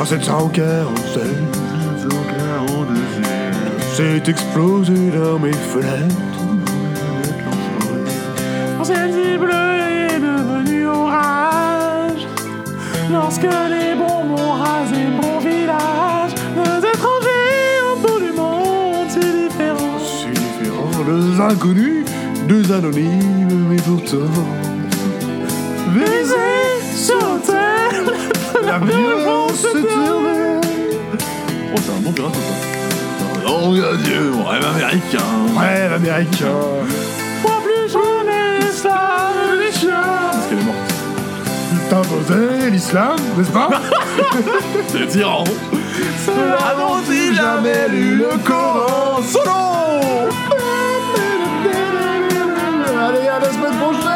[0.01, 1.62] En 747, 742,
[3.95, 6.17] c'est explosé dans mes fenêtres.
[8.79, 12.27] Mon ciel bleu est devenu orage
[13.11, 16.33] lorsque les bombes ont rasé mon village.
[16.57, 19.99] Deux étrangers au bout du monde, c'est différent.
[20.01, 22.05] C'est différent, deux inconnus,
[22.49, 24.33] deux anonymes, mais pourtant.
[25.95, 28.05] Visés sur la terre,
[28.65, 30.61] la violence éternelle.
[31.75, 32.62] Oh, c'est un bon pirate pas
[33.55, 35.19] Oh mon dieu, rêve américain.
[35.59, 36.47] Rêve américain.
[37.43, 38.95] Moi plus je l'islam,
[40.33, 40.79] Parce qu'elle est morte.
[41.91, 43.69] T'as imposé l'islam, n'est-ce pas?
[44.89, 45.45] C'est tyran.
[46.25, 49.51] Cela n'ont-ils jamais lu le Coran Solo
[53.05, 54.12] Allez, à la semaine prochaine